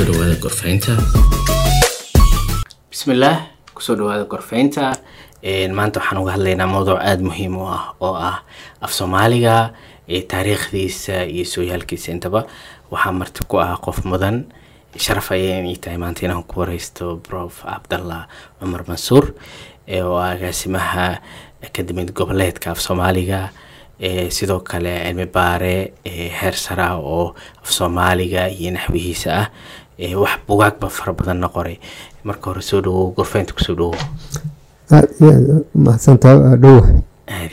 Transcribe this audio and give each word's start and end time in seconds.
ku 0.00 0.06
soo 0.06 0.12
dhawaada 0.16 0.36
gorfaynta 0.40 0.92
bismillaah 2.88 3.38
ku 3.76 3.80
soo 3.84 3.92
dhawaada 4.00 4.24
gorfaynta 4.24 4.96
maanta 5.76 6.00
waxaan 6.00 6.20
uga 6.24 6.32
hadlaynaa 6.40 6.64
mowduuc 6.72 6.96
aada 7.04 7.20
muhiim 7.28 7.56
u 7.60 7.66
ah 7.68 7.92
oo 8.00 8.14
ah 8.16 8.40
af 8.80 8.92
soomaaliga 8.96 9.74
taariikhdiisa 10.08 11.28
iyo 11.28 11.44
sooyaalkiisa 11.44 12.12
intaba. 12.16 12.46
Waxaa 12.90 13.12
marti 13.12 13.44
ku 13.44 13.60
ah 13.60 13.76
qof 13.76 14.00
mudan. 14.08 14.48
Sharaf 14.96 15.30
ayay 15.36 15.76
tahay 15.76 15.98
maanta 16.00 16.24
inaan 16.24 16.44
ku 16.48 16.60
wareysto 16.64 17.20
prof. 17.20 17.60
Cabdallah 17.68 18.24
cumar 18.58 18.82
mansuur 18.88 19.34
oo 20.00 20.16
ah 20.16 20.32
agaasimaha 20.32 21.20
akademiyad 21.62 22.12
goboleedka 22.16 22.70
af 22.72 22.80
soomaaliga 22.80 23.50
sidoo 24.32 24.60
kale 24.64 24.96
cilmi 25.04 25.26
baare 25.28 25.92
heer 26.08 26.56
sara 26.56 26.96
oo 26.96 27.34
af 27.62 27.68
soomaaliga 27.70 28.48
iyo 28.48 28.72
naxwihiisa 28.72 29.30
ah 29.36 29.46
wax 30.22 30.38
bugaagba 30.48 30.88
fara 30.90 31.12
badanna 31.12 31.48
qoray. 31.48 31.78
Marka 32.24 32.50
hore 32.50 32.62
soo 32.62 32.80
dhawow 32.80 33.12
gorfeynta 33.16 33.52
ku 33.54 33.60
soo 33.64 33.74
dhawow 33.74 33.94
mahadsantaa 35.74 36.56
dhowa 36.56 37.02
aad 37.28 37.52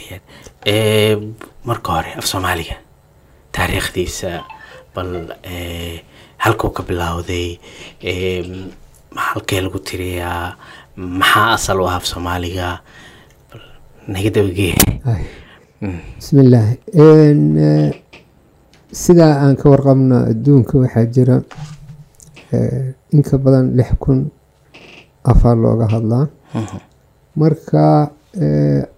aad. 0.67 1.21
Marka 1.65 1.91
hore 1.95 2.11
af 2.17 2.25
soomaaliga. 2.25 2.75
Taariikhdiisa 3.51 4.43
bal 4.95 5.11
halkuu 6.37 6.69
ka 6.69 6.83
bilowday 6.83 7.59
halkee 9.15 9.61
lagu 9.61 9.79
tiriyaa? 9.79 10.55
Maxaa 10.97 11.53
asal 11.53 11.79
u 11.81 11.87
ah 11.87 11.95
af 11.99 12.05
soomaaliga? 12.05 12.79
Naga 14.07 14.29
dabagee 14.29 14.75
bismillaah 16.17 16.73
sidaa 18.91 19.33
aan 19.43 19.55
ka 19.59 19.69
warqabno 19.69 20.17
adduunka 20.31 20.77
waxaa 20.79 21.05
jira 21.05 21.35
inka 23.15 23.35
badan 23.43 23.65
lix 23.77 23.89
kun 23.99 24.19
afar 25.31 25.55
looga 25.63 25.87
hadlaa. 25.93 26.25
Marka 27.39 28.11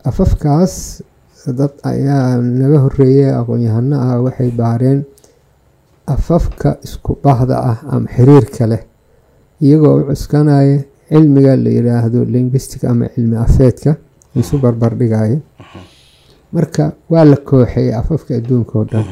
afafkaas 0.09 1.01
dad 1.57 1.71
ayaa 1.83 2.37
naga 2.59 2.77
horeeyay 2.85 3.31
aqoon-yahano 3.39 3.95
ah 4.05 4.19
waxay 4.25 4.51
baareen 4.59 4.99
afafka 6.07 6.77
isku 6.85 7.11
bahda 7.23 7.55
ah 7.71 7.77
ama 7.93 8.07
xiriirka 8.15 8.63
leh. 8.71 8.81
Iyagoo 9.61 9.95
u 9.99 10.03
cuskanaya 10.09 10.83
cilmiga 11.09 11.53
la 11.63 11.69
yiraahdo 11.77 12.19
linguistic 12.33 12.83
ama 12.83 13.05
cilmi 13.13 13.35
afeedka 13.45 13.91
isu 14.35 14.57
barbardhigaya 14.63 15.39
marka 16.53 16.83
waa 17.11 17.25
la 17.31 17.37
kooxeeyay 17.49 17.93
afafka 18.01 18.31
adduunka 18.39 18.73
oo 18.79 18.85
dhan 18.91 19.05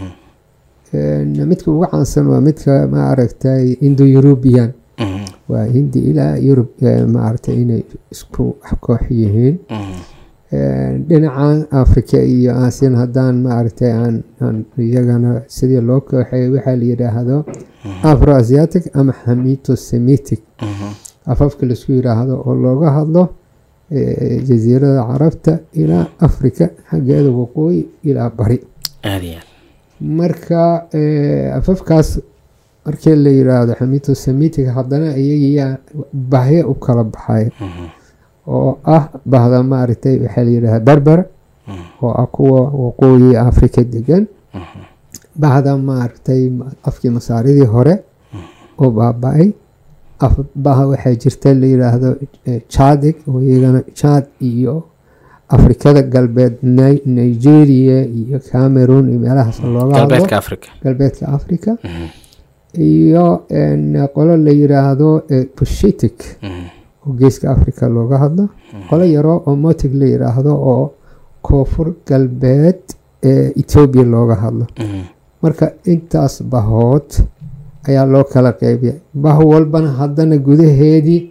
midka 0.94 1.72
ugu 1.72 1.86
caansan 1.92 2.28
waa 2.28 2.42
midka 2.42 2.88
maaragtay 2.88 3.74
indo 3.82 4.06
eurubian 4.06 4.72
waa 5.50 5.66
hindi 5.66 6.00
ilaa 6.10 6.36
yurub 6.38 6.70
maaragtay 7.16 7.56
inay 7.62 7.84
isku 8.12 8.56
koox 8.82 9.02
yihiin. 9.12 9.58
Dhinacan 11.08 11.68
africa 11.72 12.18
iyo 12.24 12.52
aasian 12.56 12.96
haddaan 12.96 13.36
maaragtay 13.44 13.92
aan 13.92 14.24
iyagana 14.80 15.42
sidii 15.48 15.82
loo 15.90 16.00
kooxeeyay 16.02 16.50
waxaa 16.56 16.76
la 16.76 16.86
yidhaahdo 16.92 17.38
afro 18.04 18.36
asiatic 18.36 18.84
ama 18.96 19.14
hamito 19.26 19.76
semitic 19.76 20.40
afafka 21.26 21.66
la 21.66 21.74
isku 21.74 21.92
yiraahdo 21.92 22.34
oo 22.48 22.56
looga 22.56 22.92
hadlo 22.98 23.24
jasiirada 24.48 25.04
carabta 25.10 25.60
ilaa 25.82 26.08
africa 26.28 26.66
xaggeeda 26.90 27.30
waqooyi 27.40 27.82
ilaa 28.04 28.30
bari 28.30 28.60
marka 30.02 30.62
afafkaas 31.60 32.20
markii 32.86 33.16
la 33.16 33.30
yiraahdo 33.30 33.74
xamito 33.80 34.16
semitic 34.16 34.68
haddana 34.76 35.10
iyagiyaa 35.18 35.78
bahyo 36.14 36.70
u 36.72 36.74
kala 36.76 37.04
baxay. 37.04 37.46
Oo 38.48 38.78
ah 38.86 39.04
bahda 39.26 39.64
maaragtay 39.64 40.16
waxaa 40.24 40.44
la 40.48 40.52
yidhahda 40.56 40.80
berber 40.80 41.20
oo 42.02 42.12
ah 42.22 42.28
kuwa 42.36 42.62
waqooyi 42.84 43.36
africa 43.50 43.82
degan 43.94 44.24
bahda 45.36 45.78
maaragtay 45.78 46.42
afkii 46.90 47.10
masaaridii 47.18 47.66
hore 47.76 47.94
oo 48.80 48.92
baaba-ay. 48.92 49.52
Baha 50.56 50.84
waxaa 50.92 51.16
jirta 51.22 51.54
la 51.54 51.68
yiraahdo 51.74 52.10
jadig 52.74 53.16
oo 53.28 53.42
iyagana 53.42 53.82
jad 54.00 54.26
iyo 54.42 54.76
afrikada 55.56 56.02
galbeed 56.14 56.56
nigeria 57.20 58.00
iyo 58.20 58.40
cameroon 58.52 59.10
iyo 59.10 59.20
meelahaas 59.20 59.60
looga 59.64 59.96
hadlo. 60.00 60.08
Galbeedka 60.84 61.26
africa 61.38 61.72
iyo 62.78 63.26
qolo 64.14 64.38
la 64.38 64.52
yiraahdo 64.52 65.10
pushitic. 65.56 66.18
Oo 67.08 67.14
geeska 67.20 67.52
africa 67.52 67.84
looga 67.90 68.18
hadlo. 68.24 68.50
Qolo 68.90 69.06
yaroo 69.06 69.44
oo 69.48 69.56
motig 69.56 69.94
la 69.94 70.06
yiraahdo 70.06 70.52
oo 70.72 70.94
koonfur 71.42 71.94
galbeed 72.08 72.82
ee 73.24 73.52
ethoobia 73.62 74.04
looga 74.04 74.36
hadlo. 74.36 74.66
Marka 75.42 75.66
intaas 75.86 76.44
bahood 76.44 77.10
ayaa 77.88 78.06
loo 78.06 78.24
kala 78.24 78.52
qeybiya 78.54 78.94
bah 79.14 79.40
walbana 79.52 79.92
haddana 80.00 80.38
gudaheedii 80.38 81.22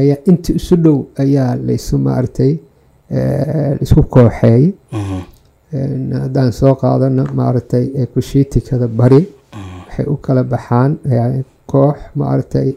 ayaa 0.00 0.16
inta 0.30 0.52
isu 0.58 0.76
dhow 0.84 0.98
ayaa 1.22 1.56
laysu 1.66 1.98
maaragtay 1.98 2.52
la 3.12 3.76
isku 3.84 4.02
kooxeeyay. 4.14 4.72
Haddaan 6.22 6.52
soo 6.52 6.74
qaadano 6.82 7.24
maaragtay 7.34 7.84
kushiitikada 8.14 8.86
bari. 8.88 9.22
Waxay 9.86 10.06
u 10.12 10.16
kala 10.16 10.42
baxaan 10.44 10.92
koox 11.66 11.96
maaragtay 12.16 12.68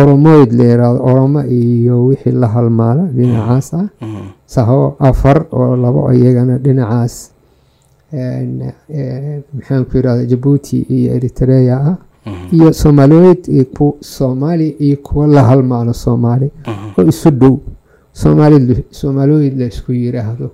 oromoyd 0.00 0.52
la 0.58 0.64
yiraahdo 0.70 1.00
oromo 1.10 1.40
iyo 1.44 1.96
wixii 2.06 2.32
la 2.42 2.48
halmaala 2.54 3.02
dhinacaas 3.16 3.68
ah. 3.74 3.86
Saho 4.46 4.96
afar 5.08 5.38
oo 5.52 5.76
labo 5.76 6.00
iyagana 6.12 6.58
dhinacaas. 6.64 7.14
Maxaan 9.54 9.84
ku 9.88 9.92
yirahda 9.96 10.24
jabuuti 10.30 10.76
iyo 10.96 11.14
eritrea 11.16 11.76
ah. 11.90 11.96
Iyo 12.52 12.72
soomaaliyed 12.72 13.42
soomaali 14.00 14.68
iyo 14.78 14.96
kuwa 14.96 15.26
la 15.26 15.42
halmaalo 15.50 15.92
soomaali. 15.92 16.50
Oo 16.98 17.04
isu 17.08 17.30
dhow 17.30 17.56
soomaaliyed 18.12 19.54
la 19.60 19.66
isku 19.72 19.92
yiraahdo. 19.92 20.50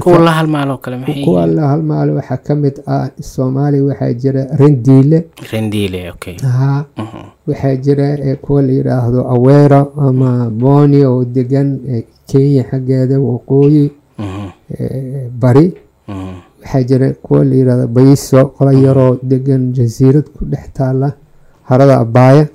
Kuwa 0.00 0.18
la 0.18 0.30
halmaalo 0.38 0.78
kale 0.78 0.96
kuwa 1.24 1.46
la 1.46 1.68
halmaalo 1.68 2.14
waxaa 2.18 2.36
ka 2.46 2.54
mid 2.54 2.76
ah 2.86 3.08
soomaali 3.20 3.80
waxaa 3.80 4.12
jira 4.12 4.42
rendiile 4.60 5.18
ha 6.56 6.84
waxaa 7.48 7.76
jira 7.76 8.36
kuwa 8.44 8.62
la 8.62 8.72
yiraahdo 8.72 9.20
aweera 9.34 9.86
ama 10.08 10.50
boni 10.50 11.04
oo 11.04 11.24
degan 11.24 11.68
kenya 12.26 12.62
xaggeeda 12.70 13.20
waqooyi 13.20 13.90
bari. 15.42 15.66
Waxaa 16.08 16.82
jira 16.88 17.06
kuwa 17.24 17.44
la 17.44 17.54
yiraahdo 17.54 17.86
bayiso 17.88 18.44
qola 18.56 18.72
yaroo 18.72 19.18
degan 19.22 19.72
jasiirad 19.76 20.24
ku 20.36 20.44
dhex 20.44 20.72
taala 20.72 21.12
harada 21.68 22.00
abaaya 22.00 22.48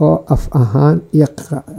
oo 0.00 0.24
af 0.28 0.48
ahaan 0.52 1.00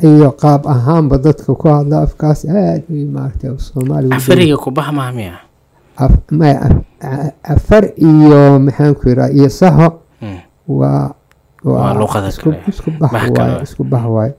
iyo 0.04 0.32
qaab 0.42 0.68
ahaanba 0.68 1.18
dadka 1.18 1.54
ku 1.56 1.68
hadla 1.70 2.02
afkaas 2.08 2.46
aad 2.50 2.84
maaragtay 2.90 3.50
soomaaliafariga 3.58 4.58
kubaha 4.58 4.92
afar 7.54 7.84
iyo 7.98 8.60
maxaan 8.60 8.94
ku 8.96 9.10
yiraa 9.10 9.30
iyo 9.34 9.50
saho 9.50 9.88
waa 10.68 11.14
isku 12.70 12.90
bah 13.00 13.12
isku 13.64 13.84
bah 13.84 14.04
waaye 14.16 14.34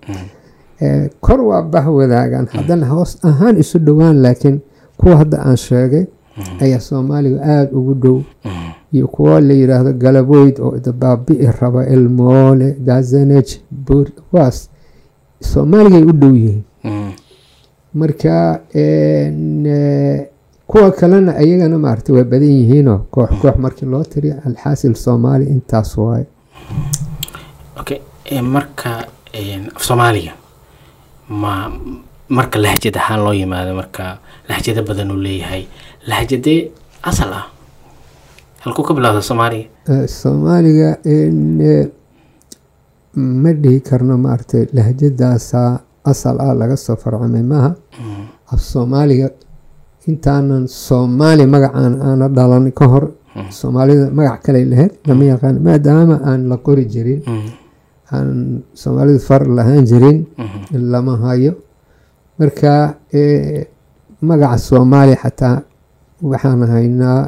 kor 1.20 1.40
waa 1.40 1.62
bah 1.62 1.86
wadaagan 1.86 2.46
haddana 2.52 2.86
hoos 2.86 3.18
ahaan 3.24 3.56
isu 3.62 3.78
dhowaan 3.78 4.22
laakiin 4.22 4.60
kuwa 4.98 5.16
hadda 5.22 5.36
aan 5.46 5.56
sheegay 5.56 6.04
ayaa 6.62 6.80
soomaaliga 6.80 7.38
aada 7.42 7.70
ugu 7.78 7.94
dhow 7.94 8.18
iyo 8.92 9.06
kuwo 9.08 9.40
la 9.40 9.54
yiraahdo 9.54 9.92
galaboyd 9.92 10.56
oo 10.60 10.78
dabaabi'i 10.86 11.46
raba 11.60 11.86
ilmoole 11.86 12.68
gazanej 12.86 13.48
bur 13.70 14.06
kuwaas 14.30 14.70
soomaaligay 15.40 16.02
u 16.02 16.12
dhow 16.12 16.34
yihiin. 16.36 16.62
Marka 17.94 18.60
kuwa 20.66 20.90
kalena 20.90 21.36
ayagana 21.36 21.78
maarata 21.78 22.12
waa 22.12 22.24
badan 22.24 22.48
yihiinoo 22.60 22.98
koox 23.10 23.30
koox 23.40 23.56
markii 23.58 23.86
loo 23.88 24.04
tiriyo 24.04 24.34
alxaasil 24.46 24.94
soomaali 24.94 25.44
intaas 25.44 25.96
okay 27.80 27.98
marka 28.42 28.90
af 29.76 29.82
soomaaliga 29.88 30.32
ma 31.28 31.72
marka 32.28 32.58
lahjad 32.58 32.96
ahaan 32.96 33.20
loo 33.24 33.32
yimaado 33.34 33.74
marka 33.74 34.18
lahjado 34.48 34.82
badan 34.82 35.10
uu 35.10 35.16
leeyahay 35.16 35.64
lahjadee 36.06 36.70
asal 37.02 37.32
ah 37.32 37.46
halkuu 38.68 38.84
ka 38.88 38.92
bilowda 38.94 39.22
soomaaliga 39.24 39.96
soomaaliga 40.20 40.88
ma 43.42 43.50
dhihi 43.62 43.80
karno 43.88 44.14
maaragtay 44.24 44.68
lahjadaasa 44.76 45.62
asal 46.10 46.36
ah 46.40 46.54
laga 46.54 46.76
soo 46.76 46.96
farcamay 46.96 47.42
maaha. 47.42 47.70
Af 48.52 48.60
soomaaliga 48.72 49.28
intaanan 50.08 50.64
soomaali 50.68 51.44
magacaan 51.54 51.94
aana 52.08 52.26
dhalan 52.28 52.70
ka 52.72 52.86
hor. 52.92 53.04
Soomaalida 53.50 54.10
magac 54.18 54.42
kale 54.44 54.60
lahayd 54.72 54.92
lama 55.08 55.24
yaqaan 55.32 55.56
maadaama 55.66 56.16
aan 56.28 56.40
la 56.50 56.56
qori 56.66 56.84
jirin 56.92 57.20
aan 58.12 58.28
soomaalidu 58.74 59.18
far 59.28 59.42
lahaan 59.46 59.84
jirin 59.90 60.18
lama 60.92 61.14
hayo. 61.24 61.52
Marka 62.38 62.98
eh, 63.12 63.66
magaca 64.28 64.58
soomaaliya 64.68 65.16
xataa 65.22 65.56
waxaan 66.30 66.62
haynaa 66.74 67.20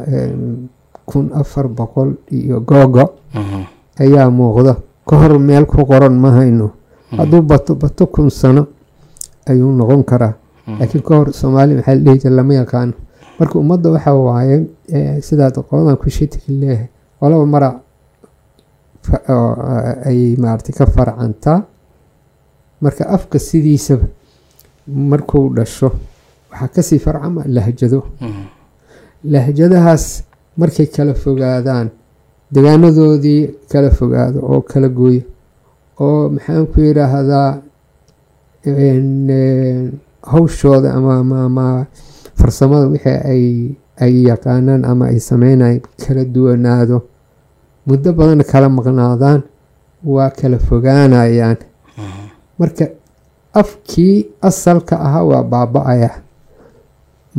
kun 1.06 1.30
afar 1.34 1.68
boqol 1.68 2.14
iyo 2.32 2.60
googo 2.60 3.04
ayaa 4.00 4.30
muuqda. 4.30 4.76
Ka 5.08 5.16
hor 5.16 5.38
meel 5.38 5.64
ku 5.66 5.84
qoran 5.86 6.14
ma 6.18 6.30
hayno. 6.38 6.70
Hadduu 7.16 7.42
bato 7.42 7.74
bato 7.74 8.06
kun 8.06 8.30
sano 8.30 8.66
ayuu 9.46 9.72
noqon 9.72 10.04
karaa. 10.04 10.34
Laakiin 10.78 11.02
ka 11.02 11.14
hor 11.16 11.32
soomaali 11.32 11.74
maxaa 11.74 11.94
la 11.94 12.00
dhihi 12.04 12.18
jira 12.22 12.34
lama 12.36 12.54
yaqaano. 12.54 12.92
Marka 13.38 13.58
ummadda 13.58 13.90
waxa 13.90 14.14
waaye 14.14 14.66
sidaad 15.22 15.54
qoladan 15.68 15.96
ku 15.96 16.10
shitiki 16.10 16.52
leeyahay 16.60 16.88
qolaba 17.20 17.46
mara 17.46 17.68
eh, 19.10 20.06
ay 20.08 20.36
maaragtay 20.38 20.74
ka 20.76 20.86
farcantaa 20.86 21.64
marka 22.80 23.04
afka 23.08 23.38
sidiisaba 23.38 24.06
markuu 24.86 25.48
dhasho 25.56 25.90
waxaa 26.52 26.68
ka 26.68 26.82
sii 26.82 26.98
farcama 26.98 27.42
lahjado. 27.46 28.04
Lahjadahaas 29.24 30.24
markay 30.60 30.86
kala 30.96 31.14
fogaadaan 31.22 31.86
degaanadoodii 32.54 33.42
kala 33.72 33.90
fogaado 33.98 34.38
oo 34.52 34.60
kala 34.70 34.88
gooyo 34.98 35.22
oo 36.04 36.22
maxaan 36.34 36.66
ku 36.72 36.76
yidhaahdaa 36.86 37.50
hawshooda 40.30 40.94
ama 40.94 41.12
ama 41.22 41.36
ama 41.44 41.66
farsamada 42.38 42.86
wixii 42.92 43.20
ay 43.32 43.44
ay 44.04 44.12
yaqaanaan 44.28 44.84
ama 44.84 45.04
ay 45.12 45.18
sameynayaan 45.20 45.80
kala 46.02 46.24
duwanaado 46.34 46.98
muddo 47.86 48.12
badan 48.18 48.42
kala 48.52 48.68
maqnaadaan 48.68 49.40
waa 50.04 50.30
kala 50.30 50.58
fogaanayaan. 50.58 51.56
Marka 52.58 52.84
afkii 53.60 54.26
asalka 54.48 54.94
ahaa 55.06 55.24
waa 55.30 55.42
baaba-aya 55.52 56.10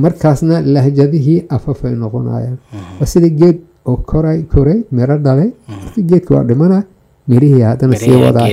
markaasna 0.03 0.61
lahjadihii 0.75 1.39
afafay 1.55 1.93
noqonayaan 2.01 2.57
waa 2.99 3.05
sida 3.13 3.29
geed 3.29 3.57
oo 3.89 3.97
koray 4.11 4.39
koray 4.53 4.79
miro 4.91 5.15
dhalay 5.25 5.49
marka 5.67 6.01
geedka 6.09 6.31
waa 6.35 6.43
dhimana 6.49 6.77
mirihii 7.27 7.61
haddana 7.69 7.95
sii 7.95 8.15
wadaa 8.25 8.47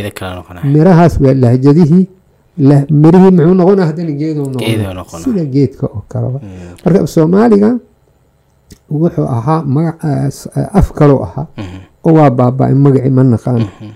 mirahaas 0.75 1.15
waa 1.25 1.35
lahjadihii 1.45 2.05
lah- 2.69 2.87
mirihii 3.03 3.31
muxuu 3.37 3.55
noqonaa 3.61 3.87
haddana 3.91 4.13
noqonaa 4.57 4.95
noqonaa. 5.01 5.25
sida 5.25 5.45
geedka 5.55 5.85
oo 5.87 6.03
kaleba 6.13 6.39
Mhm. 6.43 6.75
marka 6.85 7.07
soomaaliga 7.15 7.71
wuxuu 8.91 9.27
ahaa 9.37 9.61
magac 9.75 9.97
af 10.79 10.89
kaloo 10.99 11.21
ahaa 11.27 11.47
Mhm. 11.57 11.79
oo 12.07 12.13
waa 12.19 12.31
baaba-ay 12.39 12.75
magacii 12.85 13.11
ma 13.19 13.23
naqaano 13.25 13.67
Mhm. 13.69 13.91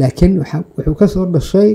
laakiin 0.00 0.32
wuxuu 0.40 0.94
ka 1.00 1.06
soo 1.14 1.26
dhashay 1.34 1.70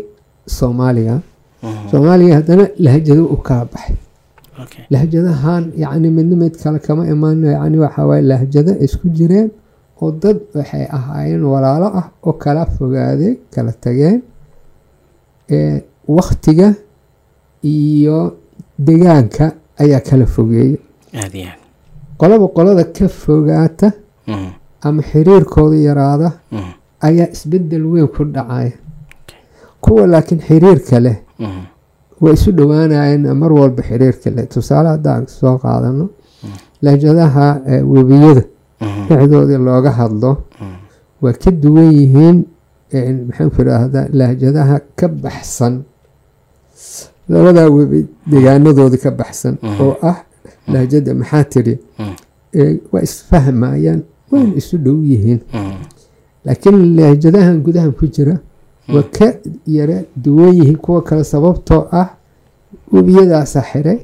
soomaaliga 0.58 1.16
Mhm. 1.64 1.88
soomaaliga 1.92 2.34
haddana 2.40 2.66
lahjado 2.86 3.24
u 3.36 3.38
kala 3.48 3.66
baxay. 3.74 3.96
Lahjadahan 4.94 5.64
yacni 5.84 6.10
midna 6.18 6.36
mid 6.42 6.54
kale 6.64 6.80
kama 6.86 7.04
imaano 7.14 7.48
yacni 7.56 7.78
waxa 7.84 8.02
waaye 8.10 8.22
lahjado 8.32 8.72
isku 8.86 9.08
jireen 9.18 9.48
oo 10.02 10.12
dad 10.22 10.38
waxay 10.58 10.86
ahaayeen 10.98 11.44
walaalo 11.54 11.88
ah 12.00 12.08
oo 12.28 12.34
kala 12.44 12.64
fogaaday 12.76 13.34
kala 13.54 13.72
tageen 13.84 14.18
ee 15.58 15.76
waktiga 16.18 16.68
iyo 17.64 18.18
degaanka 18.88 19.46
ayaa 19.84 20.00
kala 20.10 20.26
aad. 21.52 21.60
qolaba 22.20 22.46
qolada 22.58 22.84
ka 22.96 23.08
fogaata 23.08 23.88
Mhm. 24.28 24.50
ama 24.88 25.02
xiriirkooda 25.10 25.78
yaraada 25.88 26.30
Mhm. 26.52 26.72
ayaa 27.08 27.28
isbeddel 27.36 27.86
weyn 27.94 28.08
ku 28.16 28.22
dhacaya 28.36 28.72
kuwa 29.84 30.04
laakiin 30.14 30.42
xiriirka 30.48 30.98
leh 31.06 31.18
Mhm. 31.40 31.62
Way 32.22 32.34
isu 32.38 32.50
dhowaanayeen 32.58 33.22
mar 33.42 33.52
walba 33.60 33.82
xiriirka 33.90 34.28
leh 34.36 34.46
tusaale 34.54 34.90
haddaan 34.96 35.24
soo 35.38 35.56
qaadano 35.64 36.06
lahjadaha 36.86 37.46
eh, 37.72 37.82
webiyada 37.94 38.44
Mhm. 38.82 39.04
dhexdoodii 39.10 39.58
looga 39.68 39.92
hadlo 40.00 40.32
Mhm. 40.62 40.76
waa 41.24 41.34
ka 41.44 41.50
duwan 41.64 41.90
yihiin 42.00 42.38
eh, 42.96 43.06
maxaan 43.28 43.50
ku 43.54 43.58
idhaahdaa 43.64 44.06
lahjadaha 44.20 44.76
ka 45.00 45.08
baxsan. 45.24 45.74
Labadaa 47.32 47.68
webi 47.78 48.00
degaanadoodii 48.32 49.02
ka 49.06 49.12
baxsan 49.20 49.54
Mhm. 49.62 49.82
oo 49.84 49.96
ah 50.12 50.18
lahjada 50.74 51.12
maxaa 51.20 51.44
tiri? 51.54 51.74
Eh, 52.60 52.72
waa 52.92 53.02
isfahmayaan 53.08 54.02
wayna 54.32 54.54
isu 54.62 54.76
dhow 54.86 54.98
yihiin. 55.12 55.40
Laakiin 56.46 56.78
lahjadahan 56.98 57.58
gudahan 57.66 57.92
ku 57.98 58.06
jira 58.16 58.36
waa 58.94 59.04
ka 59.18 59.28
yara 59.68 59.98
duwan 60.16 60.54
yihiin 60.60 60.78
kuwa 60.78 61.02
kale 61.02 61.24
sababtoo 61.24 61.88
ah 61.92 62.08
webiyadaasa 62.94 63.62
xiray. 63.72 64.00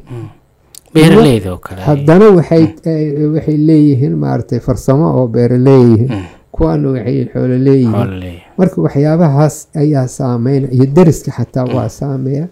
Kale. 0.93 1.81
Haddana 1.81 2.25
waxay 2.37 2.63
eh, 2.85 3.31
waxay 3.33 3.57
leeyihiin 3.57 4.15
maaragtay 4.23 4.59
farsamo 4.59 5.07
oo 5.19 5.27
beera 5.27 5.57
leeyihiin. 5.57 6.09
Mm. 6.11 6.23
kuwaana 6.51 6.89
waxay 6.89 7.25
xoolo 7.33 7.57
leeyihiin. 7.67 8.41
Marka 8.57 8.81
waxyaabahaas 8.81 9.67
ayaa 9.81 10.07
saameyn 10.07 10.67
iyo 10.71 10.85
deriska 10.95 11.31
xataa 11.31 11.65
waa 11.75 11.89
saameeya. 11.89 12.47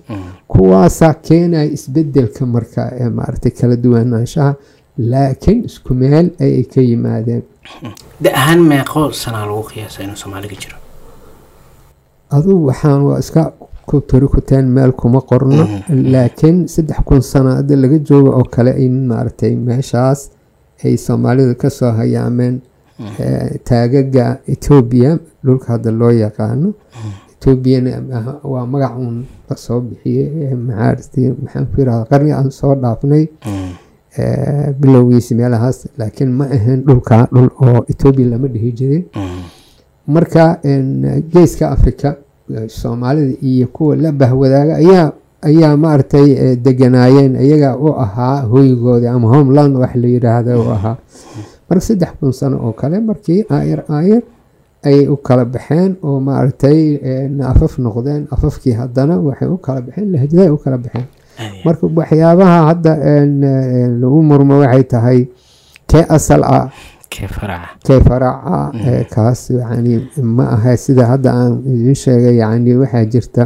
Kuwaasaa 0.47 1.13
keenaya 1.13 1.63
isbeddelka 1.77 2.45
marka 2.45 2.91
ee 2.99 3.09
maaragtay 3.09 3.51
kala 3.51 3.75
duwanaanshaha 3.75 4.55
laakiin 4.97 5.65
isku 5.65 5.93
meel 5.93 6.29
ayay 6.39 6.63
ka 6.63 6.81
yimaadeen. 6.81 7.41
Da 8.21 8.29
ahaan 8.33 8.59
meeqo 8.71 9.11
sanaa 9.11 9.45
lagu 9.45 9.63
qiyaasa 9.63 10.03
inuu 10.03 10.15
soomaaliga 10.15 10.55
jiro 10.55 10.77
adugu 12.35 12.65
waxaan 12.69 13.01
waa 13.07 13.19
iska 13.23 13.43
ku 13.89 14.01
tiri 14.09 14.27
kuteen 14.33 14.65
meel 14.75 14.91
kuma 15.01 15.21
qorno 15.29 15.63
laakiin 16.13 16.57
saddex 16.73 16.99
kun 17.07 17.21
sano 17.31 17.49
hadda 17.59 17.75
laga 17.83 17.97
joogo 18.07 18.29
oo 18.39 18.43
kale 18.55 18.71
in 18.85 18.95
maaragtay 19.09 19.53
meeshaas 19.67 20.19
ay 20.85 20.95
soomaalidu 21.05 21.55
ka 21.61 21.69
soo 21.77 21.91
hayaameen 21.99 22.55
eh, 23.23 23.49
taagaga 23.69 24.25
etoobiya 24.53 25.11
dhulka 25.45 25.67
hadda 25.73 25.89
loo 25.91 26.11
yaqaano. 26.23 26.69
Etoobiyana 27.39 27.91
ah, 28.17 28.35
waa 28.51 28.65
magac 28.71 28.93
uun 28.99 29.17
la 29.49 29.55
soo 29.65 29.79
bixiyey 29.87 30.27
eh, 30.45 30.53
maxaarti 30.67 31.21
maxaan 31.41 31.65
ku 31.71 31.75
yirahda 31.81 32.05
qarni 32.11 32.31
aan 32.35 32.49
soo 32.59 32.73
dhaafnay 32.81 33.23
eh, 34.19 34.67
bilowgiisi 34.79 35.35
meelahaas 35.39 35.77
laakiin 35.99 36.31
ma 36.39 36.45
ahayn 36.57 36.79
dhulka 36.87 37.17
dhul 37.33 37.49
oo 37.65 37.79
etoobiya 37.91 38.27
lama 38.31 38.47
dhihi 38.53 38.71
jirin. 38.79 39.03
Marka 40.13 40.43
geeska 41.33 41.65
africa 41.75 42.09
soomaalida 42.67 43.33
iyo 43.41 43.67
kuwa 43.67 43.95
la 43.95 44.11
bahwadaaga 44.11 44.75
ayaa 44.75 45.11
ayaa 45.41 45.77
maaragtay 45.77 46.31
eh, 46.31 46.57
deganaayeen 46.65 47.35
iyaga 47.35 47.77
u 47.77 47.93
ahaa 48.05 48.41
hoygooda 48.41 49.11
ama 49.11 49.27
homeland 49.27 49.75
wax 49.77 49.95
la 49.95 50.07
yiraahda 50.07 50.57
u 50.59 50.65
ahaa. 50.71 50.97
Marka 51.69 51.81
saddex 51.85 52.09
kun 52.19 52.31
sano 52.33 52.57
oo 52.65 52.71
kale 52.73 52.99
markii 52.99 53.45
aayar 53.49 53.83
aayar 53.89 54.21
ayay 54.83 55.07
u 55.07 55.17
kala 55.17 55.45
baxeen 55.45 55.95
oo 56.03 56.19
maaragtay 56.19 56.95
en, 57.03 57.41
afaf 57.41 57.77
noqdeen 57.79 58.27
afafkii 58.31 58.71
haddana 58.73 59.19
waxay 59.19 59.47
u 59.47 59.57
kala 59.57 59.81
baxeen 59.81 60.11
lahjaday 60.11 60.49
u 60.49 60.57
kala 60.57 60.77
baxeen. 60.77 61.05
Marka 61.65 61.87
waxyaabaha 61.95 62.57
hadda 62.69 62.91
en, 63.13 63.31
lagu 64.01 64.19
murmo 64.23 64.59
waxay 64.59 64.83
tahay 64.83 65.19
kee 65.87 66.03
asal 66.09 66.43
ah 66.43 66.69
aad. 67.09 67.15
kee 67.15 67.27
faraca 67.27 67.69
kee 67.87 67.99
faraca 68.07 68.57
ee 68.91 69.03
kaas 69.13 69.41
yani 69.61 69.93
ma 70.37 70.45
aha 70.55 70.77
sida 70.85 71.03
hadda 71.11 71.29
aan 71.41 71.53
idiin 71.73 71.95
sheegay 72.03 72.35
yani 72.43 72.71
waxaa 72.81 73.05
jirta 73.13 73.43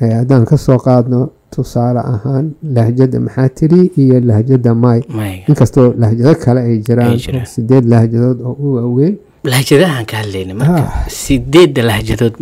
haddaan 0.00 0.44
ka 0.50 0.56
soo 0.66 0.78
qaadno 0.86 1.20
tusaale 1.54 2.00
ahaan 2.14 2.46
lahjada 2.76 3.18
maxaatiri 3.26 3.80
iyo 4.02 4.16
lahjada 4.30 4.74
may 4.84 5.00
inkastoo 5.48 5.86
lahjado 6.02 6.34
kale 6.44 6.60
ay 6.68 6.76
jiraan 6.86 7.16
sideed 7.54 7.84
lahjadood 7.92 8.38
oo 8.48 8.52
u 8.64 8.66
waaweyn. 8.76 9.14
Lahjadahan 9.54 10.04
ka 10.10 10.16
hadlayna 10.22 10.54
marka 10.60 10.82
sideedda 11.22 11.82
lahjadood 11.90 12.34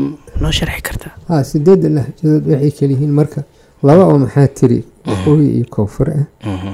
noo 0.42 0.52
sharxi 0.58 0.82
kartaa 0.88 1.12
ha 1.28 1.44
sideedda 1.50 1.88
lahjadood 1.98 2.42
waxay 2.52 2.70
kaliyihiin 2.78 3.12
marka 3.20 3.40
laba 3.88 4.04
oo 4.12 4.18
maxaatiri 4.24 4.78
waqooyi 5.10 5.48
iyo 5.56 5.66
koonfur 5.74 6.08
ah. 6.18 6.24
Mhm. 6.52 6.72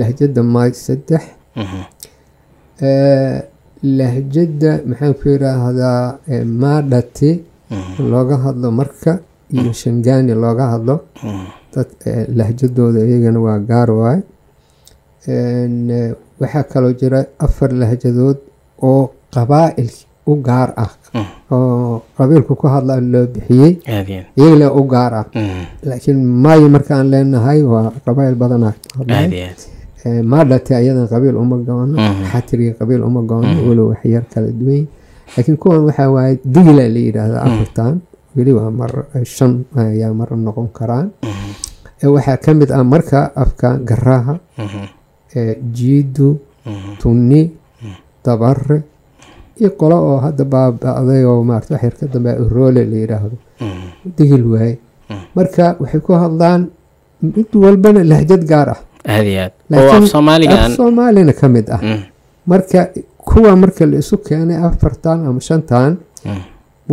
lahjada 0.00 0.42
may 0.54 0.70
saddex 0.86 1.22
lahjada 3.98 4.72
maxaan 4.88 5.12
ku 5.18 5.24
yiraahdaa 5.32 6.18
ee, 6.32 6.44
maadhati 6.62 7.30
Mhm. 7.70 8.10
looga 8.12 8.36
hadlo 8.44 8.68
marka 8.80 9.12
iyo 9.56 9.72
shangaani 9.82 10.32
looga 10.44 10.64
hadlo. 10.72 10.94
Mhm. 11.24 11.46
dad 11.74 11.88
eh, 12.06 12.24
lahjadooda 12.38 13.00
iyagana 13.08 13.38
waa 13.46 13.58
gaar 13.70 13.90
waay 14.00 14.20
eh, 15.26 16.10
waxaa 16.40 16.62
kaloo 16.72 16.92
jira 17.00 17.18
afar 17.46 17.70
lahjadood 17.80 18.38
oo 18.88 19.02
qabaa'il 19.34 19.90
u 20.30 20.34
gaar 20.48 20.70
ah. 20.84 20.92
Oo 21.54 22.02
qabiilku 22.16 22.52
ku 22.60 22.66
hadla 22.74 22.94
loo 23.12 23.26
bixiyey 23.34 23.72
iyagana 24.38 24.66
u 24.78 24.82
gaar 24.92 25.12
ah. 25.20 25.26
Laakiin 25.88 26.18
maayo 26.44 26.66
markaan 26.74 27.06
leenahay 27.12 27.60
waa 27.72 27.90
qabaa'il 28.06 28.34
badanaa 28.42 28.74
Eh, 30.04 30.20
maadhate 30.20 30.76
ayadan 30.76 31.08
qabiil 31.08 31.32
uma 31.36 31.56
goono 31.56 31.96
xatiriga 32.32 32.72
qabiil 32.80 33.00
uma 33.08 33.20
goono 33.24 33.48
walow 33.68 33.88
wax 33.96 34.04
yar 34.04 34.24
kala 34.32 34.52
duwan. 34.52 34.84
Laakiin 35.32 35.56
kuwan 35.56 35.80
waxaa 35.88 36.08
waaye 36.12 36.34
digla 36.44 36.84
la 36.94 37.00
yidhaahda 37.08 37.38
afartan 37.46 37.94
weli 38.36 38.52
waa 38.52 38.68
mar 38.70 38.92
shan 39.24 39.64
ayaa 39.72 40.12
mar 40.12 40.28
noqon 40.36 40.68
karaan. 40.76 41.08
Eh, 42.02 42.08
waxaa 42.14 42.36
ka 42.36 42.50
mid 42.52 42.68
ah 42.70 42.84
marka 42.84 43.32
afka 43.42 43.80
garaha 43.88 44.34
eh, 45.34 45.56
jiidu 45.76 46.36
tunni 47.00 47.42
dabare 48.24 48.78
iyo 49.60 49.70
qolo 49.80 49.96
oo 49.96 50.18
hadda 50.20 50.44
baaba'day 50.44 51.24
oo 51.24 51.40
maarata 51.48 51.74
wax 51.74 51.82
yar 51.86 51.94
ka 52.00 52.04
dambe 52.12 52.30
roole 52.54 52.82
la 52.84 52.96
yidhaahdo. 53.02 53.36
Digil 54.16 54.44
waaye 54.52 54.74
marka 55.36 55.76
waxay 55.80 56.00
ku 56.04 56.12
hadlaan 56.12 56.68
mid 57.24 57.48
walbana 57.56 58.04
lahjad 58.04 58.44
gaar 58.44 58.68
ah 58.76 58.80
soomaalina 60.78 61.32
ka 61.40 61.46
mid 61.54 61.66
ah 61.76 61.80
marka 62.50 62.80
kuwa 63.28 63.52
marka 63.62 63.82
la 63.90 63.96
isu 64.02 64.16
keenay 64.26 64.56
afartan 64.68 65.18
ama 65.28 65.40
shantan 65.48 65.92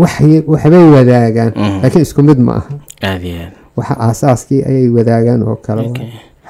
waxbay 0.01 0.85
wadaagaan 0.95 1.51
laakiin 1.81 2.03
isku 2.07 2.21
mid 2.29 2.39
ma 2.47 2.53
aha 2.59 2.73
waxa 3.77 3.95
aasaaskii 4.07 4.61
ayay 4.69 4.87
wadaagaan 4.97 5.41
oo 5.49 5.55
kale 5.65 5.81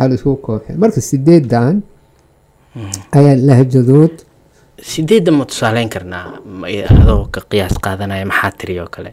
la 0.10 0.14
isku 0.18 0.36
kooxay 0.46 0.76
marka 0.84 1.00
sideedan 1.10 1.76
ayaa 3.18 3.36
lahjadood 3.50 4.14
sideedda 4.92 5.32
ma 5.38 5.44
tusaaleyn 5.50 5.90
karnaa 5.96 6.26
adoo 7.02 7.22
ka 7.34 7.42
qiyaas 7.52 7.76
qaadanaya 7.86 8.26
maxaa 8.32 8.52
tiri 8.60 8.76
oo 8.84 8.90
kale 8.96 9.12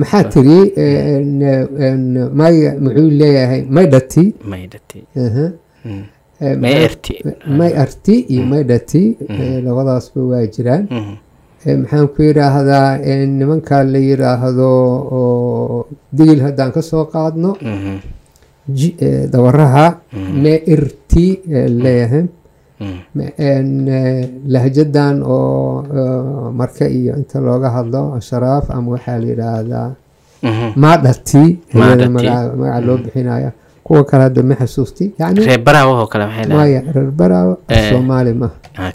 maxaa 0.00 0.24
tiri 0.32 0.58
maya 2.40 2.70
muxuu 2.84 3.10
leeyahay 3.20 3.62
maydhati 3.76 4.24
may 4.50 4.64
dhati. 4.72 4.98
Aha. 5.24 5.46
Mm. 5.84 6.02
Iyo 8.32 8.42
maydhati 8.52 9.02
eh, 9.28 9.58
labadaasba 9.64 10.20
waa 10.30 10.46
jiraan. 10.54 10.84
Maxaan 11.82 12.06
ku 12.14 12.22
yidhaahdaa 12.28 12.98
nimanka 13.38 13.84
la 13.92 13.98
yidhaahdo 14.08 14.68
digil 16.16 16.40
haddaan 16.46 16.70
ka 16.76 16.82
soo 16.90 17.04
qaadno 17.14 17.50
me 20.42 20.52
irti 20.74 21.26
eh, 21.56 21.68
leeyahay. 21.82 22.22
Mm. 22.22 22.28
Lahjadan 24.54 25.22
oo 25.22 25.84
eh, 26.00 26.52
marka 26.60 26.84
iyo 26.88 27.12
inta 27.20 27.40
looga 27.40 27.68
hadlo 27.76 28.20
sharaaf 28.28 28.70
ama 28.70 28.88
waxaa 28.94 29.18
la 29.22 29.26
yidhaahdaa 29.32 29.90
Mhm. 30.42 30.68
maadhati 30.82 31.44
Maadhati. 31.74 32.08
magaca 32.08 32.80
loo 32.86 32.96
bixinaya 33.04 33.50
kuwa 33.84 34.04
kale 34.08 34.22
hadda 34.24 34.42
ma 34.42 34.54
xasuusti 34.60 35.04
reer 36.94 37.10
baraawo 37.20 37.54
Eh. 37.68 37.90
soomaali 37.90 38.32
ma. 38.40 38.48
Ah 38.78 38.92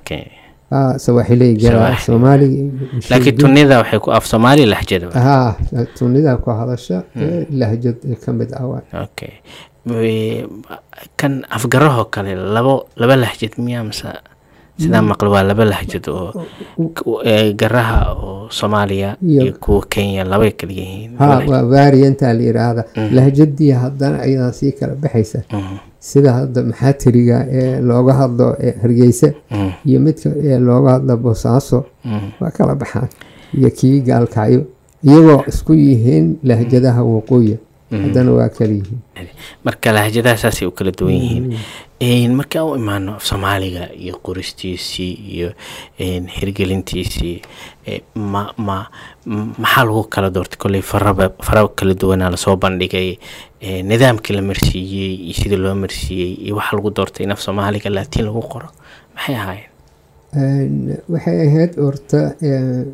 tunida 3.41 3.77
waxay 3.81 3.99
ku 3.99 4.09
af 4.17 4.25
soomaali 4.31 4.65
lahjada. 4.73 5.05
Waa. 5.07 5.21
ha 5.21 5.55
tunida 5.97 6.31
ku 6.43 6.49
hadasha 6.49 6.97
ee 7.15 7.45
lahjad 7.61 7.95
ka 8.25 8.29
mid 8.33 8.49
ah 8.59 8.65
kan 11.17 11.43
afgarahoo 11.49 12.05
kale 12.13 12.35
labo 12.35 12.87
laba 12.97 13.15
lahjad 13.15 13.53
miyaa 13.65 13.83
mase 13.89 14.09
sidaa 14.81 15.01
maqli 15.01 15.29
waa 15.33 15.43
laba 15.49 15.63
lahjad 15.65 16.05
oo 16.09 16.29
ku- 16.97 17.21
ee, 17.25 17.53
garaha 17.53 17.99
oo 18.13 18.49
soomaaliya 18.57 19.09
Iyo- 19.23 19.53
kuwa 19.63 19.85
kenya 19.89 20.23
labay 20.27 20.51
kala 20.51 20.73
yihiin. 20.73 21.11
Waa 21.19 21.39
la 22.33 22.43
yidhaahda 22.43 22.83
lahjadii 23.17 23.71
haddana 23.71 24.17
ayadaa 24.25 24.51
sii 24.51 24.71
kala 24.71 24.93
baxaysa. 24.95 25.39
Mhm. 25.53 25.77
sida 26.05 26.31
hadda 26.33 26.61
maxaatiriga 26.69 27.37
ee 27.49 27.81
looga 27.81 28.13
hadlo 28.13 28.47
ee 28.59 28.73
hargeysa 28.81 29.29
Mhm. 29.51 29.69
iyo 29.89 29.99
midka 30.05 30.29
ee 30.43 30.59
looga 30.59 30.91
hadlo 30.97 31.17
boosaaso 31.17 31.85
waa 32.41 32.51
kala 32.57 32.75
baxaan. 32.75 33.07
Iyo 33.57 33.69
kii 33.77 34.01
gaalkacyo 34.01 34.61
iyagoo 35.07 35.43
isku 35.47 35.73
yihiin 35.73 36.37
lahjadaha 36.43 37.01
waqooyi 37.03 37.57
haddana 38.03 38.31
waa 38.37 38.49
kala 38.49 38.73
yihiin 38.73 39.29
marka 39.65 39.91
lahjadaha 39.95 40.37
saasay 40.43 40.67
u 40.67 40.71
kala 40.71 40.91
duwan 40.91 41.13
yihiin. 41.13 41.45
Een, 42.01 42.31
marka 42.35 42.63
u 42.65 42.75
imaano 42.75 43.15
af 43.15 43.23
soomaaliga 43.25 43.83
iyo 44.03 44.15
qoristiisii 44.25 45.13
iyo 45.35 45.49
hirgelintiisii 46.37 47.41
e, 47.87 48.01
ma 48.15 48.43
ma 48.57 48.77
maxaa 49.25 49.85
lagu 49.85 50.03
kala 50.09 50.29
doortay? 50.29 50.57
Kolley 50.57 50.81
faraba 50.81 51.29
fara 51.41 51.67
kala 51.67 51.93
duwanaa 51.93 52.29
la 52.33 52.37
soo 52.37 52.55
bandhigay 52.57 53.17
e, 53.61 53.81
nidaamkii 53.83 54.35
la 54.35 54.41
marsiiyey 54.41 55.13
iyo 55.25 55.33
sidii 55.33 55.57
loo 55.57 55.75
marsiiyey 55.75 56.33
iyo 56.45 56.55
waxaa 56.55 56.77
lagu 56.77 56.89
doortay 56.91 57.23
in 57.25 57.31
af 57.31 57.39
soomaaliga 57.41 57.89
laatiin 57.89 58.25
lagu 58.25 58.41
qoro? 58.41 58.69
Maxay 59.15 59.35
ahaayeen? 59.35 59.69
Een, 60.35 60.97
waxay 61.09 61.37
ahayd 61.47 61.75
horta 61.79 62.21
ee, 62.43 62.85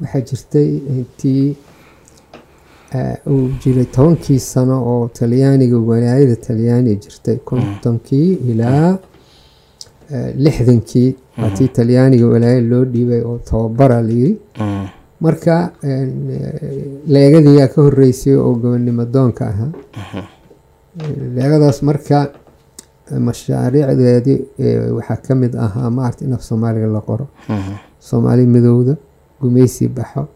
waxaa 0.00 0.20
jirtay 0.30 0.68
ee, 0.90 1.04
uu 3.32 3.48
jiray 3.62 3.84
tobankii 3.96 4.38
sano 4.38 4.76
oo 4.92 5.08
talyaaniga 5.18 5.78
walaayada 5.90 6.36
talyaaniga 6.46 7.00
jirtay. 7.04 7.36
Kontonkii 7.50 8.32
ilaa 8.50 8.98
lixdankii 10.44 11.08
hatii 11.42 11.68
talyaaniga 11.78 12.26
walaayada 12.32 12.66
loo 12.72 12.84
dhiibay 12.84 13.20
oo 13.30 13.38
tababara 13.50 14.02
layiri 14.08 14.36
Mm, 14.60 14.86
marka 15.20 15.54
leegadiyaa 17.14 17.68
ka 17.74 17.82
horeysay 17.82 18.34
oo 18.34 18.54
gobonimo 18.54 19.04
doonka 19.14 19.44
ahaa 19.52 20.22
leegadaas 21.36 21.82
marka 21.82 22.18
mashaariicdeedii 23.28 24.38
ee, 24.58 24.90
waxaa 24.96 25.16
ka 25.26 25.34
mid 25.34 25.54
ahaa 25.66 25.90
maarta 25.90 26.24
in 26.24 26.32
af 26.32 26.42
soomaaliga 26.42 26.86
la 26.86 27.00
qoro. 27.00 27.26
Mhm, 27.48 27.72
soomaali 28.08 28.46
midowda 28.46 28.96
gumeysi 29.40 29.88
baxo 29.88 30.26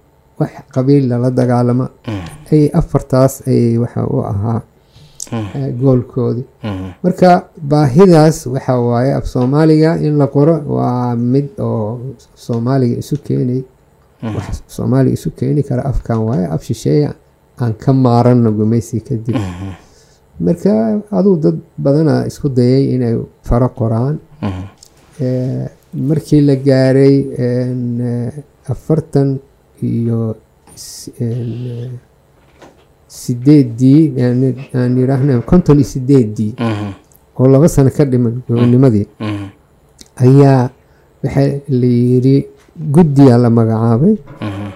wax 0.40 0.52
qabiil 0.74 1.04
lala 1.10 1.30
dagaalamo. 1.38 1.86
Mm, 2.08 2.24
ay 2.52 2.62
afartaas 2.80 3.34
ayay 3.48 3.78
waxa 3.82 4.00
u 4.14 4.16
ahaa 4.32 4.60
mm, 5.32 5.46
eh, 5.56 5.70
goolkoodii. 5.80 6.46
Mhm, 6.64 6.88
marka 7.04 7.30
baahidaas 7.70 8.38
waxa 8.54 8.74
waaye 8.88 9.12
af 9.18 9.26
soomaaliga 9.34 9.90
in 10.06 10.14
la 10.20 10.26
qoro 10.34 10.54
waa 10.76 11.14
mid 11.32 11.48
oo 11.58 12.00
soomaaliga 12.46 12.96
isu 13.02 13.16
keenay. 13.26 13.62
Wax 14.36 14.62
soomaaliga 14.76 15.14
isu 15.18 15.30
keeni 15.38 15.62
kara 15.68 15.82
afkan 15.90 16.18
waaye 16.28 16.46
af 16.54 16.62
shisheeya 16.68 17.10
aan 17.60 17.72
ka 17.82 17.92
maaranno 17.92 18.50
gumeysi 18.58 19.00
kadib. 19.08 19.36
Mhm, 19.36 19.72
marka 20.46 20.72
aduu 21.18 21.36
dad 21.44 21.56
badana 21.84 22.14
isku 22.30 22.48
dayay 22.48 22.84
inay 22.94 23.14
faro 23.48 23.68
qoraan. 23.78 24.16
Eh, 25.20 25.66
markii 26.08 26.40
la 26.48 26.54
gaaray 26.66 27.16
eh, 27.44 28.32
afartan 28.72 29.28
iyo 29.82 30.36
sideedii 33.08 34.02
aan 34.74 34.92
yidhaahna 34.98 35.40
konton 35.50 35.76
iyo 35.82 35.88
sideedii 35.94 36.52
oo 37.38 37.46
laba 37.52 37.68
sano 37.68 37.90
ka 37.96 38.04
dhiman 38.04 38.42
gobonimadii 38.48 39.06
ayaa 40.24 40.70
waxaa 41.24 41.48
la 41.80 41.86
yidhi 42.10 42.36
guddiyaa 42.94 43.38
la 43.44 43.50
magacaabay 43.58 44.14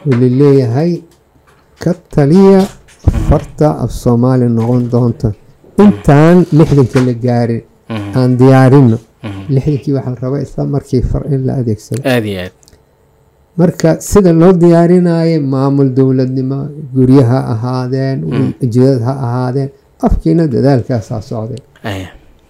oo 0.06 0.14
la 0.20 0.28
leeyahay 0.40 0.92
ka 1.82 1.94
taliya 2.14 2.60
farta 3.28 3.68
af 3.84 3.90
soomaali 4.02 4.46
noqon 4.56 4.84
doonta. 4.92 5.28
Intaan 5.84 6.38
lixdanka 6.58 6.98
la 7.06 7.12
gaarin 7.24 7.62
aan 8.18 8.30
diyaarino 8.40 8.98
lixdankii 9.54 9.92
waxaa 9.96 10.10
la 10.14 10.20
rabaa 10.24 10.42
isla 10.46 10.64
markii 10.74 11.02
far 11.10 11.22
in 11.34 11.40
la 11.46 11.52
adeegsado 11.60 12.00
marka 13.60 13.90
sida 14.10 14.32
loo 14.40 14.52
diyaarinayo 14.62 15.38
maamul 15.54 15.90
dowladnimo 15.98 16.58
guryaha 16.94 17.38
ahaadeen 17.54 18.18
jidad 18.74 19.00
ha 19.06 19.12
ahaadeen 19.26 19.70
afkiina 20.06 20.44
dadaalkaasaa 20.54 21.20
socday. 21.30 21.60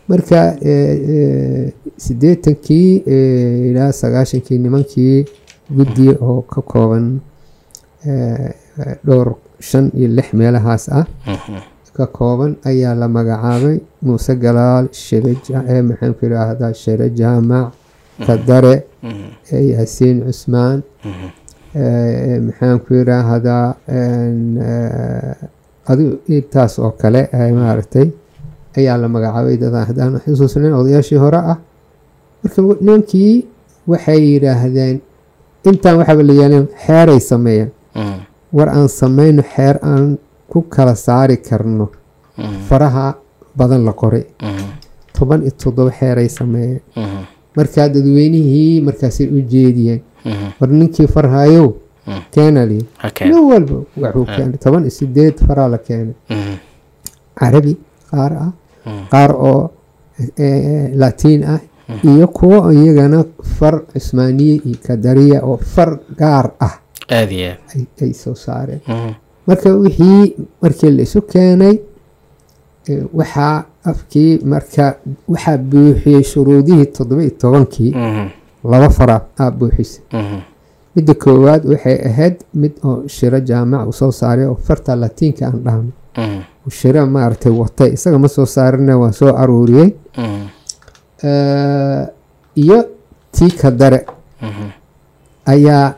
Marka 0.09 0.39
eh, 0.71 0.95
eh, 1.17 1.73
siddeetankii 2.05 2.91
eh, 3.15 3.69
ilaa 3.71 3.93
sagaashankii 4.01 4.59
nimankii 4.65 5.25
guddi 5.77 6.09
oo 6.29 6.41
ka 6.53 6.61
kooban 6.73 7.07
dhowr 9.07 9.29
shan 9.61 9.87
iyo 9.99 10.09
lix 10.17 10.29
meelahaas 10.39 10.85
ah 10.99 11.07
mhm, 11.27 11.59
ka 11.97 12.07
kooban 12.17 12.53
ayaa 12.71 12.95
la 13.01 13.09
magacaabay 13.09 13.79
muuse 14.03 14.35
galaal 14.43 14.89
shire 14.93 15.33
ja- 15.49 15.65
eh, 15.73 15.81
maxaan 15.89 16.13
ku 16.19 16.27
idhaahdaa 16.29 16.73
shire 16.83 17.07
jaamac 17.21 17.73
kadare 18.27 18.75
mhm, 19.03 19.27
eh, 19.53 19.63
yaasiin 19.73 20.17
cusmaan 20.27 20.83
mhm, 21.05 21.27
eh, 21.81 22.39
maxaan 22.47 22.79
ku 22.85 22.95
idhaahdaa 23.03 23.67
een, 23.89 24.39
eh, 24.71 25.91
adi 25.91 26.05
intaas 26.37 26.79
oo 26.79 26.91
kale 27.01 27.29
maaragtay 27.59 28.09
ayaa 28.79 28.97
la 29.03 29.09
magacaabay 29.09 29.57
dada 29.63 29.85
haddaan 29.89 30.21
xusuusnayn 30.25 30.75
odayaashii 30.81 31.19
hore 31.25 31.37
ah. 31.53 31.59
Marka 32.43 32.61
nimankii 32.81 33.47
waxay 33.91 34.21
yidhaahdeen 34.33 34.97
intaan 35.69 35.97
waxaba 36.01 36.23
la 36.29 36.33
yeelin 36.41 36.67
xeeray 36.87 37.21
sameeyeen. 37.21 37.71
Mhm, 37.95 38.19
war 38.57 38.69
aan 38.69 38.89
samayno 38.89 39.43
xeer 39.43 39.77
aan 39.83 40.19
ku 40.51 40.59
kala 40.75 40.95
saari 40.95 41.37
karno. 41.49 41.87
Faraha 42.69 43.07
badan 43.59 43.83
la 43.87 43.93
qoray 44.01 44.25
toban 45.19 45.41
iyo 45.43 45.51
toddoba 45.63 45.91
xeeray 45.99 46.29
sameeyeen. 46.29 46.81
Markaa 47.57 47.89
dadweynihii 47.89 48.81
markaasay 48.81 49.27
u 49.27 49.41
jeediyeen 49.53 50.01
Mhm. 50.25 50.47
war 50.61 50.71
ninkii 50.71 51.07
farhayow 51.07 51.73
Mm. 52.07 52.21
keenali. 52.31 52.79
Okay. 53.05 53.29
nin 53.29 53.39
walba 53.51 53.75
wuxuu 53.97 54.25
keenay. 54.25 54.59
Toban 54.61 54.83
iyo 54.83 54.91
sideed 54.91 55.37
faraa 55.47 55.69
la 55.69 55.79
keenay. 55.79 56.15
Mhm. 56.31 56.55
carabi 57.39 57.77
qaar 58.11 58.33
ah. 58.33 58.53
Qaar 59.11 59.31
oo 59.37 59.71
eh, 60.37 60.91
latiin 60.95 61.45
ah. 61.45 61.61
Iyo 62.05 62.29
kuwo 62.29 62.73
iyagana 62.73 63.25
far 63.59 63.83
cusmaaniye 63.93 64.55
iyo 64.65 64.77
kadariya 64.87 65.39
oo 65.45 65.57
far 65.57 65.99
gaar 66.19 66.51
ah. 66.61 66.75
Aad 67.11 67.33
ay- 68.01 68.13
soo 68.15 68.35
saareen. 68.35 68.81
Marka 69.47 69.69
wixii 69.75 70.37
markii 70.63 70.91
la 70.91 71.03
isu 71.03 71.21
keenay 71.23 71.77
eh, 72.89 73.03
waxaa 73.13 73.65
afkii 73.91 74.33
marka 74.53 74.85
waxaa 75.33 75.57
buuxiyey 75.71 76.23
shuruudihii 76.33 76.87
toddoba 76.97 77.23
iyo 77.23 77.31
tobankii 77.43 77.91
Mhm. 77.95 78.27
laba 78.71 78.89
fara 78.97 79.17
aa 79.43 79.51
buuxisay. 79.59 80.03
Mhm. 80.13 80.39
midda 80.97 81.15
koowaad 81.23 81.63
waxay 81.73 81.97
ahayd 82.09 82.37
mid 82.61 82.73
oo 82.89 82.99
shiro 83.17 83.39
jaamac 83.49 83.87
uu 83.89 83.93
soo 84.01 84.13
saaray 84.21 84.47
oo 84.53 84.59
farta 84.67 84.97
latiinka 85.03 85.43
aan 85.47 85.59
dhahno 85.65 85.91
Mhm. 86.19 86.41
shiro 86.79 87.01
maaragtay 87.15 87.53
watay 87.63 87.91
isaga 87.97 88.19
ma 88.25 88.29
soo 88.37 88.47
saarina 88.47 88.93
waa 89.03 89.13
soo 89.13 89.33
aruuriyey. 89.43 89.91
Iyo 92.63 92.79
tii 93.35 93.51
ka 93.61 93.71
dare 93.71 94.01
ayaa 95.53 95.95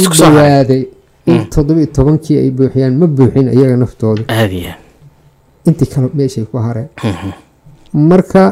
u 0.00 0.08
dhawaaday 0.18 0.82
in 1.26 1.40
toddoba 1.52 1.80
iyo 1.80 1.90
tobankii 1.96 2.38
ay 2.42 2.50
buuxiyaan 2.50 2.94
ma 3.00 3.06
buuxin 3.06 3.48
iyaga 3.56 3.76
naftooda 3.76 4.22
intii 5.68 5.88
kale 5.92 6.08
meeshay 6.18 6.44
ku 6.50 6.56
hareen 6.66 6.88
Mhm. 7.10 7.30
marka 8.10 8.42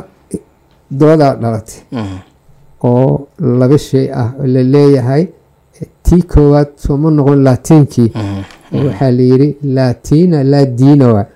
doodaa 1.00 1.35
dhalatay. 1.42 1.80
Mhm. 1.92 2.18
oo 2.88 3.28
laba 3.61 3.76
shay 3.88 4.06
ah 4.20 4.30
oo 4.40 4.46
la 4.54 4.62
leeyahay 4.75 5.25
tii 6.06 6.23
koowaad 6.32 6.68
sooma 6.85 7.08
noqon 7.16 7.40
laatiinkii 7.46 8.11
Mhm. 8.14 8.42
oo 8.75 8.85
waxaa 8.88 9.11
la 9.18 9.23
yidhi 9.30 9.49
laatiina 9.76 10.38
laa 10.52 10.64
diina 10.78 11.06
waa 11.16 11.26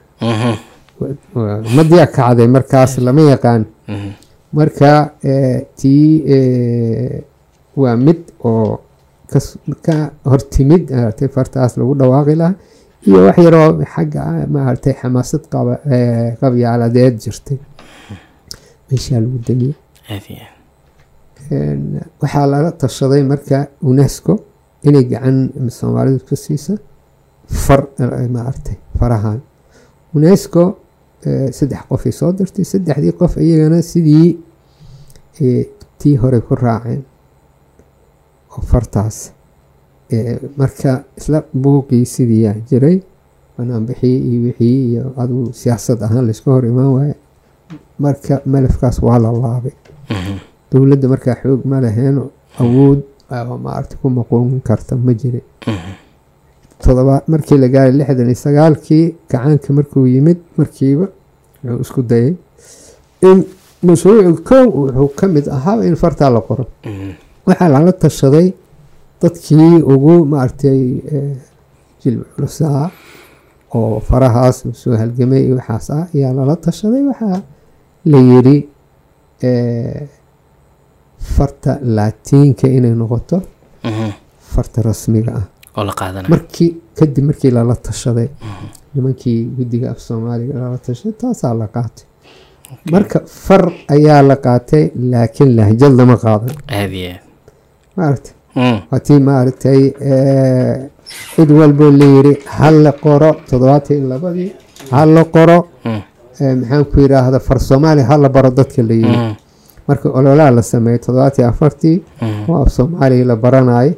madiya 1.76 2.06
kacday 2.16 2.46
markaas 2.56 2.92
lama 3.06 3.22
yaqaan. 3.32 3.62
Marka 4.52 4.90
eh, 5.30 5.58
tii 5.78 6.06
eh, 6.34 7.22
waa 7.82 7.96
mid 8.06 8.18
oo 8.44 8.80
ka 9.86 9.96
hortimid 10.30 10.82
maaragtay 10.90 11.28
fartaas 11.36 11.72
lagu 11.78 11.92
dhawaaqi 12.00 12.34
lahaa 12.40 12.54
iyo 13.06 13.18
wax 13.26 13.36
yaroo 13.46 13.68
xagga 13.94 14.22
maaragtay 14.54 14.94
xamaasad 15.00 15.42
qaba 15.52 15.74
qabyaaladeed 16.40 17.14
jirtay. 17.24 17.58
Meeshaa 18.88 19.20
lagu 19.22 19.38
Een, 21.50 21.82
waxaa 22.20 22.46
lala 22.52 22.70
tashaday 22.80 23.22
marka 23.30 23.58
unesco 23.90 24.32
inay 24.86 25.04
gacan 25.12 25.38
soomaalidu 25.78 26.24
ka 26.28 26.36
siisa 26.44 26.74
far 27.64 27.80
maaragtay 28.36 28.76
farahan. 28.98 29.40
Unesco 30.14 30.62
saddex 31.58 31.82
qofay 31.88 32.12
soo 32.18 32.30
dirtay 32.38 32.64
saddexdii 32.72 33.12
qof 33.20 33.32
iyagana 33.36 33.78
sidii 33.82 34.28
tii 36.00 36.16
hore 36.22 36.38
ku 36.46 36.54
raaceen 36.64 37.02
oo 38.54 38.62
fartaas 38.70 39.16
marka 40.60 40.90
isla 41.18 41.38
buuqii 41.62 42.04
sidii 42.14 42.42
yaa 42.46 42.54
jiray 42.70 42.96
banaanbixii 43.56 44.16
iyo 44.30 44.40
wixii 44.46 44.78
iyo 44.90 45.04
adigu 45.22 45.44
siyaasad 45.60 46.02
ahaan 46.06 46.24
layska 46.28 46.48
hor 46.54 46.64
imaan 46.72 46.90
waaye 46.96 47.14
marka 48.04 48.34
malafkaas 48.52 48.96
waa 49.06 49.18
la 49.24 49.30
laabay 49.44 49.72
Mhm. 50.10 50.36
dowladda 50.72 51.06
markaa 51.12 51.36
xoog 51.42 51.60
ma 51.70 51.76
laheen 51.84 52.16
awood 52.62 53.00
oo 53.36 53.56
maaragta 53.64 53.94
ku 54.02 54.06
maquumin 54.18 54.60
karta 54.68 54.96
ma 55.06 55.12
jirin 55.20 55.44
Mhm. 55.66 55.92
todobaad 56.84 57.22
markii 57.32 57.58
la 57.62 57.68
gaaray 57.74 57.92
lixdan 58.00 58.26
iyo 58.32 58.38
sagaalkii 58.46 59.04
gacaanka 59.30 59.68
markuu 59.78 60.06
yimid 60.14 60.38
markiiba 60.58 61.06
wuxuu 61.64 61.80
isku 61.84 62.00
dayay 62.10 62.34
in 63.28 63.38
mashruuci 63.86 64.42
kow 64.48 64.64
wuxuu 64.80 65.08
ka 65.18 65.26
mid 65.34 65.46
ahaa 65.56 65.82
in 65.88 65.96
fartaa 66.02 66.30
la 66.36 66.40
qoro 66.48 66.64
Mhm. 66.90 67.10
waxaa 67.46 67.68
lala 67.74 67.92
tashaday 68.02 68.46
dadkii 69.22 69.82
ugu 69.92 70.14
maaragtay 70.32 70.80
eh, 71.14 71.36
jilbi 72.02 72.24
culusaa 72.34 72.90
oo 73.78 74.00
farahaas 74.08 74.56
soo 74.80 74.94
halgamay 75.00 75.42
iyo 75.46 75.56
waxaas 75.60 75.86
ah 75.96 76.04
ayaa 76.14 76.32
lala 76.38 76.54
tashaday. 76.66 77.02
Waxaa 77.10 77.38
la 78.12 78.18
yidhi 78.30 78.56
eh, 79.48 80.08
farta 81.34 81.72
laatiinka 81.96 82.66
inay 82.76 82.94
noqoto 83.00 83.36
Mhm. 83.84 84.10
farta 84.52 84.82
rasmiga 84.88 85.32
ah. 85.40 85.46
Markii 86.34 86.70
kadib 86.98 87.24
markii 87.28 87.50
lala 87.56 87.74
tashaday 87.86 88.28
nimankii 88.94 89.38
guddiga 89.56 89.86
af 89.92 89.98
soomaaliga 90.06 90.54
lala 90.62 90.78
tashaday 90.86 91.12
taasaa 91.22 91.54
la 91.60 91.66
qaatay. 91.76 92.04
Marka 92.92 93.18
far 93.44 93.64
ayaa 93.96 94.20
la 94.30 94.36
qaatay 94.46 94.84
laakiin 95.12 95.50
lahjad 95.58 95.92
lama 95.98 96.16
qaadan. 96.24 96.52
Maaragta 97.96 98.30
Mhm. 98.56 98.78
waatii 98.90 99.18
maaragtay 99.28 99.80
eh, 100.10 100.76
cid 101.34 101.50
walboo 101.50 101.90
layiri 102.00 102.32
ha 102.56 102.70
la 102.70 102.92
qoro 102.92 103.30
toddobaatan 103.48 103.96
iyo 103.98 104.08
labadii 104.12 104.52
ha 104.90 105.06
la 105.06 105.22
qoro 105.24 105.58
Mhm. 105.84 106.00
eh, 106.40 106.54
maxaan 106.60 106.84
ku 106.90 106.96
yidhaahda 107.04 107.38
far 107.46 107.58
soomaali 107.60 108.02
ha 108.08 108.14
la 108.22 108.28
baro 108.28 108.50
dadka 108.50 108.82
la 108.82 108.94
yiri 108.94 109.16
Mhm. 109.16 109.34
marka 109.88 110.06
ololaha 110.18 110.50
la 110.58 110.62
sameeyey 110.62 110.98
toddobaatan 111.04 111.40
iyo 111.42 111.48
afartii 111.52 111.96
oo 112.48 112.62
af 112.62 112.68
soomaaliga 112.76 113.24
la 113.30 113.36
baranayo. 113.36 113.92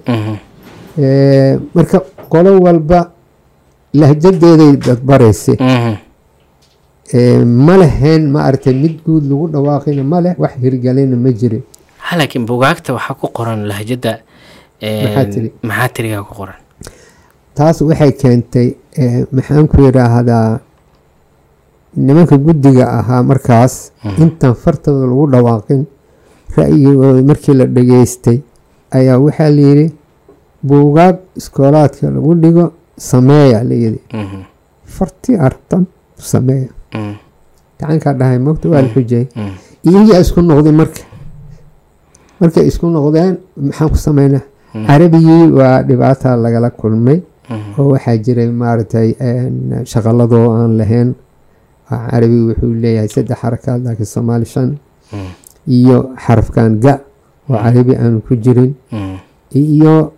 Eh, 0.98 1.58
marka 1.74 1.96
qolo 2.32 2.50
walba 2.64 2.98
lahjadeeday 4.00 4.76
dadbaraysay. 4.86 5.56
Eh, 7.14 7.44
ma 7.44 7.74
leheen 7.76 8.22
maaragtay 8.34 8.72
mid 8.74 8.94
guud 9.04 9.24
lagu 9.30 9.46
dhawaaqina 9.52 10.02
ma 10.12 10.18
leh 10.24 10.34
wax 10.42 10.52
hirgelina 10.62 11.16
ma 11.24 11.30
jirin 11.40 11.62
laakiin 12.18 12.44
bugaagta 12.50 12.92
waxaa 12.96 13.14
ku 13.20 13.26
qoran 13.36 13.60
lahjada 13.70 14.12
Maxaa 14.82 15.24
tiri? 15.32 15.48
maxaa 15.68 15.88
tirigaa 15.94 16.22
ku 16.28 16.32
qoran 16.40 16.58
taas 17.56 17.78
waxay 17.88 18.12
keentay 18.20 18.68
maxaan 19.36 19.66
ku 19.70 19.76
yidhaahdaa 19.86 20.60
nimanka 21.96 22.36
guddiga 22.46 22.84
ahaa 22.98 23.22
markaas 23.30 23.74
intaan 24.22 24.54
fartooda 24.62 25.06
lagu 25.10 25.24
dhawaaqin 25.32 25.82
ra'yigooda 26.56 27.22
markii 27.30 27.54
la 27.60 27.64
dhageystay 27.76 28.38
ayaa 28.98 29.18
waxaa 29.24 29.50
layidhi 29.56 29.86
buugaag 30.68 31.16
iskoolaadka 31.40 32.06
lagu 32.16 32.30
dhigo 32.42 32.64
sameeya 33.10 33.58
layidhi 33.70 34.00
Mhm. 34.22 34.40
fartii 34.96 35.36
arabtan 35.46 35.82
sameeya 36.32 36.68
Mhm. 36.94 37.14
gacankaa 37.80 38.14
dhahay 38.20 38.38
mogta 38.46 38.66
waa 38.72 38.82
la 38.84 38.88
xujay 38.94 39.24
Mhm. 39.36 39.54
iyagaa 39.88 40.20
isku 40.24 40.40
noqday 40.48 40.72
marka 40.80 41.02
markay 42.40 42.64
isku 42.70 42.86
noqdeen 42.96 43.34
maxaan 43.66 43.88
ku 43.92 43.96
sameynaa 44.06 44.44
carabigii 44.72 45.44
waa 45.58 45.82
dhibaata 45.82 46.36
lagala 46.36 46.70
kulmay. 46.70 47.20
Mhm. 47.50 47.74
oo 47.78 47.88
waxaa 47.92 48.16
jiray 48.24 48.48
maaragtay 48.48 49.08
shaqaladoo 49.92 50.46
aan 50.56 50.76
lahayn. 50.80 51.08
Waa 51.90 52.08
carabigu 52.10 52.44
wuxuu 52.50 52.72
leeyahay 52.82 53.08
saddex 53.12 53.38
xarakaad 53.42 53.80
laakiin 53.84 54.06
soomaali 54.14 54.46
shan. 54.54 54.70
Mhm. 55.12 55.30
iyo 55.68 55.98
xarafkan 56.24 56.80
ga 56.80 56.94
oo 57.50 57.56
carabi 57.64 57.92
aanu 57.96 58.20
ku 58.26 58.32
jirin. 58.44 58.72
Iyo 59.52 60.12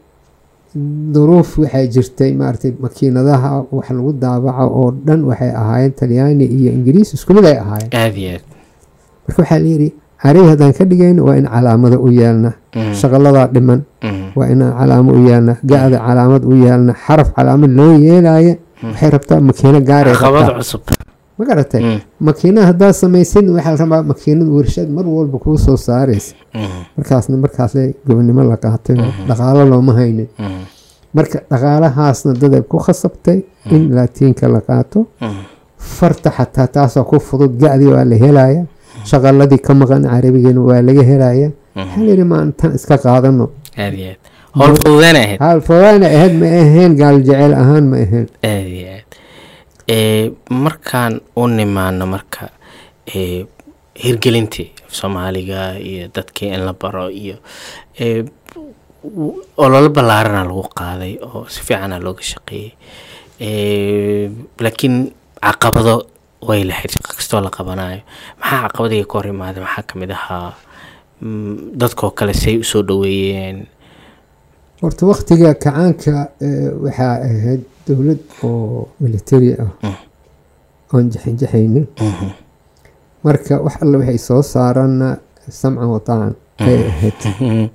duruuf 1.15 1.59
waxaa 1.59 1.87
jirtay 1.87 2.31
maaragtay 2.39 2.73
makiinadaha 2.79 3.67
wax 3.71 3.91
lagu 3.91 4.13
daabaco 4.15 4.65
oo 4.79 4.91
dhan 5.07 5.21
waxay 5.27 5.51
ahaayeen 5.51 5.93
talyaani 5.99 6.45
iyo 6.47 6.71
ingiriis 6.77 7.15
isku 7.15 7.35
mid 7.35 7.45
ay 7.51 7.59
ahaayeen. 7.59 7.91
Marka 9.27 9.39
waxaa 9.43 9.59
layidhi 9.65 9.89
carabi 10.23 10.47
haddaan 10.51 10.73
ka 10.79 10.85
dhigayno 10.85 11.21
waa 11.27 11.37
in 11.39 11.47
calaamado 11.51 11.99
u 11.99 12.09
yeelna. 12.11 12.51
Shaqaladaa 13.01 13.47
dhiman. 13.55 13.81
Waa 14.37 14.49
inaan 14.53 14.73
calaamo 14.79 15.11
u 15.13 15.21
yeelna 15.29 15.55
ga-da 15.71 15.99
calaamad 16.07 16.43
u 16.45 16.53
yeelna 16.65 16.93
xaraf 17.07 17.29
calaamad 17.37 17.71
loo 17.79 17.93
yeelaya 18.07 18.55
waxay 18.83 19.11
rabtaa 19.15 19.41
makiino 19.49 19.81
cusub. 20.59 20.81
Ma 21.39 21.45
garatay? 21.49 21.81
Mhm. 21.83 21.99
makiina 22.27 22.61
haddaad 22.71 22.95
samaysid 23.03 23.47
waxaa 23.57 23.77
rabaa 23.83 24.03
makiinad 24.11 24.49
warshad 24.57 24.89
mar 24.97 25.05
walba 25.17 25.39
kuu 25.45 25.57
soo 25.59 25.77
saaraysa. 25.77 26.35
Mhm. 26.55 26.81
markaasna 26.97 27.37
markaasle 27.45 27.95
gobonimo 28.07 28.43
la 28.51 28.57
qaatay 28.65 28.97
dhaqaalo 29.29 29.63
looma 29.73 29.93
haynin. 29.99 30.29
Marka 31.17 31.39
dhaqaalahaasna 31.51 32.33
daday 32.43 32.63
ku 32.71 32.77
khasabtay 32.87 33.39
in 33.75 33.83
laatiinka 33.97 34.49
la 34.55 34.61
qaato. 34.69 35.07
Farta 35.97 36.31
xataa 36.37 36.67
taasoo 36.77 37.05
ku 37.11 37.17
fudud 37.29 37.53
ga-dii 37.63 37.91
waa 37.95 38.05
la 38.11 38.17
helaya 38.25 38.63
shaqaladii 39.11 39.59
ka 39.67 39.73
maqan 39.75 40.03
carabigana 40.13 40.61
waa 40.69 40.81
laga 40.89 41.03
helaya 41.11 41.49
waxaa 41.77 42.03
layidhi 42.07 42.25
maan 42.33 42.53
tan 42.59 42.71
iska 42.79 42.97
qaadano 43.05 43.45
howl 44.59 44.75
fududeyn 44.83 45.17
ahayd 45.23 45.41
haal 45.45 45.61
fawaana 45.69 46.07
ahayd 46.17 46.35
ma 46.43 46.47
ahayn 46.63 46.93
gaal 47.01 47.19
jecel 47.29 47.53
ahaan 47.63 47.85
ma 47.93 47.97
ahayn. 48.05 48.27
Aad 48.51 48.67
iyo 48.77 48.87
aad 48.97 49.09
ee 49.97 50.31
markaan 50.65 51.21
u 51.37 51.47
nimaano 51.57 52.07
marka 52.15 52.45
ee 53.15 53.45
hirgelintii 54.05 54.69
soomaaliga 54.99 55.61
iyo 55.91 56.09
dadkii 56.15 56.49
in 56.55 56.63
la 56.67 56.73
baro 56.73 57.09
iyo 57.11 57.37
w- 59.05 59.43
ololo 59.57 59.89
ballaarana 59.97 60.45
lagu 60.49 60.65
qaaday 60.81 61.19
oo 61.23 61.47
si 61.49 61.61
fiicana 61.67 61.99
looga 61.99 62.23
shaqeeyey. 62.23 62.73
Ee, 63.41 64.31
laakiin 64.65 64.97
caqabado 65.43 65.95
way 66.49 66.65
lahayd 66.65 66.91
shaqo 66.95 67.11
kastoo 67.19 67.41
la 67.45 67.51
qabanayo. 67.51 68.01
Maxaa 68.41 68.63
caqabadiga 68.69 69.05
ka 69.11 69.15
hor 69.19 69.27
imaada? 69.35 69.61
Maxaa 69.61 69.83
ka 69.89 69.95
mid 70.01 70.11
ahaa 70.11 70.53
dadkoo 71.81 72.11
kale 72.11 72.35
say 72.35 72.57
u 72.59 72.65
soo 72.65 72.83
dhaweeyeen 72.83 73.67
horta 74.83 75.07
waktiga 75.07 75.55
kacaanka 75.55 76.29
eh, 76.41 76.71
waxaa 76.83 77.15
ahayd 77.29 77.63
dowlad 77.87 78.19
oo 78.43 78.89
military 79.01 79.53
ah. 79.61 79.97
Oon 80.95 81.11
jaxinjaxaynin. 81.11 81.87
Mhm, 82.01 82.31
marka 83.25 83.59
wax 83.65 83.77
alle 83.83 83.97
waxay 83.99 84.19
soo 84.19 84.43
saarana 84.43 85.09
samcan 85.49 85.89
wataan 85.95 86.35
ay 86.59 86.79
ahayd. 86.91 87.21
Mhm, 87.41 87.69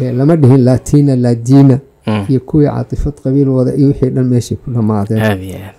Eh, 0.00 0.12
lama 0.18 0.36
dhihin 0.36 0.64
latina 0.64 1.16
ladina 1.16 1.76
mhm. 2.06 2.24
iyo 2.32 2.40
kuwii 2.40 2.66
caatifad 2.66 3.14
qabiil 3.24 3.48
wada 3.48 3.72
iyo 3.76 3.88
wixii 3.88 4.10
dhan 4.10 4.24
meeshay 4.32 4.56
ku 4.56 4.70
dhammaadeen. 4.74 5.22
Aad 5.22 5.42
iyo 5.42 5.58
aad. 5.58 5.74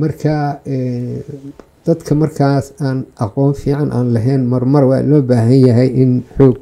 Marka 0.00 0.60
eh, 0.66 1.20
dadka 1.88 2.12
markaas 2.22 2.66
aan 2.86 2.98
aqoon 3.24 3.52
fiican 3.60 3.88
aan 3.96 4.08
lahayn 4.14 4.42
marmar 4.52 4.84
waa 4.90 5.02
loo 5.10 5.22
baahan 5.30 5.58
yahay 5.66 5.88
in 6.02 6.12
xoog 6.36 6.58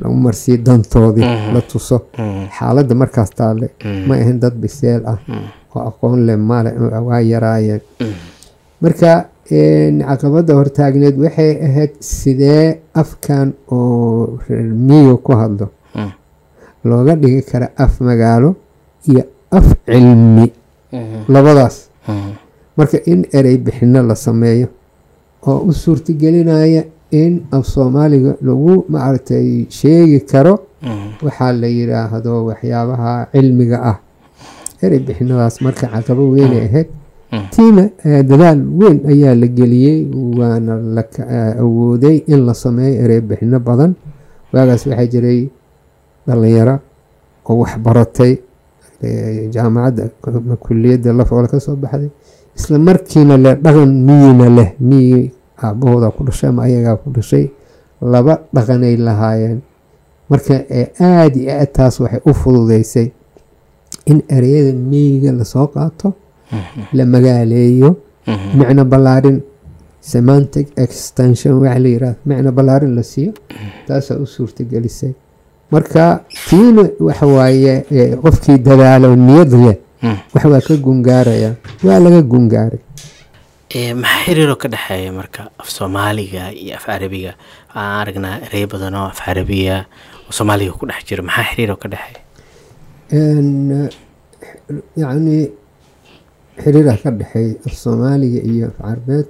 lagu 0.00 0.14
marsiiyo 0.26 0.58
dantoodii 0.66 1.24
Mhm. 1.24 1.52
la 1.54 1.60
tuso. 1.70 1.98
Mhm, 2.18 2.44
xaaladda 2.56 2.94
markaas 3.02 3.30
taale 3.38 3.66
mhm, 3.84 4.02
ma 4.08 4.14
ahayn 4.22 4.38
dad 4.42 4.54
biseel 4.62 5.02
ah 5.12 5.18
oo 5.74 5.82
aqoon 5.90 6.18
leh 6.26 6.36
male 6.50 6.70
waa 7.08 7.20
yaraayeen. 7.32 7.80
Marka 8.82 9.10
caqabadda 10.08 10.52
hortaagneed 10.58 11.16
waxay 11.24 11.52
ahayd 11.66 11.92
sidee 12.00 12.66
afkan 13.02 13.48
oo 13.74 14.38
reer 14.48 14.64
miyiga 14.88 15.16
ku 15.24 15.32
hadlo. 15.40 15.66
Looga 16.88 17.14
dhigi 17.22 17.42
kara 17.50 17.66
af 17.84 17.94
magaalo 18.06 18.50
iyo 19.10 19.22
af 19.58 19.66
cilmi 19.86 20.46
labadaas 21.34 21.76
marka 22.76 22.98
in 23.06 23.26
erey 23.32 23.56
bixinno 23.58 24.02
la 24.02 24.14
sameeyo 24.14 24.68
oo 25.46 25.58
u 25.68 25.72
suurtagelinaya 25.72 26.84
in 27.10 27.42
af 27.52 27.66
soomaaliga 27.66 28.34
lagu 28.42 28.84
maaragtay 28.88 29.66
sheegi 29.68 30.20
karo 30.30 30.54
mhm, 30.82 31.08
waxaa 31.24 31.52
la 31.52 31.66
yidhaahdo 31.66 32.44
waxyaabaha 32.48 33.26
cilmiga 33.32 33.78
ah. 33.90 33.96
Erey 34.82 34.98
bixinadaas 34.98 35.60
marka 35.62 35.86
caqabo 35.86 36.30
weynay 36.34 36.66
ahayd 36.68 36.88
Mm. 37.32 37.48
tiina 37.50 37.82
eh, 38.04 38.20
dadaal 38.28 38.60
weyn 38.80 38.98
ayaa 39.08 39.32
la 39.34 39.46
geliyey 39.48 40.04
waana 40.38 40.76
la 40.76 41.00
eh, 41.00 41.60
awooday 41.64 42.16
in 42.28 42.44
la 42.46 42.52
sameeyo 42.54 43.00
erey 43.04 43.20
bixino 43.24 43.56
badan. 43.60 43.94
Waagaas 44.52 44.84
waxaa 44.86 45.06
jiray 45.12 45.48
dhalinyaro 46.28 46.76
oo 47.48 47.56
wax 47.64 47.72
baratay 47.80 48.32
eh, 49.02 49.48
jaamacadda 49.50 50.10
ama 50.28 50.56
kuliyadda 50.60 51.12
lafoola 51.16 51.48
ka 51.48 51.56
soo 51.60 51.76
baxday 51.76 52.10
isla 52.62 52.78
markiina 52.88 53.36
leh 53.44 53.54
dhaqan 53.64 53.90
miyina 54.08 54.46
leh 54.58 54.68
miyi 54.90 55.20
aabahooda 55.64 56.10
ku 56.16 56.24
dhashay 56.28 56.48
ama 56.52 56.62
ayagaa 56.68 56.96
ku 57.02 57.10
dhashay 57.16 57.44
laba 58.14 58.34
dhaqanay 58.54 58.94
lahaayeen 59.06 59.58
marka 60.30 60.54
ee 60.80 60.86
aada 61.10 61.38
iyo 61.42 61.52
aad 61.60 61.70
taas 61.78 61.94
waxay 62.02 62.20
u 62.30 62.32
fududeysay 62.42 63.08
in 64.10 64.18
ereyada 64.36 64.72
miyiga 64.90 65.30
la 65.38 65.44
soo 65.52 65.66
qaato 65.74 66.08
mhm, 66.52 66.82
la 66.98 67.04
magaaleeyo 67.14 67.90
mhm. 68.26 68.48
micno 68.58 68.84
ballaarin 68.92 69.38
semantic 70.12 70.66
extension 70.84 71.54
waxa 71.62 71.78
la 71.84 71.88
yiraahdo 71.94 72.20
micno 72.30 72.50
ballaarin 72.58 72.92
la 72.98 73.02
siiyo 73.10 73.32
taasaa 73.86 74.16
u 74.24 74.26
suurtagelisay 74.36 75.12
marka 75.74 76.02
tiina 76.48 76.82
waxa 77.08 77.26
waaye 77.36 77.74
qofkii 78.22 78.58
dadaalo 78.68 79.08
niyad 79.16 79.52
leh. 79.64 79.76
Wax 80.34 80.44
waa 80.52 80.60
ka 80.66 80.74
gungaaraya 80.76 81.50
waa 81.86 81.98
laga 82.04 82.20
gungaaray. 82.22 82.80
Ee, 83.74 83.94
maxaa 83.94 84.24
xiriiroo 84.24 84.56
ka 84.62 84.68
dhexeeya 84.68 85.12
marka 85.12 85.42
af 85.62 85.68
soomaaliga 85.70 86.52
iyo 86.52 86.76
af 86.76 86.84
carabiga 86.86 87.32
waxaan 87.74 88.00
aragnaa 88.00 88.36
erey 88.46 88.66
badan 88.72 88.94
oo 88.94 89.06
af 89.12 89.20
carabiya 89.24 89.76
oo 90.26 90.32
soomaaliga 90.38 90.72
ku 90.78 90.86
dhex 90.90 91.00
jiro 91.08 91.22
maxaa 91.28 91.46
xiriiroo 91.50 91.76
ka 91.82 91.88
dhexeeya? 91.92 92.20
En, 93.18 93.48
yacni 95.02 95.38
xiriira 96.62 96.94
ka 97.02 97.10
dhexeeya 97.10 97.54
af 97.66 97.72
soomaaliga 97.82 98.40
iyo 98.52 98.66
af 98.68 98.76
carbeed 98.82 99.26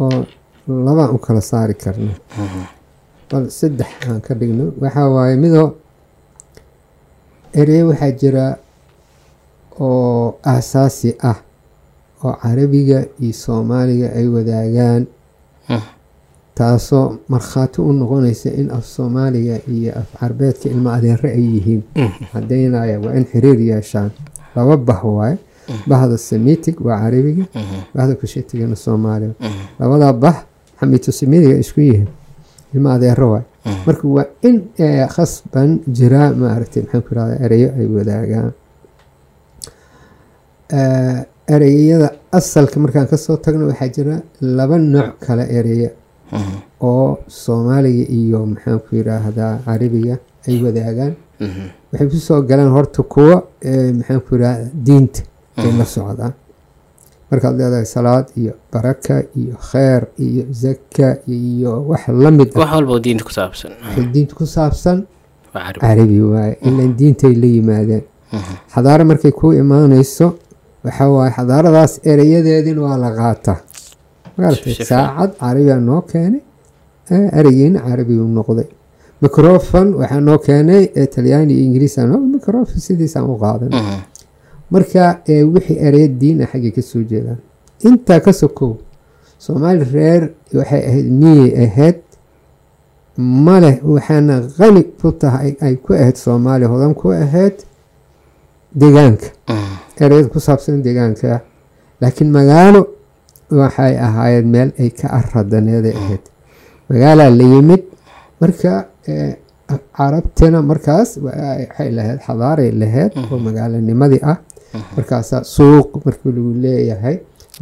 oo 0.00 0.26
labaan 0.86 1.10
u 1.16 1.18
kala 1.18 1.40
saari 1.40 1.74
karna. 1.74 2.12
Bal 3.30 3.44
saddex 3.50 3.90
aan 4.06 4.20
ka 4.26 4.34
dhigno 4.38 4.64
waxaa 4.82 5.08
waaye 5.14 5.36
midoo 5.42 5.68
erey 7.60 7.82
waxaa 7.88 8.12
jira 8.20 8.44
oo 9.82 10.34
aasaasi 10.52 11.10
ah 11.30 11.38
oo 12.24 12.34
carabiga 12.42 12.98
iyo 13.20 13.32
soomaaliga 13.44 14.08
ay 14.18 14.26
wadaagaan. 14.34 15.02
Taasoo 16.54 17.16
markhaati 17.28 17.80
u 17.80 17.92
noqonaysa 17.92 18.50
in 18.60 18.70
af 18.70 18.84
soomaaliga 18.86 19.56
iyo 19.68 19.92
af 20.00 20.08
carbeedka 20.20 20.68
ilmo 20.68 20.90
adeere 20.90 21.30
ay 21.32 21.44
yihiin. 21.54 21.82
Caddaynaya 22.32 23.00
waa 23.00 23.14
in 23.16 23.24
xiriir 23.24 23.60
yeeshaan. 23.60 24.10
Laba 24.56 24.76
bah 24.76 25.00
waaye 25.04 25.38
bahda 25.88 26.18
semitic 26.18 26.80
waa 26.84 26.98
carabiga. 27.00 27.44
Bahda 27.94 28.14
kushetigana 28.14 28.76
soomaaliga. 28.76 29.34
Labadaa 29.80 30.12
bah 30.12 30.36
xamiitosemidiga 30.80 31.56
isku 31.58 31.80
yihiin. 31.80 32.08
Ilmo 32.74 32.88
adeero 32.90 33.30
waay. 33.32 33.42
Mhm. 33.66 33.82
marka 33.86 34.08
waa 34.08 34.24
in 34.42 34.56
eh, 34.78 35.06
khasban 35.08 35.80
jira 35.86 36.32
maaragtay 36.34 36.82
maxaan 36.82 37.02
ku 37.02 37.14
irahda 37.14 37.36
ereyo 37.44 37.68
ay 37.78 37.86
wadaagaan 37.86 38.52
ereyada 41.54 42.08
asalka 42.38 42.80
markaan 42.80 43.06
ka 43.10 43.16
soo 43.16 43.36
tagno 43.44 43.66
waxaa 43.70 43.88
jira 43.96 44.16
laba 44.40 44.76
nooc 44.78 45.18
kale 45.26 45.44
ereyo 45.58 45.90
Mhm, 46.32 46.56
oo 46.88 47.18
soomaaliga 47.28 48.04
iyo 48.18 48.38
maxaan 48.52 48.78
ku 48.84 48.90
yiraahdaa 48.98 49.54
carabiga 49.66 50.14
ay 50.48 50.56
wadaagaan. 50.64 51.12
Mhm, 51.44 51.64
waxay 51.92 52.08
ku 52.12 52.16
soo 52.26 52.40
galaan 52.48 52.70
horta 52.76 53.02
kuwo 53.12 53.34
eh, 53.68 53.92
maxaan 53.98 54.20
ku 54.24 54.30
yirahda 54.34 54.64
diinta 54.86 55.20
ay 55.60 55.72
la 55.78 55.84
socdaan. 55.94 56.32
Markaad 57.30 57.54
leedahay 57.58 57.84
salaad 57.96 58.26
iyo 58.40 58.52
baraka 58.72 59.14
iyo 59.40 59.54
kheer 59.68 60.02
iyo 60.26 60.44
zaka 60.62 61.08
iyo 61.28 61.72
wax 61.90 62.08
la 62.22 62.30
mid 62.38 62.48
ah. 62.54 62.58
Wax 62.60 62.70
walba 62.76 62.92
oo 62.96 63.00
diinta 63.06 63.24
ku 63.28 63.32
saabsan. 63.38 63.72
Waxay 63.84 64.06
diinta 64.14 64.34
ku 64.38 64.44
saabsan. 64.56 64.98
Waa 65.54 65.72
carabi 65.84 66.18
waaye. 66.32 66.54
Ilan 66.68 66.92
diintay 66.98 67.34
la 67.42 67.46
yimaadeen. 67.56 68.04
Xadaaro 68.74 69.04
markay 69.10 69.32
ku 69.40 69.52
imaanayso 69.62 70.26
waxaa 70.84 71.08
waaye 71.16 71.32
xadaaradaas 71.36 71.92
ereyadeedina 72.12 72.80
waa 72.86 72.96
la 73.04 73.10
qaataa 73.18 73.58
fiican. 74.64 74.86
saacad 74.90 75.30
carabiga 75.40 75.76
noo 75.88 76.00
keenay 76.10 76.40
ereygiina 77.38 77.78
carabigu 77.86 78.24
noqday. 78.38 78.68
Microfon 79.22 79.88
waxaa 80.00 80.20
noo 80.28 80.38
keenay 80.46 80.82
talyaani 81.14 81.52
iyo 81.54 81.64
ingiriis 81.66 81.96
noo 82.10 82.20
microfon 82.34 82.80
sidiisaan 82.86 83.26
u 83.32 83.36
qaadan 83.44 83.70
mhm, 83.78 84.00
marka 84.72 85.02
wixii 85.54 85.78
ereya 85.86 86.08
diina 86.20 86.44
xaggay 86.50 86.72
ka 86.76 86.82
soo 86.90 87.02
jeedaan. 87.10 87.38
Intaa 87.88 88.20
ka 88.24 88.32
sokow 88.40 88.72
soomaali 89.44 89.84
reer 89.94 90.22
waxay 90.58 90.82
ahayd 90.88 91.06
miyay 91.20 91.50
ahayd 91.64 91.98
maleh 93.46 93.76
waxaana 93.94 94.34
qani 94.58 94.82
ku 95.00 95.08
tahay 95.22 95.50
ay 95.66 95.74
ku 95.84 95.90
ahayd 96.02 96.16
soomaaliya 96.24 96.68
hodan 96.72 96.94
ku 97.00 97.06
ahayd 97.24 97.56
deegaanka. 98.80 99.26
Mhm, 99.48 99.74
ereyada 100.04 100.28
ku 100.34 100.38
saabsan 100.40 100.82
deegaanka. 100.86 101.40
Laakiin 102.00 102.30
magaalo 102.38 102.80
waxay 103.50 103.94
ahaayeen 104.06 104.46
meel 104.54 104.70
ay 104.82 104.90
ka 104.90 105.06
aradaneeday 105.18 105.94
ahayd. 106.02 106.22
Magaalaa 106.90 107.30
la 107.38 107.44
yimid 107.52 107.82
marka 108.40 108.72
eh, 109.06 109.34
carabtina 109.96 110.58
markaas 110.70 111.16
wa- 111.24 111.36
waxay 111.60 111.90
lahayd 111.98 112.18
xadaaray 112.26 112.70
lahayd 112.82 113.12
oo 113.30 113.38
magaalanimadii 113.46 114.22
ah. 114.32 114.38
Markaasaa 114.96 115.42
suuq 115.44 115.88
markii 116.04 116.32
lagu 116.36 116.52
leeyahay 116.64 117.16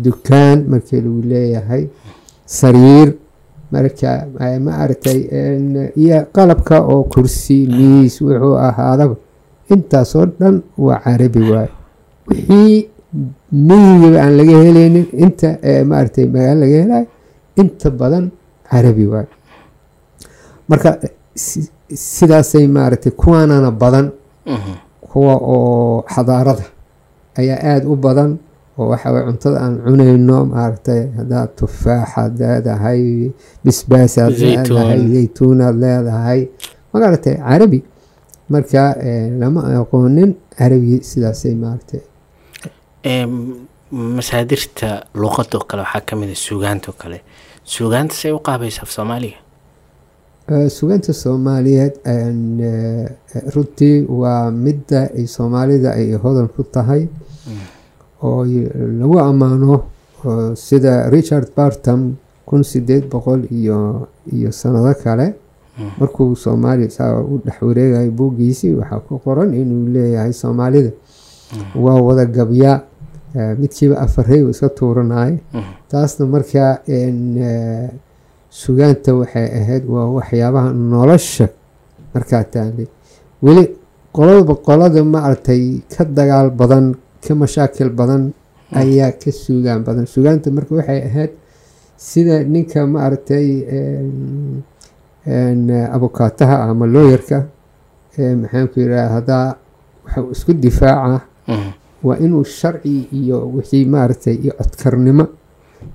dukaan 0.05 0.59
markii 0.73 1.01
lagu 1.07 1.20
leeyahay 1.33 1.83
sariir 2.46 3.09
marka 3.75 4.11
eh, 4.40 4.59
ma 4.64 4.73
aragtay 4.83 5.18
en, 5.31 5.90
iyo 6.03 6.18
qalabka 6.35 6.77
oo 6.92 7.03
kursi 7.12 7.66
miis 7.66 8.14
wuxuu 8.23 8.55
ahaadaba 8.68 9.14
intaasoo 9.74 10.26
dhan 10.40 10.56
waa 10.87 10.98
carabi 11.04 11.40
waaye. 11.52 11.70
Wixii 12.28 12.88
miyigiba 13.68 14.18
aan 14.24 14.35
laga 14.38 14.54
helaynin 14.64 15.06
inta 15.24 15.48
eh, 15.68 15.83
maaragtay 15.90 16.26
magaalo 16.35 16.61
laga 16.62 16.76
helayo 16.83 17.06
inta 17.61 17.88
badan 18.00 18.24
carabi 18.70 19.04
waaye. 19.12 19.28
Marka 20.68 20.90
si- 21.35 21.70
sidaasay 21.94 22.66
maaragtay 22.76 23.12
kuwaanana 23.20 23.70
badan 23.83 24.06
mhm, 24.46 24.74
kuwa 25.00 25.35
oo 25.54 26.04
xadaarada 26.14 26.64
ayaa 27.38 27.59
aada 27.70 27.87
u 27.88 27.96
badan 27.96 28.30
oo 28.78 28.87
waxa 28.92 29.12
waye 29.12 29.24
cuntada 29.26 29.56
aan 29.64 29.74
cunayno 29.85 30.37
maaragtay 30.52 31.02
haddaad 31.18 31.48
tufaaxaad 31.59 32.33
leedahay 32.40 33.02
bisbaasaad 33.64 34.33
Zaytuun. 34.35 34.78
leedahay 34.78 35.00
zaytuunaad 35.14 35.76
leedahay. 35.83 36.40
Magaratay 36.92 37.37
carabi 37.48 37.78
marka 38.52 38.82
eh, 39.08 39.30
lama 39.40 39.60
aqoonin 39.80 40.30
carabi 40.58 41.00
sidaasay 41.10 41.54
maaragtay. 41.62 42.00
Masaadirta 43.92 44.88
luqadoo 45.14 45.64
kale 45.68 45.82
waxaa 45.82 46.00
ka 46.08 46.16
mid 46.16 46.30
a 46.30 46.34
suugaantoo 46.34 46.94
kale. 46.98 47.18
Suugaanta 47.64 48.14
say 48.14 48.30
u 48.32 48.38
qaabaysa 48.38 48.82
af 48.82 48.90
soomaaliga? 48.96 49.38
Eh, 50.50 50.68
sugaanta 50.70 51.12
soomaaliyeed 51.12 51.94
eh, 52.04 53.06
runtii 53.54 54.06
waa 54.20 54.50
midda 54.50 55.00
ay 55.18 55.26
soomaalida 55.26 55.90
ay 55.98 56.12
hodan 56.22 56.48
ku 56.48 56.62
tahay. 56.62 57.08
Oo 58.22 58.44
y- 58.44 58.70
lagu 59.00 59.18
ammaano 59.18 59.84
oo 60.24 60.54
sida 60.54 61.10
richard 61.10 61.48
bartam 61.56 62.14
kun 62.46 62.62
sideed 62.64 63.04
boqol 63.10 63.42
iyo 63.50 64.08
iyo 64.32 64.52
sanado 64.52 64.94
kale 65.02 65.34
markuu 66.00 66.36
soomaaliya 66.44 66.90
saa 66.90 67.20
u 67.32 67.38
dhex 67.44 67.56
wareegayay 67.68 68.10
buuggiisii 68.18 68.74
waxaa 68.80 69.00
ku 69.06 69.18
qoran 69.24 69.54
inuu 69.54 69.88
leeyahay 69.94 70.32
soomaalida. 70.32 70.90
Waa 71.84 71.98
wada 72.06 72.24
gabyaa 72.26 72.76
midkiiba 73.60 73.96
afarey 74.04 74.42
uu 74.42 74.50
iska 74.54 74.68
tuuranaya 74.78 75.38
taasna 75.90 76.26
markaa 76.26 76.72
sugaanta 78.50 79.10
waxay 79.20 79.46
ahayd 79.60 79.84
waa 79.94 80.06
waxyaabaha 80.16 80.70
nolosha 80.92 81.46
markaa 82.14 82.44
taali 82.54 82.84
weli 83.44 83.64
qoladaba 84.16 84.54
qolada 84.66 85.00
maaragtay 85.14 85.62
ka 85.92 86.04
dagaal 86.04 86.50
badan 86.60 86.86
ka 87.24 87.32
mashaakil 87.42 87.90
badan 88.00 88.22
ayaa 88.80 89.12
ka 89.22 89.30
sugaan 89.44 89.80
badan. 89.86 90.06
Sugaanta 90.14 90.50
marka 90.56 90.72
waxay 90.78 91.00
ahayd 91.08 91.32
sida 91.96 92.36
ninka 92.52 92.80
maaragtay 92.94 93.46
abukaataha 95.26 96.56
ama 96.70 96.87
looyarka 96.87 97.38
maxaanku 98.42 98.80
yidhaha 98.80 99.09
haddaa 99.16 99.56
waxa 100.04 100.22
uu 100.22 100.30
isku 100.33 100.52
difaaca 100.54 101.20
Mhm. 101.48 101.70
waa 102.06 102.16
inuu 102.24 102.44
sharci 102.44 103.09
iyo 103.12 103.38
wixii 103.54 103.85
maaragtay 103.85 104.35
iyo 104.44 104.52
codkarnimo. 104.59 105.26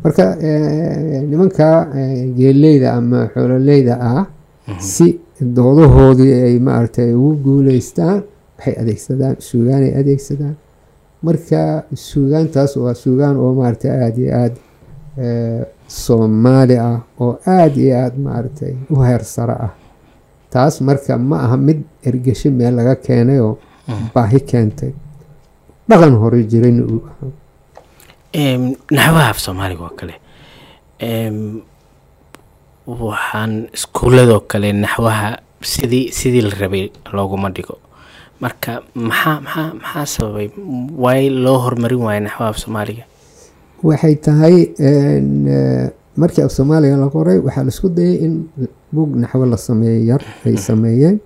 Marka 0.03 0.38
eh, 0.41 1.21
nimanka 1.29 1.88
eh, 1.97 2.33
geeleyda 2.38 2.93
ama 2.93 3.27
xoololeyda 3.33 3.93
ah 4.01 4.25
si 4.79 5.19
doodahoodii 5.41 6.33
ay 6.47 6.59
maaragtay 6.59 7.13
ugu 7.13 7.35
guuleystaan 7.43 8.23
waxay 8.57 8.73
adeegsadaan 8.81 9.35
suugaanay 9.39 9.91
adeegsadaan. 9.99 10.55
Marka 11.25 11.83
suugaantaas 11.93 12.77
waa 12.77 12.93
suugaan 12.93 13.35
oo 13.38 13.53
maaragtay 13.53 13.91
aada 13.91 14.17
iyo 14.21 14.31
aada 14.41 14.59
eh, 15.23 15.61
soomaali 16.03 16.75
ah 16.89 16.99
oo 17.23 17.34
aada 17.55 17.79
iyo 17.86 17.93
aada 18.03 18.17
maaragtay 18.27 18.73
u 18.93 18.95
heersare 19.08 19.55
ah. 19.67 19.71
Taas 20.51 20.75
marka 20.88 21.17
ma 21.29 21.38
aha 21.45 21.58
mid 21.67 21.79
ergesho 22.08 22.49
meel 22.58 22.73
laga 22.79 22.95
keenay 23.05 23.39
oo 23.47 23.53
baahi 24.13 24.39
keentay. 24.49 24.91
Dhaqan 25.89 26.13
hore 26.21 26.39
jirayna 26.51 26.84
uu 26.93 27.01
ahaa. 27.10 27.31
Naxwaha 28.95 29.29
af 29.34 29.39
soomaaliga 29.45 29.84
oo 29.88 29.93
kale. 29.99 30.15
Waxaan 32.88 33.53
iskuuladoo 33.75 34.39
kale 34.51 34.69
naxwaha 34.73 35.29
sidii 35.62 36.12
sidii 36.17 36.41
la 36.47 36.53
rabay 36.62 36.86
looguma 37.13 37.49
dhigo. 37.55 37.75
Marka 38.41 38.71
maxaa 38.95 39.39
maxaa 39.45 39.69
maxaa 39.81 40.05
sababay? 40.13 40.47
Waay 41.03 41.29
loo 41.43 41.58
horumarin 41.63 42.01
waayo 42.05 42.19
naxwaha 42.27 42.49
af 42.53 42.58
soomaaliga 42.63 43.03
waxay 43.87 44.15
tahay 44.25 44.55
eh, 44.87 45.89
markii 46.17 46.43
af 46.45 46.51
soomaaliga 46.57 46.97
la 46.97 47.07
qoray 47.15 47.37
waxaa 47.45 47.63
la 47.67 47.71
isku 47.75 47.89
dayay 47.97 48.17
in 48.25 48.33
buug 48.91 49.11
naxwo 49.21 49.45
la 49.45 49.57
sameeyo 49.57 50.01
yar 50.11 50.21
ay 50.45 50.57
sameeyeen. 50.57 51.17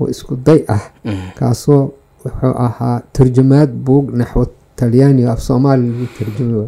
Oo 0.00 0.08
isku 0.08 0.36
day 0.46 0.64
ah. 0.68 0.82
Mhm. 1.04 1.28
kaasoo 1.38 1.92
wuxuu 2.24 2.54
ahaa 2.66 2.96
tarjumaad 3.12 3.70
buug 3.86 4.06
naxwo 4.20 4.46
talyaaniga 4.76 5.32
af 5.32 5.40
soomaali 5.48 5.84
lagu 5.92 6.06
tarjumay 6.18 6.66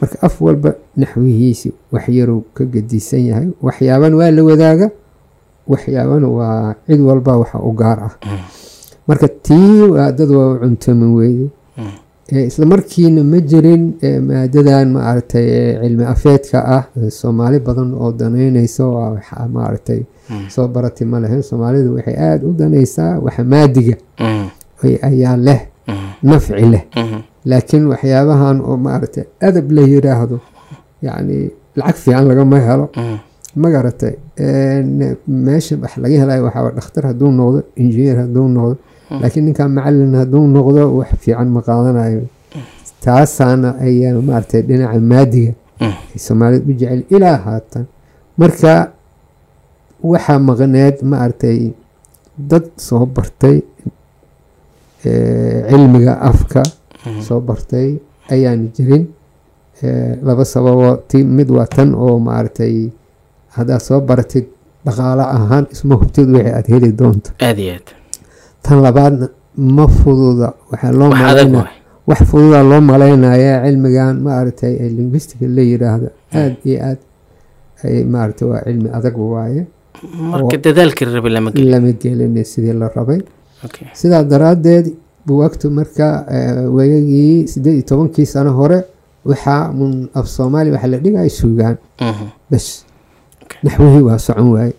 marka 0.00 0.16
af 0.26 0.34
walba 0.42 0.70
naxwihiisi 0.96 1.68
wax 1.92 2.04
yaruu 2.08 2.42
ka 2.54 2.64
gedisan 2.64 3.20
yahay. 3.28 3.48
Waxyaabana 3.62 4.14
waa 4.16 4.30
la 4.30 4.42
wadaaga. 4.48 4.86
Waxyaabana 5.68 6.28
waa 6.38 6.74
cid 6.86 7.00
walba 7.00 7.32
waxa 7.42 7.58
u 7.60 7.72
gaar 7.80 7.98
ah. 8.08 8.12
Marka 9.08 9.28
tii 9.28 9.82
waa 9.92 10.12
dad 10.12 10.30
waa 10.30 10.54
u 10.54 10.58
cuntamin 10.62 11.12
weyday 11.18 11.48
Eh, 11.48 11.57
isla 12.32 12.66
markiina 12.66 13.24
ma 13.24 13.38
jirin 13.40 13.94
eh, 14.02 14.20
maadadan 14.20 14.88
maaragtay 14.92 15.46
eh, 15.48 15.80
cilmi 15.82 16.04
afeedka 16.04 16.58
ah 16.76 16.84
eh, 16.96 17.10
soomaali 17.10 17.58
badan 17.60 17.94
oo 17.94 18.12
danaynaysa 18.12 18.84
waxa 18.86 19.48
maaragtay 19.48 20.00
soo 20.54 20.68
barati 20.68 21.04
ma 21.04 21.20
lahayn. 21.20 21.42
Soomaalidu 21.42 21.94
waxay 21.96 22.16
aada 22.16 22.46
u 22.46 22.52
danaysaa 22.52 23.18
waxa 23.24 23.44
maadiga 23.44 23.96
ay- 24.84 25.00
ayaa 25.08 25.36
leh 25.36 25.60
Mhm. 25.88 26.08
nafci 26.22 26.52
leh. 26.74 26.84
Laakiin 27.50 27.84
waxyaabahan 27.92 28.60
oo 28.60 28.76
maaragtay 28.76 29.24
adab 29.40 29.70
la 29.72 29.82
yiraahdo 29.92 30.36
yacni 31.02 31.50
lacag 31.76 31.96
fiican 31.96 32.24
lagama 32.28 32.58
helo. 32.60 32.86
Ma 33.56 33.70
garatay 33.70 34.14
een, 34.38 35.16
meesha 35.26 35.76
wax 35.82 35.96
laga 35.96 36.16
helayo 36.22 36.42
waxaa 36.44 36.70
dhakhtar 36.76 37.04
hadduu 37.10 37.30
noqdo 37.38 37.58
injineer 37.80 38.16
hadduu 38.22 38.48
noqdo 38.56 38.76
laakiin 39.10 39.44
ninkan 39.46 39.70
macalin 39.76 40.14
hadduu 40.20 40.44
noqdo 40.56 40.82
wax 40.98 41.10
fiican 41.22 41.48
ma 41.54 41.60
qaadanayo 41.68 42.22
taasaana 43.04 43.68
ayaa 43.86 44.20
maaragtay 44.28 44.62
dhinaca 44.68 45.00
maadiga. 45.12 45.52
Mhm. 45.80 45.96
ay 46.14 46.18
soomaalida 46.26 46.64
u 46.70 46.72
jecel 46.80 47.02
ilaa 47.16 47.36
haatan. 47.46 47.84
Marka 48.40 48.72
waxaa 50.12 50.38
maqneed 50.48 50.96
maaragtay 51.12 51.58
dad 52.50 52.66
soo 52.86 53.06
bartay 53.06 53.56
eh, 55.04 55.62
cilmiga 55.70 56.14
afka 56.30 56.62
soo 57.26 57.40
bartay 57.40 57.88
ayaan 58.30 58.70
jirin. 58.74 59.04
Eh, 59.82 60.18
laba 60.26 60.44
sababoo 60.44 60.96
ti 61.08 61.22
mid 61.24 61.48
waa 61.50 61.66
tan 61.66 61.94
oo 61.94 62.18
maaragtay 62.18 62.90
haddaad 63.56 63.80
soo 63.88 64.00
baratid 64.00 64.46
dhaqaale 64.86 65.22
ahaan 65.36 65.64
isma 65.74 65.94
hubtid 66.00 66.28
wixii 66.34 66.52
aad 66.56 66.66
heli 66.72 66.90
doonto. 66.98 67.30
Aada 67.46 67.60
iyo 67.62 67.74
aad 67.78 67.88
tan 68.68 68.78
labaadna 68.86 69.26
ma 69.76 69.84
fududa 69.98 70.48
waxaa 70.70 70.92
loo 71.00 71.10
wax 72.08 72.20
fududa 72.30 72.58
loo 72.70 72.80
malaynaya 72.90 73.54
cilmigan 73.64 74.16
maaragtay 74.26 74.74
linguistica 74.98 75.46
la 75.56 75.62
yiraahdo. 75.70 76.08
Aada 76.32 76.56
iyo 76.68 76.78
aad 76.88 76.98
ay 77.84 78.04
maaragtay 78.14 78.46
waa 78.50 78.60
cilmi 78.66 78.88
adag 78.98 79.16
waaye. 79.34 79.62
Marka 80.32 80.56
dadaalkii 80.66 81.06
lama 81.36 81.50
gelin. 81.52 81.70
lama 81.72 81.92
gelin 82.02 82.44
sidii 82.52 82.74
la 82.80 82.88
rabay. 82.96 83.20
Sidaa 84.00 84.22
daraaddeed 84.32 84.86
buwaagtu 85.26 85.66
marka 85.78 86.06
eh, 86.34 86.64
weegagii 86.76 87.48
sideed 87.52 87.74
iyo 87.78 87.84
tobankii 87.90 88.26
sano 88.34 88.50
hore 88.60 88.78
waxaa 89.30 89.62
mun 89.78 89.92
af 90.18 90.26
soomaali 90.36 90.68
waxaa 90.74 90.90
la 90.94 90.98
dhigaya 91.04 91.30
suugaan. 91.40 91.76
Mhm. 92.00 92.26
bas. 92.50 92.66
Naxwihii 93.64 94.02
waa 94.08 94.18
socon 94.26 94.48
waaye 94.56 94.72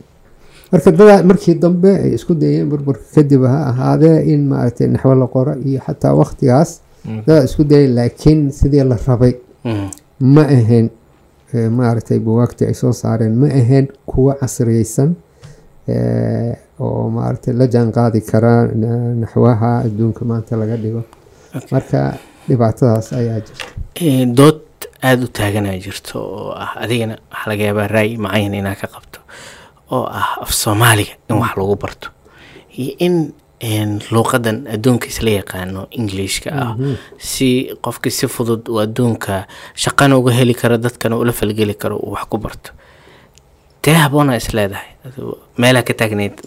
marka 0.71 0.89
dadaa 0.99 1.23
markii 1.29 1.55
dambe 1.63 1.91
ay 2.03 2.11
isku 2.17 2.33
dayeen 2.41 2.69
burburka 2.71 3.05
kadib 3.15 3.43
ha 3.51 3.57
ahaadee 3.71 4.17
in 4.33 4.41
maaragtay 4.51 4.87
naxwo 4.93 5.15
la 5.21 5.27
qoro 5.35 5.53
iyo 5.67 5.79
xataa 5.87 6.13
waktigaas 6.21 6.71
Mm. 7.05 7.21
dadaa 7.27 7.43
isku 7.49 7.63
dayeen 7.71 7.93
laakiin 7.97 8.39
sidii 8.59 8.83
la 8.91 8.97
rabay 9.07 9.33
Mhm. 9.65 9.87
ma 10.35 10.41
ahayn 10.57 10.87
eh, 11.53 11.69
maaragtay 11.79 12.19
buwaagtii 12.25 12.65
ay 12.69 12.73
soo 12.81 12.93
saareen 13.01 13.33
ma 13.41 13.47
ahayn 13.61 13.85
kuwo 14.09 14.31
casriyeysan 14.41 15.09
eh, 15.87 16.55
oo 16.79 17.09
maaragtay 17.17 17.53
la 17.59 17.65
jaan 17.73 17.91
qaadi 17.97 18.21
karaa 18.31 18.61
na- 18.81 19.13
naxwaha 19.21 19.71
adduunka 19.85 20.25
maanta 20.31 20.55
laga 20.61 20.75
dhigo 20.83 21.03
marka 21.71 21.99
dhibaatadaas 22.47 23.07
ayaa 23.19 23.39
jirta 23.45 23.65
Eh, 24.05 24.25
dood 24.37 24.59
aada 25.07 25.23
u 25.25 25.27
taaganaa 25.39 25.77
jirto 25.85 26.15
oo 26.19 26.51
ah 26.63 26.71
adigana 26.83 27.15
waxaa 27.31 27.49
laga 27.51 27.63
yaabaa 27.69 27.87
raay 27.95 28.11
macayan 28.25 28.53
inaad 28.59 28.77
ka 28.81 28.87
qabto 28.95 29.18
oo 29.91 30.05
ah 30.19 30.37
af 30.41 30.51
soomaaliga 30.53 31.13
in 31.29 31.35
wax 31.41 31.53
lagu 31.57 31.75
barto. 31.75 32.07
Iyo 32.77 32.93
in 33.61 33.99
luuqadan 34.11 34.67
adduunka 34.73 35.07
isla 35.07 35.29
yaqaano 35.39 35.87
englishka 35.91 36.49
ah. 36.63 36.75
Si 37.17 37.69
qofki 37.83 38.09
si 38.11 38.27
fudud 38.27 38.69
uu 38.69 38.79
adduunka 38.79 39.45
shaqana 39.75 40.17
uga 40.17 40.31
heli 40.31 40.53
karo 40.53 40.77
dadkana 40.77 41.17
ula 41.17 41.31
falgeli 41.31 41.73
karo 41.75 41.97
uu 41.97 42.11
wax 42.15 42.25
ku 42.31 42.37
barto. 42.37 42.71
Tee 43.81 43.93
haboona 43.93 44.35
is 44.35 44.47
leedahay. 44.53 44.87
Meelaa 45.57 45.83
ka 45.83 45.93
taagnayd 45.93 46.39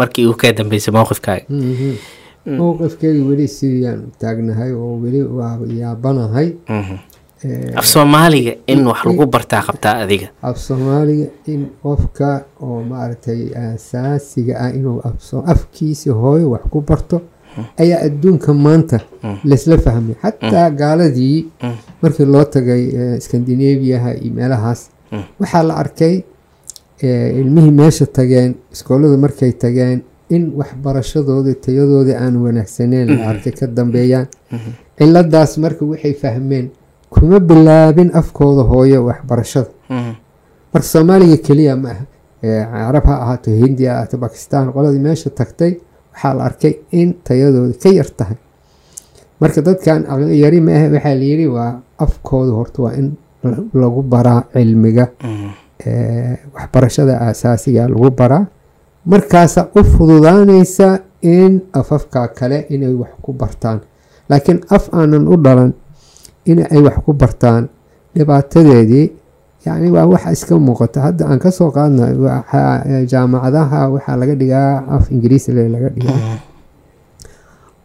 markii 0.00 0.26
uu 0.26 0.34
kaa 0.34 0.52
dambeysay 0.52 0.92
mowqifkaaga. 0.94 1.44
Mowqifkeyga 2.46 3.22
weli 3.28 3.46
sidiyaan 3.48 4.02
taagnahay 4.18 4.72
oo 4.72 4.98
weli 5.02 5.22
waa 5.22 5.58
yaabanahay. 5.80 6.48
Mhm. 6.68 6.96
Af 7.76 7.86
soomaaliga 7.86 8.52
in 8.66 8.86
wax 8.86 9.00
lagu 9.04 9.26
bartaa 9.26 9.62
qabtaa 9.68 9.94
adiga. 10.04 10.28
Af 10.42 10.56
soomaaliga 10.58 11.26
in 11.52 11.62
qofka 11.82 12.44
oo 12.60 12.82
maaragtay 12.90 13.40
asaasiga 13.74 14.54
ah 14.64 14.70
inuu 14.78 15.00
af 15.08 15.14
soo- 15.28 15.44
afkiisa 15.52 16.12
hooyo 16.12 16.50
wax 16.54 16.62
ku 16.72 16.80
barto 16.88 17.20
ayaa 17.82 18.00
adduunka 18.06 18.54
maanta 18.54 18.98
laysla 19.44 19.78
fahmay. 19.78 20.14
Xataa 20.22 20.70
gaaladii 20.70 21.38
markii 22.02 22.26
loo 22.34 22.44
tagay 22.44 22.82
eh, 23.00 23.20
scandinaviaha 23.24 24.10
iyo 24.14 24.32
meelahaas 24.34 24.80
waxaa 25.40 25.62
la 25.68 25.74
arkay 25.82 26.16
eh, 27.02 27.38
ilmihii 27.40 27.70
meesha 27.80 28.06
tageen 28.06 28.54
iskoolada 28.72 29.16
markay 29.16 29.52
tageen 29.52 30.00
in 30.34 30.52
waxbarashadooda 30.58 31.54
tayadooda 31.64 32.12
aan 32.24 32.36
wanaagsaneyn 32.44 33.08
la 33.18 33.22
arkay 33.30 33.52
ka 33.52 33.66
dambeeyaan. 33.66 34.26
Ciladaas 34.98 35.58
marka 35.58 35.84
waxay 35.84 36.14
fahmeen 36.22 36.66
kuma 37.18 37.38
bilaabin 37.40 38.10
afkooda 38.20 38.62
hooyo 38.70 39.04
waxbarashada. 39.08 39.68
Marka 40.72 40.88
soomaaliga 40.92 41.36
keliya 41.46 41.76
ma 41.76 41.88
aha. 41.90 42.04
Eh, 42.42 42.64
carab 42.72 43.04
ha 43.06 43.14
ahaato 43.24 43.50
hindi 43.50 43.84
ha 43.86 43.92
ahaato 43.94 44.16
bakistan 44.18 44.72
qoladii 44.72 44.98
meesha 45.06 45.30
tagtay 45.30 45.72
waxaa 46.12 46.34
la 46.34 46.44
arkay 46.48 46.74
in 46.92 47.14
tayadooda 47.24 47.74
ka 47.82 47.88
yar 47.98 48.10
tahay. 48.18 48.36
Marka 49.40 49.60
dadkan 49.62 50.04
aqli 50.12 50.38
yari 50.44 50.60
ma 50.60 50.72
ah 50.72 50.84
waxaa 50.94 51.14
layiri 51.22 51.46
waa 51.48 51.80
afkooda 51.98 52.52
horta 52.58 52.82
waa 52.82 52.92
in 53.00 53.16
la- 53.44 53.64
lagu 53.74 54.02
baraa 54.02 54.42
cilmiga. 54.52 55.06
Eh, 55.86 56.36
waxbarashada 56.54 57.14
asaasiga 57.20 57.88
lagu 57.88 58.10
baraa. 58.10 58.46
Markaasa 59.06 59.68
u 59.78 59.84
fududaanaysa 59.84 60.88
in 61.22 61.60
afafka 61.72 62.28
kale 62.28 62.66
inay 62.70 62.94
wax 62.94 63.10
ku 63.22 63.32
bartaan. 63.32 63.80
Laakiin 64.28 64.60
af 64.70 64.88
aanan 64.92 65.28
u 65.28 65.36
dhalan 65.44 65.72
in 66.50 66.58
ay 66.70 66.80
wax 66.86 66.96
ku 67.04 67.12
bartaan 67.12 67.68
dhibaatadeedii. 68.14 69.06
Yacni 69.66 69.90
waa 69.90 70.06
waxa 70.06 70.30
iska 70.32 70.54
muuqata. 70.58 71.00
Hadda 71.06 71.26
aan 71.26 71.38
ka 71.42 71.50
soo 71.50 71.70
qaadna 71.76 72.04
jaamacadaha 73.12 73.80
waxaa 73.94 74.16
laga 74.20 74.34
dhigaa 74.40 74.72
af 74.94 75.10
ingiriisi 75.12 75.50
le 75.56 75.68
laga 75.74 75.88
dhigaa. 75.94 76.38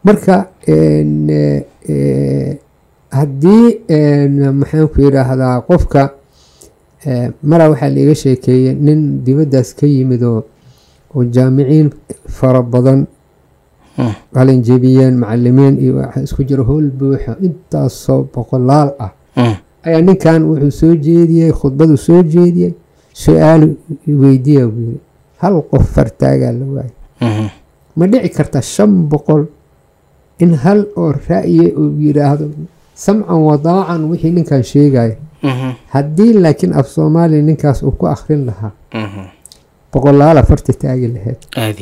Marka 0.05 0.35
haddii 3.17 3.65
maxaan 4.59 4.87
ku 4.91 4.97
yidhaahdaa 5.05 5.55
qofka 5.67 6.03
mara 7.49 7.65
waxaa 7.71 7.89
laiga 7.95 8.15
sheekeeyey 8.23 8.73
nin 8.85 8.99
dibaddaas 9.25 9.69
ka 9.79 9.85
yimid 9.87 10.23
oo 10.23 10.41
oo 11.15 11.23
jaamiciin 11.35 11.89
fara 12.37 12.61
badan 12.73 12.99
qalinjebiyeen 14.35 15.15
macalimiin 15.21 15.75
iyo 15.83 15.93
waxa 15.99 16.19
isku 16.27 16.41
jira 16.49 16.63
howl 16.63 16.87
buuxa 16.99 17.35
intaasoo 17.47 18.21
boqolaal 18.33 18.89
ah. 18.99 19.11
Ayaa 19.85 20.01
ninkan 20.07 20.41
wuxuu 20.49 20.71
soo 20.71 20.93
jeediyey 21.05 21.51
khudbadu 21.59 21.97
soo 21.97 22.21
jeediyey 22.33 22.73
su'aal 23.23 23.63
weydiiya 24.21 24.67
buu 24.73 24.81
yiri 24.89 24.99
hal 25.41 25.55
qof 25.71 25.83
fartaagaa 25.95 26.51
la 26.59 26.65
waayay 26.75 27.49
ma 27.97 28.03
dhici 28.11 28.29
karta 28.37 28.61
shan 28.61 28.91
boqol 29.11 29.43
in 30.43 30.53
hal 30.63 30.85
oo 31.01 31.11
ra'yi 31.29 31.65
uu 31.81 31.97
yidhaahdo 32.05 32.45
samcan 32.95 33.39
wadaacan 33.49 34.01
wixii 34.11 34.31
ninkan 34.37 34.63
sheegaya 34.71 35.15
haddii 35.93 36.33
laakiin 36.43 36.73
af 36.79 36.87
soomaaliya 36.95 37.41
ninkaas 37.49 37.81
uu 37.83 37.91
ku 37.99 38.05
akhrin 38.15 38.45
lahaa 38.49 38.71
boqolaal 39.93 40.37
afarta 40.41 40.73
taagi 40.81 41.07
lahayd 41.15 41.39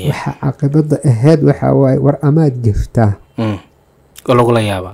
waxa 0.09 0.31
caqibada 0.41 0.95
ahayd 1.11 1.39
waxaa 1.49 1.73
waaye 1.81 1.97
war 2.05 2.17
amaad 2.27 2.55
geftaa 2.65 3.11
Mm. 3.37 3.57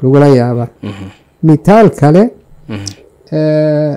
lagula 0.04 0.28
yaabaa. 0.38 0.68
Yaabaa. 0.84 1.04
Mitaal 1.48 1.88
kale 2.00 2.24
eh, 3.38 3.96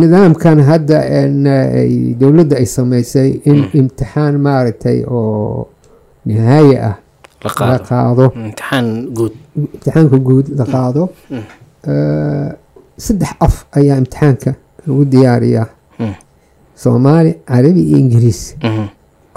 nidaamkan 0.00 0.58
hadda 0.70 0.98
ay- 1.80 2.14
dowladda 2.20 2.56
ay 2.60 2.66
samaysay 2.76 3.30
in 3.50 3.58
imtixaan 3.78 4.34
maaragtay 4.46 4.98
oo 5.16 5.68
nihaaye 6.26 6.76
ah 6.90 6.96
la 7.44 7.50
qaado. 7.90 8.24
imtixaanka 9.56 10.16
guud 10.26 10.46
la 10.58 10.64
qaado. 10.74 11.02
Eh, 11.92 12.48
saddex 13.04 13.32
af 13.46 13.54
ayaa 13.78 13.96
imtixaanka 14.02 14.50
lagu 14.86 15.02
diyaariyaa. 15.12 15.66
Soomaali 16.82 17.30
carabi 17.48 17.82
iyo 17.88 17.98
ingiriis. 17.98 18.40
Mhm. 18.62 18.84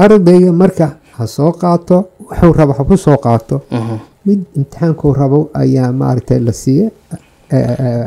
ardayga 0.04 0.52
marka 0.62 0.88
ha 1.18 1.24
soo 1.28 1.52
qaato 1.62 1.98
wuxuu 2.20 2.54
rabo 2.58 2.74
ha 2.78 2.84
ku 2.84 2.96
soo 2.98 3.18
qaato. 3.26 3.62
Mhm. 3.72 3.98
mid 4.26 4.40
imtixaankuu 4.58 5.14
rabo 5.14 5.40
ayaa 5.54 5.92
maaragtay 6.00 6.40
la 6.48 6.54
siiya 6.62 6.90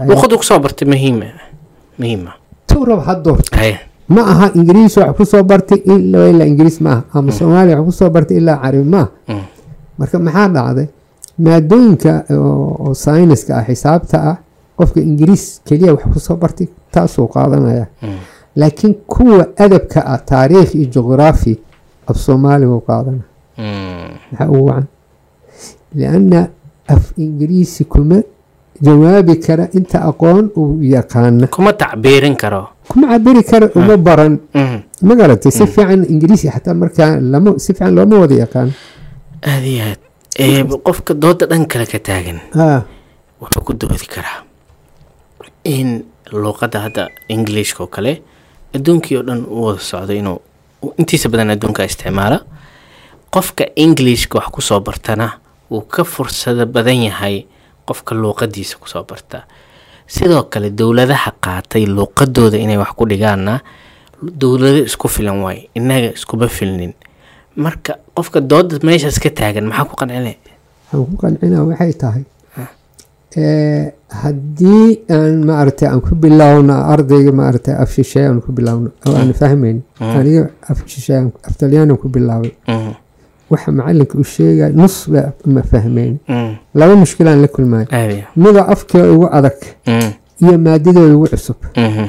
luqadda 0.09 0.35
ku 0.37 0.45
soo 0.45 0.59
bartay 0.59 0.87
muhiima 0.89 1.27
muhiima. 1.99 2.33
Tuu 2.67 2.85
rabo 2.85 3.03
ha 3.07 3.15
doorto. 3.15 3.51
Ma 4.09 4.23
aha 4.33 4.47
ingiriis 4.55 4.97
wax 4.97 5.17
ku 5.17 5.25
soo 5.25 5.43
bartay 5.45 5.79
ilaa 5.87 6.47
ingiriis 6.47 6.81
ma 6.81 6.91
aha 6.93 7.03
ama 7.19 7.31
soomaaliya 7.33 7.77
wax 7.79 7.87
ku 7.87 7.93
soo 7.93 8.11
bartay 8.11 8.37
ilaa 8.41 8.59
carabi 8.63 8.85
ma 8.85 8.99
aha. 8.99 9.09
Mm. 9.29 9.45
marka 9.99 10.19
maxaa 10.19 10.49
dhacday? 10.49 10.89
Maadooyinka 11.39 12.13
oo 12.35 12.77
oo 12.89 12.95
sayniska 12.95 13.53
ah 13.59 13.65
xisaabta 13.69 14.17
ah 14.31 14.37
qofka 14.77 15.01
ingiriis 15.01 15.61
keliya 15.67 15.93
wax 15.95 16.03
ku 16.13 16.19
soo 16.21 16.37
bartay 16.37 16.67
taasuu 16.93 17.29
qaadanaya. 17.35 17.87
Mm. 18.03 18.19
Laakiin 18.61 18.95
kuwa 19.07 19.47
adabka 19.65 20.01
ah 20.13 20.19
taariikh 20.31 20.75
iyo 20.75 20.87
juqraafi 20.95 21.53
af 22.11 22.17
soomaali 22.25 22.67
buu 22.71 22.81
qaadana 22.89 23.23
maxaa 23.59 24.49
ugu 24.51 24.67
wacan. 24.69 24.87
Lianna 25.95 26.41
af 26.89 27.05
ingiriisi 27.17 27.85
kuma 27.85 28.19
jawaabi 28.83 29.35
kara 29.47 29.65
inta 29.79 29.99
aqoon 30.11 30.51
uu 30.57 30.83
yaqaana. 30.83 31.47
Kuma 31.47 31.73
tacbiirin 31.73 32.37
karo. 32.37 32.69
Kuma 32.89 33.07
cabiri 33.13 33.43
kara 33.51 33.67
uma 33.75 33.97
baran. 33.97 34.39
Mhm. 34.55 34.79
ma 35.03 35.15
garatay 35.15 35.53
si 35.53 35.67
fiican 35.67 36.03
ingiriisi 36.13 36.49
xataa 36.55 36.75
markaa 36.75 37.21
lama 37.21 37.59
si 37.59 37.73
fiican 37.75 37.95
looma 37.95 38.19
wada 38.23 38.35
yaqaan. 38.35 38.69
Aad 39.43 39.65
iyo 39.65 39.83
aad 39.85 40.71
qofka 40.87 41.15
dooda 41.15 41.47
dhan 41.51 41.67
kale 41.67 41.87
ka 41.87 41.99
taagan. 41.99 42.39
Ah. 42.55 42.83
Wuxuu 43.41 43.63
ku 43.67 43.73
doodi 43.81 44.07
karaa 44.15 44.43
in 45.65 45.89
luuqadda 46.33 46.79
hadda 46.87 47.03
englishka 47.29 47.83
oo 47.85 47.91
kale 47.97 48.23
adduunkii 48.79 49.17
oo 49.19 49.23
dhan 49.27 49.43
u 49.45 49.65
wada 49.67 49.81
socdo 49.81 50.13
inuu 50.15 50.39
uu 50.83 50.95
intiisa 50.99 51.29
badan 51.29 51.51
adduunka 51.51 51.85
isticmaala 51.85 52.39
qofka 53.35 53.65
englishka 53.77 54.39
wax 54.39 54.49
ku 54.55 54.61
soo 54.63 54.81
bartana 54.81 55.27
wuu 55.71 55.83
ka 55.85 56.05
fursado 56.05 56.67
badan 56.67 57.03
yahay 57.09 57.47
qofka 57.87 58.15
luuqadiisa 58.15 58.77
ku 58.79 58.89
soo 58.89 59.05
barta. 59.05 59.45
Sidoo 60.09 60.43
kale 60.49 60.71
dowladaha 60.71 61.31
qaatay 61.45 61.85
luuqadooda 61.87 62.57
inay 62.57 62.77
wax 62.81 62.93
ku 62.97 63.05
dhigaanna 63.11 63.61
dowlado 64.23 64.81
isku 64.89 65.09
filan 65.09 65.43
waay 65.45 65.69
innaga 65.75 66.13
iskuma 66.17 66.49
filnin. 66.49 66.93
Marka 67.57 67.99
qofka 68.17 68.41
dooda 68.41 68.79
meeshaas 68.83 69.19
ka 69.21 69.31
taagan 69.31 69.67
maxaa 69.69 69.85
ku 69.85 69.97
qancine? 70.01 70.37
Waxaan 70.93 71.07
ku 71.11 71.17
qancinaa 71.23 71.65
waxay 71.69 71.93
tahay 71.93 72.25
Eh, 73.37 73.93
haddii 74.09 75.01
aan 75.11 75.45
maaragtay 75.49 75.89
aan 75.89 76.01
ku 76.01 76.15
bilaawno 76.23 76.75
ardayga 76.93 77.33
maaragtay 77.33 77.75
af 77.83 77.91
shisheeye 77.93 78.27
aan 78.29 78.41
ku 78.41 78.53
bilaawno 78.53 78.91
oo 79.07 79.15
aan 79.21 79.33
fahmayn 79.41 79.79
aniga 80.01 80.43
af 80.71 80.79
shisheeye 80.87 81.19
aan- 81.21 81.33
af 81.49 81.55
talyaani 81.61 81.91
aan 81.93 81.99
ku 82.03 82.09
bilaabay 82.09 82.53
Mhm, 82.69 82.93
waxa 83.51 83.71
macalinka 83.73 84.15
uu 84.19 84.25
sheegaya 84.35 84.73
nus 84.81 84.97
ba 85.13 85.21
ma 85.55 85.63
fahmayn. 85.63 86.15
Laba 86.79 86.95
mushkilaan 87.03 87.41
la 87.45 87.49
iyo 87.49 87.87
mida 88.37 88.63
afkee 88.75 89.03
ugu 89.15 89.27
adag 89.39 89.57
iyo 90.43 90.55
maadadooda 90.65 91.15
ugu 91.17 91.27
cusub. 91.33 91.57
Mhm, 91.77 92.07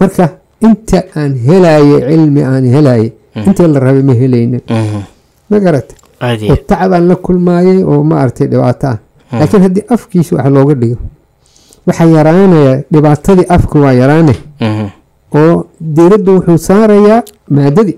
marka 0.00 0.24
inta 0.66 0.98
aan 1.16 1.32
helaye 1.46 1.96
cilmi 2.08 2.42
aan 2.52 2.64
helaye 2.74 3.08
intii 3.46 3.68
la 3.74 3.78
rabay 3.80 4.02
ma 4.08 4.12
helaynin. 4.20 4.60
Mhm. 4.70 5.02
ma 5.50 5.56
garata 5.64 5.94
oo 6.50 6.56
tacbaan 6.68 7.04
la 7.10 7.14
kulmaayay 7.26 7.80
oo 7.90 8.02
maaragtay 8.10 8.46
dhibaato 8.52 8.86
ah 8.92 8.98
laakiin 9.32 9.62
haddii 9.66 9.84
afkiisa 9.96 10.36
wax 10.36 10.46
looga 10.56 10.74
dhigo 10.82 10.96
waxaa 11.86 12.06
yaraanaya 12.18 12.72
dhibaatadii 12.92 13.46
afka 13.56 13.78
waa 13.84 13.92
yaraanay 14.02 14.38
mhm. 14.60 14.86
oo 15.38 15.54
diiraddu 15.96 16.30
wuxuu 16.36 16.58
saarayaa 16.68 17.22
maadadii. 17.56 17.96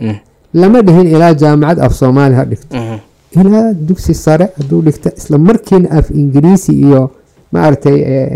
Mhm, 0.00 0.16
lama 0.60 0.82
dhihin 0.86 1.06
ilaa 1.14 1.32
jaamacad 1.42 1.78
af 1.86 1.92
soomaali 2.00 2.34
ha 2.34 2.44
dhigto. 2.50 2.76
Mhm, 2.76 2.98
ilaa 3.40 3.72
dugsi 3.88 4.14
sare 4.24 4.46
hadduu 4.58 4.80
dhigta 4.86 5.10
isla 5.18 5.38
markiina 5.38 5.88
af 5.98 6.10
ingiriisi 6.10 6.72
iyo 6.86 7.02
maaragtay 7.52 7.98
eh, 8.12 8.28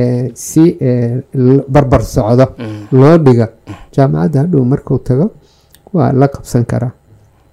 eh, 0.00 0.30
si 0.34 0.64
eh, 0.80 1.12
barbar 1.68 2.02
socdo 2.14 2.46
loo 2.92 3.16
dhiga 3.26 3.46
jaamacadda 3.96 4.40
hadhow 4.40 4.64
markuu 4.72 4.98
tago 5.08 5.26
waa 5.96 6.12
la 6.20 6.28
qabsan 6.34 6.64
karaa 6.72 6.90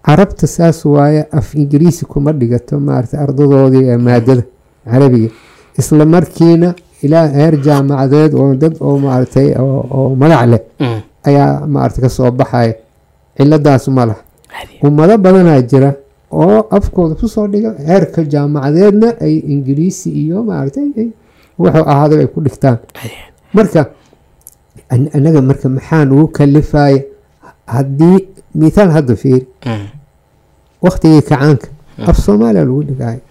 carabta 0.05 0.47
saas 0.47 0.79
waaye 0.85 1.21
af 1.31 1.47
ingiriisi 1.55 2.05
kuma 2.05 2.31
dhigato 2.33 2.79
maaragtay 2.79 3.19
ardadoodii 3.25 3.83
ee 3.91 3.97
maadada 3.97 4.43
carabiga. 4.91 5.29
Isla 5.79 6.05
markiina 6.05 6.69
ilaa 7.05 7.27
heer 7.37 7.53
jaamacadeed 7.65 8.31
oo 8.41 8.53
dad 8.61 8.73
oo 8.85 8.97
maaragtay 9.05 9.47
oo 9.59 10.15
magac 10.21 10.43
leh 10.51 10.61
Mhm. 10.79 10.99
ayaa 11.27 11.67
maaragtay 11.73 12.01
ka 12.05 12.09
soo 12.09 12.31
baxaya. 12.31 12.73
Ciladaas 13.37 13.87
ma 13.87 14.03
laha. 14.09 14.21
Ummado 14.83 15.17
badanaa 15.25 15.61
jira 15.69 15.89
oo 16.31 16.57
afkooda 16.77 17.13
ku 17.19 17.27
soo 17.27 17.47
dhiga 17.47 17.71
heerka 17.87 18.23
jaamacadeedna 18.33 19.07
ay 19.25 19.35
ingiriisi 19.53 20.09
iyo 20.23 20.37
maaragtay 20.49 20.87
ay- 20.99 21.13
wuxuu 21.59 21.85
ahaada 21.91 22.15
ay 22.19 22.27
ku 22.33 22.39
dhigtaan. 22.45 22.77
Marka 23.53 23.81
an- 24.93 25.09
anaga 25.17 25.41
marka 25.49 25.67
maxaan 25.69 26.07
ugu 26.11 26.27
kalifaya 26.37 27.01
haddii 27.75 28.19
mithaal 28.55 28.89
hadda 28.97 29.15
fiiri 29.21 29.45
waktigii 30.85 31.21
kacaanka 31.29 31.67
af 32.09 32.17
soomaaliya 32.25 32.65
lagu 32.69 32.83
dhigaayo 32.89 33.21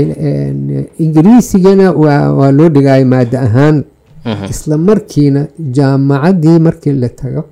in- 0.00 0.86
ingiriisigana 1.04 1.86
waa 2.02 2.50
loo 2.58 2.68
dhigaayo 2.76 3.06
maada 3.14 3.40
ahaan 3.46 3.76
isla 4.52 4.76
markiina 4.88 5.46
jaamacaddii 5.76 6.58
markii 6.66 6.92
la 7.02 7.08
tago 7.22 7.42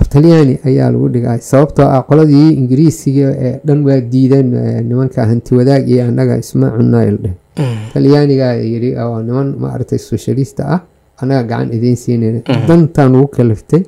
aftalyaani 0.00 0.54
ayaa 0.68 0.90
lagu 0.94 1.08
dhigay 1.14 1.38
sababtoo 1.50 1.86
ah 1.94 2.02
qoladii 2.08 2.48
ingiriisiga 2.60 3.26
ee 3.46 3.54
dhan 3.66 3.80
waa 3.88 4.00
diideen 4.12 4.48
nimanka 4.88 5.26
hanti 5.30 5.54
wadaag 5.58 5.88
iyo 5.92 6.02
annaga 6.10 6.34
isma 6.44 6.66
cunayl 6.76 7.16
dheh 7.24 7.32
talyaanigaa 7.94 8.52
yidhi 8.72 8.90
oo 9.04 9.18
niman 9.28 9.48
maaragtay 9.64 9.98
socialista 10.10 10.62
ah 10.74 10.80
annaga 11.20 11.42
gacan 11.50 11.68
idiin 11.76 11.96
siinayna 12.02 12.40
dantaan 12.68 13.14
ugu 13.16 13.26
kaliftay 13.36 13.82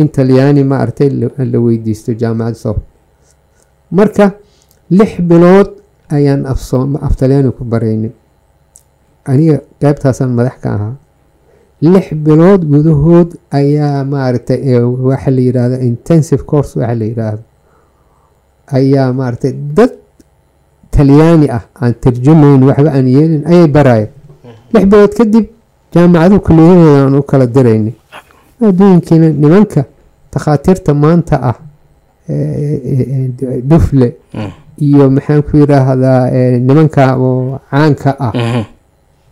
in 0.00 0.08
talyaani 0.08 0.62
maaragtay 0.64 1.08
la 1.20 1.26
la 1.52 1.58
weydiisto 1.64 2.12
jaamacad 2.20 2.54
soo. 2.62 2.76
Marka 3.90 4.32
lix 4.90 5.20
bilood 5.30 5.68
ayaan 6.16 6.46
af 6.46 7.14
talyaani 7.20 7.50
ku 7.56 7.64
baraynin. 7.64 8.12
Aniga 9.30 9.56
qaybtaasaan 9.80 10.30
madax 10.38 10.56
ka 10.62 10.68
ahaa. 10.76 10.94
Lix 11.82 12.06
bilood 12.26 12.60
gudahood 12.72 13.28
ayaa 13.58 14.04
maaragtay 14.04 14.60
waxa 15.08 15.30
la 15.30 15.40
yidhaahdo 15.46 15.76
intensive 15.90 16.42
course 16.50 16.72
waxa 16.80 16.94
la 17.00 17.04
yidhaahdo 17.10 17.42
ayaa 18.78 19.12
maaragtay 19.18 19.52
dad 19.76 19.92
talyaani 20.90 21.46
ah 21.56 21.62
aan 21.82 21.94
tarjumayn 22.02 22.62
waxba 22.68 22.90
aan 22.96 23.06
yeelin 23.16 23.42
ayay 23.50 23.66
barayeen. 23.76 24.08
Lix 24.72 24.84
bilood 24.90 25.12
kadib 25.18 25.46
jaamacadu 25.94 26.40
kuliyadooda 26.46 26.98
aan 27.04 27.14
u 27.20 27.22
kala 27.30 27.46
diraynay 27.46 27.92
adduunkiina 28.66 29.28
nimanka 29.28 29.84
takhaatiirta 30.30 30.94
maanta 30.94 31.36
ah 31.50 31.56
dufle 33.70 34.08
Mm. 34.34 34.50
iyo 34.80 35.10
maxaan 35.10 35.42
ku 35.42 35.56
yidhaahdaa 35.56 36.22
ee, 36.32 36.58
nimanka 36.58 37.16
oo 37.16 37.60
caanka 37.70 38.10
ah. 38.20 38.32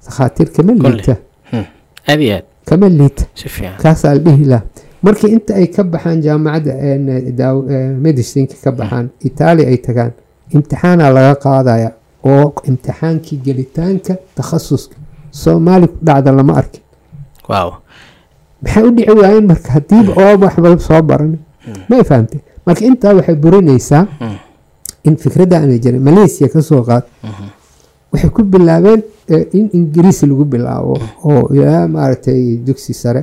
Takhaatiir 0.05 0.49
kama 0.53 0.73
liita. 0.73 1.17
Mm. 1.53 1.65
aad 2.09 2.21
iyo 2.21 2.35
aad. 2.37 2.45
Kama 2.65 2.89
liita. 2.89 3.25
Si 3.35 3.49
fiican 3.49 3.77
kaasaa 3.83 4.15
la 4.15 4.21
dhihi 4.21 4.45
lahaa. 4.45 4.63
Markii 5.03 5.31
inta 5.37 5.55
ay 5.55 5.67
ka 5.67 5.85
baxaan 5.85 6.21
jaamacadda 6.23 7.55
medicinka 8.05 8.55
ka 8.65 8.71
baxaan 8.73 9.07
itaaliya 9.29 9.69
ay 9.69 9.77
tagaan 9.87 10.13
imtixaana 10.55 11.11
laga 11.17 11.35
qaadaya 11.45 11.91
oo 12.25 12.55
imtixaankii 12.69 13.39
gelitaanka 13.45 14.15
takhasuska. 14.37 14.97
Soomaali 15.31 15.87
ku 15.89 15.97
dhacda 16.07 16.33
lama 16.33 16.53
arkin 16.61 16.83
maxay 18.63 18.83
u 18.89 18.91
dhici 18.97 19.11
waayeen 19.21 19.47
marka 19.53 19.69
hadiiba 19.77 20.13
oo 20.23 20.35
waxba 20.43 20.79
soo 20.89 21.03
baran 21.03 21.33
may 21.89 22.03
fahamtay. 22.09 22.41
Marka 22.67 22.83
intaa 22.91 23.15
waxay 23.19 23.37
burinaysaa 23.45 24.05
in 25.07 25.15
fikradda 25.23 25.57
aanay 25.61 25.79
jirin 25.85 26.03
malaysia 26.09 26.49
ka 26.49 26.61
soo 26.63 26.83
qaad. 26.89 27.05
Waxay 28.13 28.31
ku 28.37 28.43
bilaabeen 28.53 29.03
eh, 29.29 29.45
in 29.59 29.67
ingiriisi 29.79 30.27
lagu 30.31 30.45
bilaabo 30.53 30.95
oo 31.29 31.43
ilaa 31.55 31.87
maaragtay 31.95 32.57
dugsi 32.67 32.95
sare. 32.95 33.23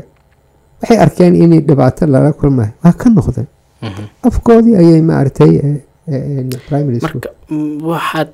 Waxay 0.82 0.98
arkeen 1.06 1.34
in 1.36 1.52
dhibaato 1.68 2.06
lala 2.14 2.32
kulmayo 2.40 2.72
waa 2.84 2.94
ka 3.02 3.10
noqdeen 3.10 3.48
afkoodii 4.28 4.76
ayay 4.82 5.02
maaragtay 5.02 5.52
eh, 5.60 5.78
eh, 6.08 6.46
marka 7.02 7.30
mm, 7.50 7.84
waxaad 7.92 8.30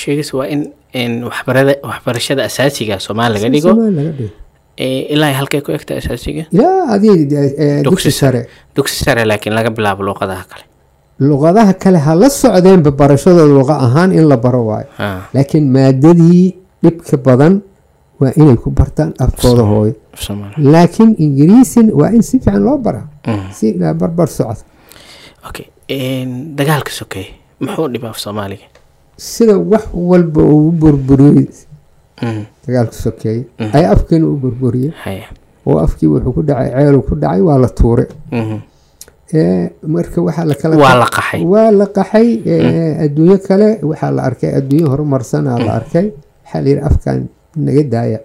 sheegaysa 0.00 0.32
waa 0.38 0.46
in 0.50 1.12
waxbarashada 1.24 2.44
asaasiga 2.50 2.98
soomaali 3.06 3.34
laga 3.34 3.48
dhigo 3.54 3.72
Eh, 4.82 5.12
ilaa 5.14 5.32
halkay 5.38 5.60
ku 5.60 5.72
egta 5.76 5.94
asaasiga 6.00 6.44
Dugsi 6.52 7.84
dugsi 7.84 8.10
sare. 8.20 8.40
dugsi 8.76 8.96
sare 9.04 9.22
laakiin 9.30 9.54
laga 9.58 9.70
bilaabo 9.76 10.02
luuqadaha 10.08 10.44
kale. 10.50 10.64
Luqadaha 11.28 11.72
kale 11.82 11.98
ha 12.06 12.14
la 12.14 12.28
socdeenba 12.30 12.90
barashadooda 13.00 13.44
luqa 13.58 13.74
ahaan 13.86 14.10
in 14.18 14.24
la 14.30 14.36
baro 14.36 14.62
waayo. 14.70 14.88
Laakiin 15.34 15.66
maadadii 15.74 16.54
dhibka 16.82 17.16
badan 17.26 17.60
waa 18.20 18.32
inay 18.40 18.56
ku 18.62 18.70
bartaan 18.70 19.12
afkooda 19.24 19.62
hooyo. 19.70 19.94
laakiin 20.72 21.10
ingiriisin 21.24 21.86
waa 22.00 22.10
in 22.16 22.22
si 22.22 22.38
fiican 22.38 22.62
loo 22.64 22.78
baraa 22.78 23.06
Mm. 23.26 23.52
si 23.52 23.68
ilaa 23.76 23.94
barbar 24.00 24.28
socda 24.28 24.64
okay 25.48 25.66
dagaalka 26.58 26.90
sokeeye 27.00 27.28
muxuu 27.60 27.88
dhibaa 27.92 28.10
af 28.10 28.18
soomaaliga? 28.18 28.64
Sida 29.16 29.54
wax 29.72 29.84
walba 30.10 30.40
uu 30.42 30.70
burburiyey 30.80 31.46
dagaalka 32.66 32.96
sokeeye 33.04 33.42
Mhm. 33.60 33.76
ayaa 33.76 33.92
afkeena 33.96 34.26
u 34.32 34.36
burburiyey 34.42 34.92
oo 35.66 35.78
afkii 35.86 36.08
wuxuu 36.12 36.32
ku 36.36 36.42
dhacay 36.48 36.68
ceelu 36.76 37.00
ku 37.08 37.14
dhacay 37.22 37.40
waa 37.48 37.58
la 37.64 37.68
tuuray 37.78 38.06
Mhm. 38.32 38.56
marka 39.94 40.18
waxaa 40.26 40.44
la 40.50 40.54
kala 40.54 40.74
waa 40.76 40.94
la 41.02 41.06
qaxay. 41.16 41.40
waa 41.52 41.70
la 41.70 41.86
qaxay 41.86 42.28
ee, 42.46 43.04
adduunyo 43.04 43.38
kale 43.48 43.68
waxaa 43.90 44.10
la 44.16 44.22
arkay 44.28 44.50
adduunyo 44.58 44.86
horumarsanaa 44.92 45.58
la 45.66 45.72
arkay. 45.80 46.06
Waxaa 46.44 46.60
la 46.64 46.68
yidhi 46.70 46.82
afkan 46.88 47.18
naga 47.56 47.82
daaya. 47.94 48.18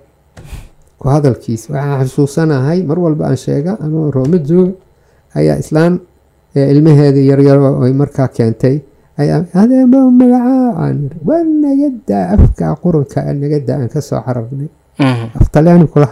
Ku 1.00 1.06
hadalkiisa 1.14 1.68
waxaan 1.74 2.00
xasuusanahay 2.02 2.80
mar 2.90 2.98
walba 3.00 3.24
aan 3.30 3.38
sheega 3.38 3.78
anoo 3.84 4.12
rooma 4.12 4.38
jooga 4.50 4.74
ayaa 5.36 5.58
islaan 5.64 6.00
ee, 6.56 6.72
ilmaheeda 6.72 7.20
yaryar 7.30 7.58
oo 7.60 7.84
ay 7.86 7.94
markaa 7.94 8.28
keentay 8.28 8.76
adeema 9.18 10.00
magacaa 10.12 10.70
aan 10.84 10.98
yidhi, 11.04 11.18
waa 11.28 11.44
naga 11.44 11.90
daa 12.08 12.26
afka 12.36 12.76
quranka 12.82 13.20
naga 13.34 13.60
daa 13.68 13.78
aan 13.82 13.90
ka 13.94 14.02
soo 14.02 14.22
cararnay 14.26 14.68
Mhm. 15.00 15.28
af 15.40 15.48
talyaani 15.52 15.88
kula. 15.88 16.08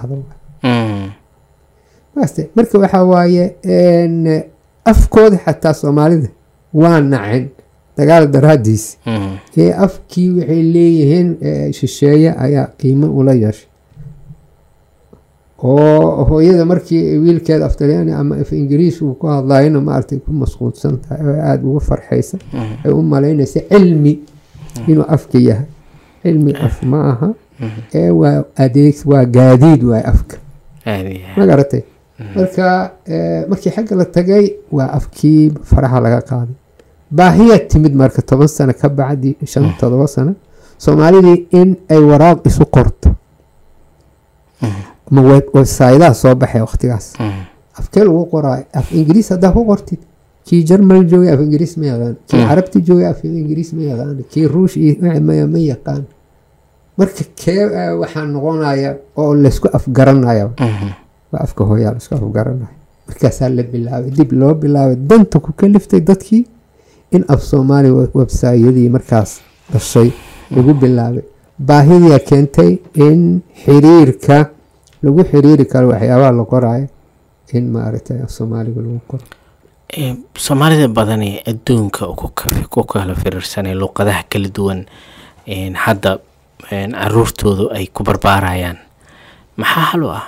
Maaste, 2.16 2.42
marka 2.56 2.78
waxaa 2.80 3.04
waaye 3.04 3.44
afkooda 4.86 5.38
xataa 5.46 5.74
soomaalida 5.74 6.30
waa 6.74 7.00
nacen 7.02 7.46
dagaal 7.98 8.28
daraadiis 8.34 8.86
ee 9.58 9.72
afkii 9.86 10.30
waxay 10.38 10.64
leeyihiin 10.74 11.30
ee, 11.42 11.72
shisheeye 11.78 12.30
ayaa 12.46 12.68
qiimo 12.80 13.08
ula 13.20 13.34
yeeshay 13.34 13.68
oo 15.64 16.24
hooyada 16.30 16.66
markii 16.66 17.18
wiilkeeda 17.24 17.66
af 17.66 17.76
talyaani 17.80 18.12
ama 18.22 18.36
af 18.44 18.52
ingiriis 18.52 19.02
uu 19.02 19.14
ku 19.20 19.28
hadlayana 19.28 19.82
maaragtay 19.82 20.20
ku 20.26 20.32
masquulsan 20.42 20.98
tahay 21.04 21.26
oo 21.28 21.40
aada 21.50 21.64
uga 21.68 21.80
farxaysa 21.90 22.38
Mhm. 22.54 22.74
ay 22.86 22.92
u 22.92 23.02
malaynaysa 23.14 23.60
cilmi 23.72 24.14
inuu 24.88 25.06
afka 25.16 25.38
yahay. 25.40 25.66
Cilmi 26.24 26.52
af 26.66 26.84
ma 26.84 27.00
aha. 27.12 27.30
Ee 27.94 28.10
waa 28.10 28.44
adeeg 28.64 28.96
waa 29.12 29.24
gaadiid 29.26 29.82
waay 29.84 30.04
afka. 30.14 30.36
Ma 31.38 31.46
garatay? 31.46 31.82
Marka 32.36 32.92
markii 33.50 33.72
xagga 33.76 33.96
la 33.96 34.06
tagay 34.06 34.46
waa 34.72 34.88
afkii 34.98 35.52
faraha 35.64 36.00
laga 36.06 36.20
qaaday. 36.30 36.56
Baahiya 37.18 37.58
timid 37.70 37.94
marka 38.02 38.22
toban 38.22 38.48
sano 38.48 38.74
ka 38.82 38.90
bacdi 38.90 39.36
shan 39.52 39.66
todoba 39.80 40.08
sano 40.08 40.34
soomaalidii 40.84 41.40
in 41.60 41.70
ay 41.90 42.00
waraaq 42.10 42.40
isu 42.50 42.66
qorto 42.76 43.10
ma 45.14 45.22
web- 45.32 45.50
websaydaha 45.58 46.14
soo 46.22 46.36
baxay 46.42 46.62
waqtigaas. 46.68 47.06
Mhm. 47.20 47.42
afkee 47.80 48.04
lagu 48.08 48.22
qoraayo 48.34 48.66
af 48.80 48.88
ingiriis 48.98 49.28
haddaa 49.34 49.52
ku 49.56 49.62
qortid? 49.72 50.00
Kii 50.46 50.62
jarmal 50.68 51.02
joogay 51.12 51.30
af 51.34 51.40
ingiriis 51.46 51.74
ma 51.80 51.86
yaqaan. 51.92 52.16
Kii 52.28 52.40
Mm. 52.42 52.48
carabti 52.50 52.78
joogay 52.88 53.06
af 53.14 53.20
ingiriis 53.24 53.70
ma 53.74 53.82
yaqaan. 53.90 54.18
Kii 54.32 54.46
ruush 54.54 54.76
iyo 54.78 54.94
ma 55.54 55.60
yaqaan. 55.72 56.04
Marka 56.98 57.24
kee 57.40 57.64
waxaa 58.02 58.26
noqonaya 58.34 58.90
oo 59.22 59.34
laysku 59.44 59.68
afgaranaya 59.78 60.46
Mhm. 60.60 60.90
waa 61.32 61.42
afka 61.46 61.62
hooyaa 61.70 61.92
la 61.96 61.98
isku 62.04 62.14
afgaranayo. 62.16 62.68
Markaasaa 63.08 63.50
la 63.58 63.64
bilaabay 63.72 64.12
dib 64.18 64.32
loo 64.40 64.54
bilaabay. 64.62 64.96
Danta 65.10 65.38
ku 65.40 65.52
kaliftay 65.60 66.02
dadkii 66.10 66.44
in 67.16 67.24
af 67.34 67.42
soomaali 67.50 67.90
websaayadii 68.20 68.90
markaas 68.96 69.32
dhashay. 69.72 70.10
Lagu 70.56 70.74
bilaabay. 70.82 71.24
Baahidiyaa 71.68 72.20
keentay 72.30 72.72
in 73.08 73.42
xiriirka 73.64 74.38
lagu 75.04 75.22
xiriiri 75.30 75.66
karo 75.66 75.88
waxyaabaha 75.94 76.32
la 76.40 76.44
qoraayo 76.54 76.88
in 77.54 77.66
maaragtay 77.76 78.18
soomaaliga 78.28 78.82
lagu 78.82 79.00
qoro. 79.08 79.24
Eh, 79.94 80.16
soomaalida 80.46 80.88
badan 80.88 81.22
ee 81.24 81.42
adduunka 81.52 82.08
ku 82.20 82.28
ka- 82.34 82.66
ku 82.74 82.84
kala 82.84 83.14
firirsanay 83.16 83.76
luuqadaha 83.78 84.24
kala 84.32 84.48
duwan 84.56 84.80
hadda 85.86 86.18
caruurtoodu 86.70 87.70
ay 87.76 87.86
ku 87.94 88.04
barbaarayaan. 88.04 88.78
Maxaa 89.58 89.86
hal 89.94 90.04
u 90.04 90.10
ah? 90.10 90.24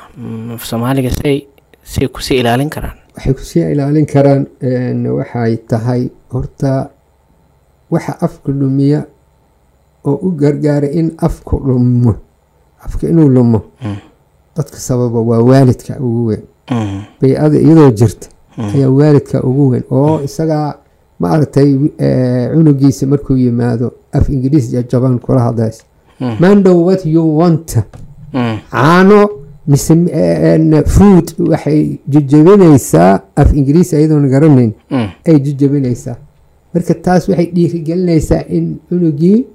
Soomaaliga 0.61 1.09
say 1.09 1.47
say 1.83 2.07
ku 2.07 2.21
sii 2.21 2.39
ilaalin 2.45 2.69
karaan? 2.69 2.97
Waxay 3.15 3.33
ku 3.33 3.41
sii 3.41 3.65
ilaalin 3.73 4.05
karaan 4.05 4.43
waxay 5.17 5.57
tahay 5.69 6.01
horta 6.29 6.89
waxa 7.89 8.13
afka 8.21 8.51
lumiya 8.51 9.01
oo 10.05 10.19
u 10.27 10.31
gargaara 10.37 10.87
in 10.93 11.15
afku 11.17 11.57
lumo 11.57 12.13
afka 12.85 13.07
inuu 13.09 13.29
lumo. 13.29 13.59
Mm. 13.81 13.97
Dadka 14.57 14.77
sababa 14.77 15.19
waa 15.21 15.39
waalidka 15.41 15.99
ugu 15.99 16.25
weyn. 16.25 16.41
Mhm. 16.71 16.99
bay-ada 17.21 17.57
iyadoo 17.59 17.91
jirta 17.91 18.27
Mm. 18.57 18.65
ayaa 18.75 18.89
waalidka 18.89 19.43
ugu 19.43 19.69
weyn 19.69 19.83
oo 19.91 20.21
isagaa 20.23 20.75
maaragtay 21.19 21.69
eh, 21.97 22.49
cunugiisa 22.53 23.07
markuu 23.07 23.37
yimaado 23.37 23.91
af 24.11 24.29
ingiriis 24.29 24.71
jaban 24.91 25.19
kula 25.19 25.39
hadlays 25.41 25.83
Mm. 26.19 26.35
mando 26.39 26.83
what 26.85 27.05
you 27.05 27.37
want. 27.37 27.77
Caano 28.71 29.29
mise 29.67 29.93
food 30.85 31.33
waxay 31.49 31.97
jejebinaysaa 32.07 33.19
af 33.35 33.53
ingiriisi 33.53 33.95
ayadoona 33.95 34.27
garanayn. 34.27 34.71
Ay 35.25 35.39
jejebinaysaa 35.39 36.15
marka 36.73 36.93
taas 36.93 37.29
waxay 37.29 37.45
dhiirigelinaysaa 37.55 38.43
in 38.49 38.77
cunugii 38.89 39.45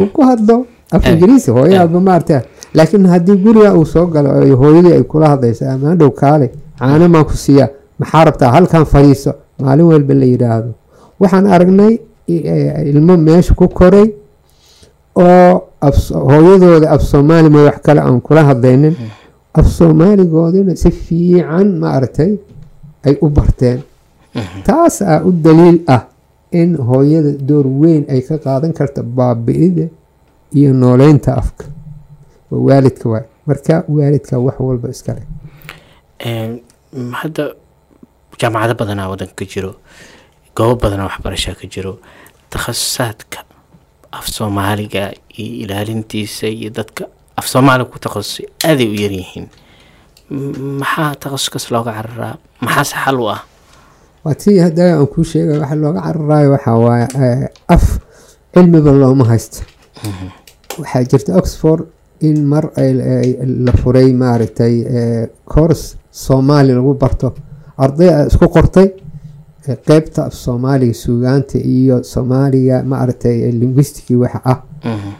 uu 0.00 0.06
ku 0.12 0.22
hadlo 0.22 0.66
af 0.94 1.02
Eh. 1.06 1.12
ingiriisi 1.12 1.50
hooyaaba 1.56 2.00
maarta 2.08 2.42
laakiin 2.76 3.06
haddii 3.12 3.36
guriga 3.44 3.70
uu 3.78 3.84
soo 3.94 4.06
galo 4.14 4.28
hooyadii 4.62 4.92
ay 4.98 5.02
kula 5.12 5.26
hadlayso 5.32 5.64
amaan 5.74 5.98
dhow 6.00 6.10
kaale 6.20 6.46
caano 6.78 7.08
maan 7.14 7.24
ku 7.30 7.36
siiya 7.44 7.66
maxaa 7.98 8.24
rabtaa 8.24 8.50
halkan 8.56 8.84
fadhiiso? 8.92 9.32
Maalin 9.62 9.86
walba 9.92 10.14
la 10.14 10.24
yidhaahdo. 10.32 10.70
Waxaan 11.20 11.46
aragnay 11.54 11.94
eh, 12.28 12.90
ilmo 12.90 13.14
meesha 13.26 13.54
ku 13.54 13.68
koray 13.68 14.06
oo 15.16 15.62
hooyadooda 16.30 16.90
af 16.90 17.02
soomaali 17.02 17.48
ma 17.50 17.60
wax 17.68 17.78
kale 17.86 18.00
aan 18.00 18.20
kula 18.20 18.42
hadlaynin. 18.50 18.94
Af 19.54 19.66
soomaaligoodina 19.78 20.74
si 20.76 20.90
fiican 20.90 21.68
maaragtay 21.82 22.32
ay 23.06 23.14
u 23.22 23.28
barteen. 23.28 23.78
Taas 24.66 25.02
aa 25.02 25.20
u 25.24 25.30
daliil 25.44 25.78
ah 25.86 26.02
in 26.52 26.76
hooyada 26.88 27.30
door 27.48 27.66
weyn 27.80 28.04
ay 28.10 28.20
ka 28.28 28.38
qaadan 28.44 28.72
karta 28.72 29.02
baabi'ida 29.02 29.86
iyo 30.54 30.72
nooleynta 30.72 31.30
afka. 31.42 31.64
Waa 32.50 32.60
waalidka 32.68 33.08
waay. 33.08 33.24
Marka 33.46 33.84
waalidka 33.88 34.38
wax 34.38 34.56
walba 34.60 34.88
iskale 34.88 35.22
Een, 36.26 36.60
hadda 37.20 37.44
jaamacado 38.40 38.74
badanaa 38.80 39.08
wadanka 39.12 39.34
ka 39.34 39.44
jiro. 39.52 39.74
Goobo 40.56 40.74
badanaa 40.82 41.08
waxbarashaa 41.10 41.54
ka 41.60 41.66
jiro. 41.66 41.98
Takhasusaadka 42.50 43.38
af 44.12 44.26
soomaaliga 44.28 45.12
iyo 45.38 45.64
ilaalintiisa 45.66 46.46
iyo 46.46 46.70
dadka 46.70 47.04
af 47.36 47.46
soomaaliga 47.48 47.90
ku 47.90 47.98
takhasusay 47.98 48.46
aaday 48.64 48.88
u 48.88 48.94
yaryihiin. 49.02 49.46
Maxaa 50.80 51.14
takhasuskaas 51.22 51.70
looga 51.70 51.92
cararaa 51.92 52.36
maxaase 52.60 52.96
xal 53.04 53.18
u 53.20 53.26
ah? 53.34 53.40
Waa 54.24 54.34
tii 54.34 54.58
hadda 54.58 54.82
aan 54.96 55.06
kuu 55.06 55.24
sheegay 55.24 55.58
waxa 55.58 55.76
looga 55.76 56.00
cararaayo 56.06 56.50
waxaa 56.56 56.78
waaye 56.84 57.06
eh, 57.24 57.48
af 57.68 57.84
cilmiba 58.54 58.90
looma 58.92 59.24
haysto 59.28 59.60
waxaa 60.78 61.02
jirta 61.10 61.36
oxford 61.40 61.82
in 62.20 62.44
mar 62.52 62.64
la 63.66 63.72
furay 63.82 64.12
maaragtay 64.22 64.74
eh, 64.96 65.28
course 65.52 65.96
soomaali 66.10 66.72
lagu 66.78 66.94
barto 67.02 67.28
arday 67.84 68.08
a 68.14 68.26
isku 68.30 68.46
qortay 68.56 68.88
eh, 69.68 69.76
qeybta 69.88 70.20
af 70.28 70.34
soomaaliga 70.34 70.94
suugaanta 70.94 71.58
iyo 71.58 72.02
soomaaliga 72.12 72.82
maaragtay 72.92 73.36
eh, 73.48 73.52
linguisticii 73.60 74.16
waxa 74.16 74.40
ah 74.52 74.58
Mhm. 74.84 75.10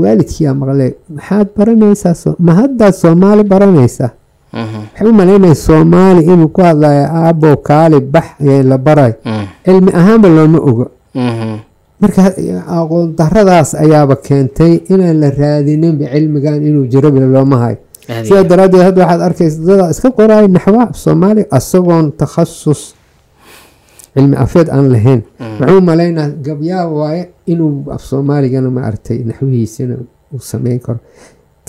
waalidkiyaa 0.00 0.54
maqlay 0.60 0.92
maxaad 1.16 1.48
baranaysaa 1.56 2.34
ma 2.46 2.52
haddaad 2.60 2.94
soomaali 3.02 3.42
baranaysaa 3.52 4.10
Mhm. 4.52 4.80
waxay 4.84 5.08
u 5.10 5.12
malaynaya 5.20 5.54
soomaali 5.54 6.20
inuu 6.32 6.48
ku 6.48 6.60
hadlayo 6.68 7.04
aabo 7.22 7.50
kaali 7.68 8.00
bax 8.00 8.26
la 8.70 8.76
barayo 8.86 9.14
Mhm. 9.24 9.44
cilmi 9.64 9.90
ahaanba 10.00 10.28
looma 10.28 10.58
ogo. 10.70 10.86
Marka 12.00 12.22
aqoon 12.78 13.06
daradaas 13.18 13.70
ayaaba 13.74 14.16
keentay 14.26 14.72
inaan 14.92 15.16
la 15.22 15.28
raadininba 15.30 16.06
cilmigan 16.12 16.62
inuu 16.68 16.86
jiroba 16.92 17.20
looma 17.20 17.56
hayo. 17.64 17.78
Sidaa 18.24 18.40
aad. 18.40 18.48
daraaddeed 18.50 18.82
hadda 18.88 18.98
waxaad 19.04 19.20
arkaysa 19.28 19.58
dadaa 19.68 19.90
iska 19.94 20.08
qoraayo 20.18 20.48
naxwa 20.48 20.82
af 20.90 20.96
soomaali 21.04 21.42
asagoon 21.58 22.06
takhasus 22.20 22.80
cilmi 24.14 24.36
afeed 24.44 24.68
aan 24.70 24.86
lahayn. 24.94 25.20
Wuxuu 25.60 25.80
malaynaa 25.90 26.28
gabyaa 26.46 26.86
waaye 26.98 27.22
inuu 27.52 27.90
af 27.94 28.02
soomaaligana 28.10 28.70
maaragtay 28.70 29.18
naxwihiisana 29.28 29.94
uu 30.32 30.40
sameyn 30.52 30.78
karo. 30.80 30.98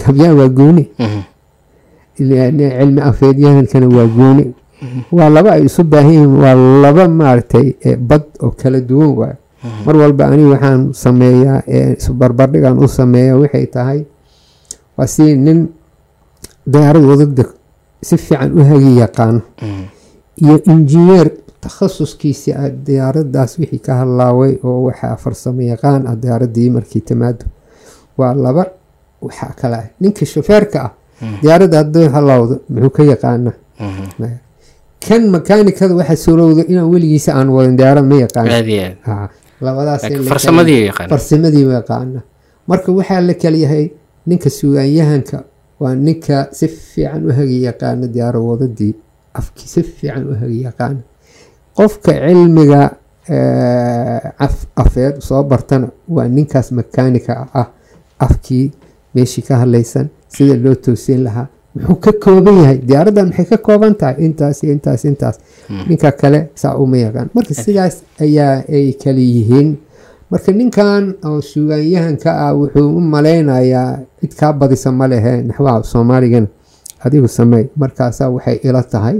Gabyaa 0.05 0.33
waa 0.39 0.47
gooni. 0.49 0.83
Mhm. 0.99 1.21
Ile- 2.19 2.51
cilmi 2.79 3.01
afeedyahankana 3.09 3.87
waa 3.97 4.07
gooni. 4.17 4.45
Waa 5.11 5.29
laba 5.29 5.49
ay 5.57 5.63
isu 5.67 5.83
baahan 5.83 6.11
yihiin 6.13 6.33
waa 6.43 6.55
laba 6.83 7.03
maaragtay 7.07 7.67
eh, 7.81 7.97
bad 7.97 8.23
oo 8.43 8.51
kala 8.55 8.79
duwan 8.79 9.11
waay 9.19 9.35
mar 9.85 9.95
walba 10.01 10.23
aniga 10.27 10.49
waxaan 10.55 10.81
sameeyaa 11.03 11.59
isbarbardhigan 11.99 12.75
u 12.83 12.87
sameeya 12.87 13.33
waxay 13.41 13.65
tahay 13.75 13.99
waa 14.97 15.07
si 15.07 15.35
nin 15.35 15.59
diyaarad 16.73 17.03
waddada 17.09 17.45
si 18.07 18.15
fiican 18.17 18.49
u 18.59 18.63
hagi 18.69 18.91
yaqaano 19.03 19.41
Mhm. 19.61 19.83
iyo 20.43 20.55
injineer 20.71 21.27
takhasuskiisii 21.63 22.53
ah 22.55 22.69
diyaaradaas 22.87 23.51
wixii 23.59 23.79
ka 23.85 23.93
hadlaaway 24.01 24.53
oo 24.63 24.83
waxaa 24.87 25.15
farsamo 25.23 25.61
yaqaan 25.61 26.07
ah 26.07 26.15
diyaaradii 26.15 26.69
markii 26.75 27.01
timaado 27.09 27.45
waa 28.17 28.33
laba 28.33 28.63
waxaa 29.21 29.51
kale 29.59 29.75
ah 29.75 29.87
ninka 30.01 30.23
shofeerka 30.25 30.79
ah 30.87 30.91
diyaaradda 31.41 31.77
haddii 31.83 32.07
halaawdo 32.15 32.55
muxuu 32.71 32.89
ka 32.95 33.03
yaqaana 33.03 33.51
Mhm. 33.79 34.05
kan 35.07 35.21
makaanikada 35.35 35.93
waxaa 35.99 36.15
suurowda 36.25 36.63
inaan 36.71 36.87
weligiisa 36.93 37.31
aan 37.35 37.49
wadin 37.55 37.75
diyaarad 37.79 38.05
ma 38.11 38.15
yaqaan 38.23 38.47
farsamadii 41.11 41.65
waa 41.69 41.73
yaqaana 41.81 42.19
marka 42.67 42.91
waxaa 42.91 43.21
la 43.27 43.33
kala 43.41 43.57
yahay 43.65 43.85
ninka 44.27 44.49
suugaanyahanka 44.49 45.37
waa 45.81 45.95
ninka 45.95 46.47
si 46.57 46.67
fiican 46.67 47.21
u 47.29 47.31
hagi 47.37 47.57
yaqaana 47.67 48.07
diyaaro 48.13 48.39
wadadii 48.47 48.93
afki 49.39 49.65
si 49.73 49.83
fiican 49.83 50.23
u 50.31 50.33
hagi 50.41 50.59
yaqaana. 50.67 51.01
Qofka 51.77 52.11
cilmiga 52.27 52.81
af- 54.45 54.67
afeed 54.83 55.15
soo 55.27 55.43
bartana 55.43 55.87
waa 56.15 56.27
ninkaas 56.27 56.71
makaanika 56.71 57.33
ah 57.61 57.67
afkii 58.19 58.71
meeshii 59.15 59.41
ka 59.47 59.55
hadlaysan 59.61 60.07
sida 60.27 60.55
loo 60.63 60.75
toosin 60.75 61.23
lahaa 61.23 61.47
muxuu 61.75 61.95
ka 62.03 62.11
kooban 62.23 62.55
yahay 62.61 62.77
diyaaraddan 62.87 63.27
maxay 63.29 63.45
ka 63.51 63.57
kooban 63.67 63.93
tahay? 63.99 64.15
Intaas 64.25 64.63
iyo 64.63 64.73
intaas 64.73 65.05
intaas 65.05 65.35
ninka 65.89 66.11
kale 66.11 66.39
saa 66.55 66.75
uma 66.83 66.97
yaqaan. 66.97 67.29
Marka 67.35 67.53
sidaas 67.53 67.95
ayaa 68.21 68.63
ay 68.75 68.93
kala 69.03 69.21
yihiin. 69.21 69.69
Marka 70.31 70.51
ninkan 70.51 71.03
oo 71.25 71.41
suugaanyahanka 71.41 72.29
ah 72.45 72.53
wuxuu 72.57 72.89
u 72.97 73.01
malaynayaa 73.13 73.99
cid 74.21 74.33
kaa 74.39 74.53
badisa 74.53 74.91
ma 74.91 75.05
lehe. 75.07 75.33
Naxwaha 75.47 75.83
soomaaligana. 75.83 76.47
Adigu 77.05 77.27
sameey 77.27 77.65
markaasaa 77.81 78.29
waxay 78.35 78.57
ila 78.67 78.83
tahay. 78.83 79.17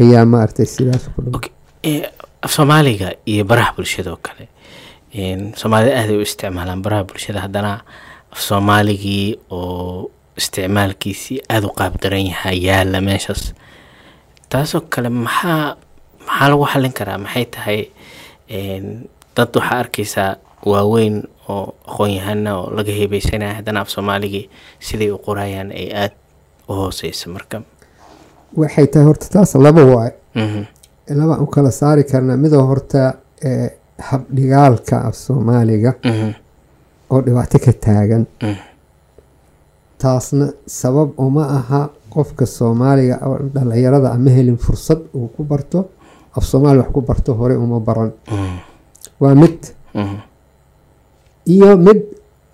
Ayaa 0.00 0.24
maaragtay 0.32 0.66
sidaas 0.66 1.04
af 2.42 2.50
soomaaliga 2.56 3.08
iyo 3.26 3.44
baraha 3.44 3.72
bulshada 3.76 4.10
oo 4.12 4.18
kale 4.26 4.48
soomaalida 5.60 5.92
aad 6.00 6.08
ay 6.10 6.16
u 6.16 6.22
isticmaalaan 6.24 6.82
baraha 6.82 7.04
bulshada. 7.04 7.40
Haddana 7.44 7.72
af 8.32 8.40
soomaaligii 8.40 9.36
oo 9.50 10.10
isticmaalkiisii 10.36 11.40
aada 11.48 11.66
u 11.66 11.72
qaab 11.78 11.94
daran 12.02 12.26
yahay 12.26 12.58
yaalla 12.66 13.00
meeshaas. 13.00 13.54
Taasoo 14.48 14.80
kale 14.90 15.08
maxaa 15.08 15.76
maxaa 16.26 16.48
lagu 16.50 16.66
xallin 16.72 16.92
karaa? 16.92 17.18
Maxay 17.18 17.44
tahay 17.44 17.80
dad 19.36 19.48
waxaa 19.56 19.78
arkaysaa 19.78 20.36
waaweyn 20.66 21.22
oo 21.48 21.74
aqoon-yahana 21.88 22.50
oo 22.58 22.70
laga 22.76 22.92
heebeysanaya 22.92 23.54
haddana 23.54 23.80
af 23.80 23.88
soomaaligii 23.88 24.50
siday 24.80 25.10
u 25.10 25.18
qorayaan 25.18 25.70
ay 25.72 25.88
aada 26.02 26.14
u 26.68 26.72
hooseyso 26.74 27.30
marka. 27.30 27.62
Waxay 28.56 28.86
tahay 28.86 29.06
horta 29.06 29.26
taas 29.32 29.54
laba 29.54 29.84
waay. 29.84 30.10
Mhm, 30.34 30.62
laba 31.20 31.36
u 31.42 31.46
kala 31.46 31.70
saari 31.70 32.04
karnaa 32.04 32.36
midoo 32.36 32.62
horta 32.66 33.14
eh, 33.44 33.70
habdhigaalka 33.98 34.96
af 35.08 35.14
soomaaliga 35.14 35.92
mhm, 36.04 36.30
oo 37.10 37.20
dhibaato 37.26 37.58
ka 37.64 37.72
taagan. 37.72 38.26
Mhm, 38.42 38.56
taasna 40.02 40.46
sabab 40.66 41.08
uma 41.26 41.44
aha 41.58 41.80
qofka 42.14 42.44
soomaaliga 42.46 43.16
oo 43.26 43.38
dhalinyarada 43.54 44.08
ama 44.16 44.30
helin 44.36 44.56
fursad 44.64 44.98
uu 45.14 45.28
ku 45.34 45.44
barto 45.50 45.78
af 46.36 46.44
soomaali 46.50 46.78
wax 46.82 46.90
ku 46.94 47.00
barto 47.08 47.34
hore 47.34 47.54
uma 47.64 47.78
baran. 47.80 48.10
Mhm, 48.30 48.56
waa 49.20 49.34
mid 49.34 49.58
mhm, 49.94 50.16
iyo 51.54 51.76
mid 51.76 52.00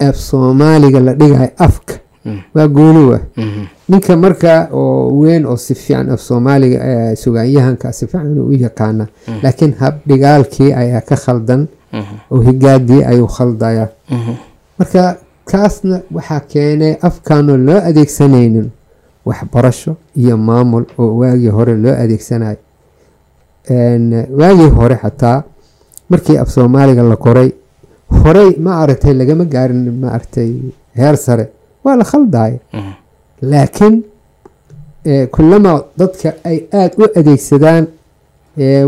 af 0.00 0.16
soomaaliga 0.16 1.00
la 1.00 1.12
dhigayo 1.14 1.50
afka. 1.58 1.94
Mm. 2.26 2.40
waa 2.54 2.68
gooni 2.68 3.02
wa 3.10 3.18
mhm, 3.36 3.64
ninka 3.88 4.16
marka 4.16 4.68
oo 4.72 5.14
weyn 5.20 5.46
oo 5.46 5.56
si 5.56 5.74
fiican 5.74 6.10
af 6.10 6.20
soomaaliga 6.20 6.78
eh, 6.90 7.16
sugaanyahanka 7.16 7.92
si 7.92 8.06
fiican 8.06 8.38
u 8.38 8.52
yaqaana 8.52 9.06
laakiin 9.42 9.74
habdhigaalkii 9.80 10.72
ayaa 10.72 11.00
ka 11.00 11.16
khaldan. 11.16 11.66
Oo 12.30 12.40
higaadii 12.42 13.02
ayuu 13.04 13.26
khaldaya. 13.36 13.88
Mhm, 14.10 14.32
marka 14.78 15.16
kaasna 15.50 15.96
waxaa 16.16 16.40
keenay 16.52 16.94
afkaanoo 17.08 17.58
loo 17.68 17.80
adeegsanaynin 17.88 18.68
waxbarasho 19.28 19.92
iyo 20.22 20.36
maamul 20.48 20.84
oo 20.98 21.12
waagii 21.20 21.52
hore 21.58 21.74
loo 21.84 21.94
adeegsanayo 22.04 22.58
waagii 24.40 24.70
hore 24.78 24.96
xataa 25.02 25.38
markii 26.10 26.38
af 26.42 26.48
soomaaliga 26.56 27.02
la 27.12 27.16
koray 27.24 27.50
horey 28.20 28.50
ma 28.64 28.72
aragtay 28.82 29.14
lagama 29.20 29.44
gaarin 29.54 29.82
ma 30.02 30.08
aragtay 30.16 30.50
heer 30.98 31.16
sare 31.26 31.44
waa 31.84 31.96
la 32.00 32.04
khaldaya 32.12 32.58
mhm. 32.72 32.92
laakiin 33.52 33.96
kulama 35.34 35.72
dadka 36.02 36.34
ay 36.44 36.58
aada 36.80 36.94
u 37.04 37.08
adeegsadaan 37.20 37.86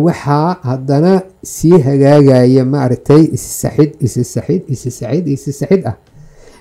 waxaa 0.06 0.56
haddana 0.70 1.12
sii 1.54 1.78
hagaagaya 1.88 2.64
maaragtay 2.74 3.22
isi 3.36 3.50
saxid 3.62 3.90
isi 4.06 4.24
saxid 4.34 4.62
isi 4.74 4.90
saxid 4.98 5.26
isi 5.36 5.52
saxid 5.60 5.82
ah 5.90 5.96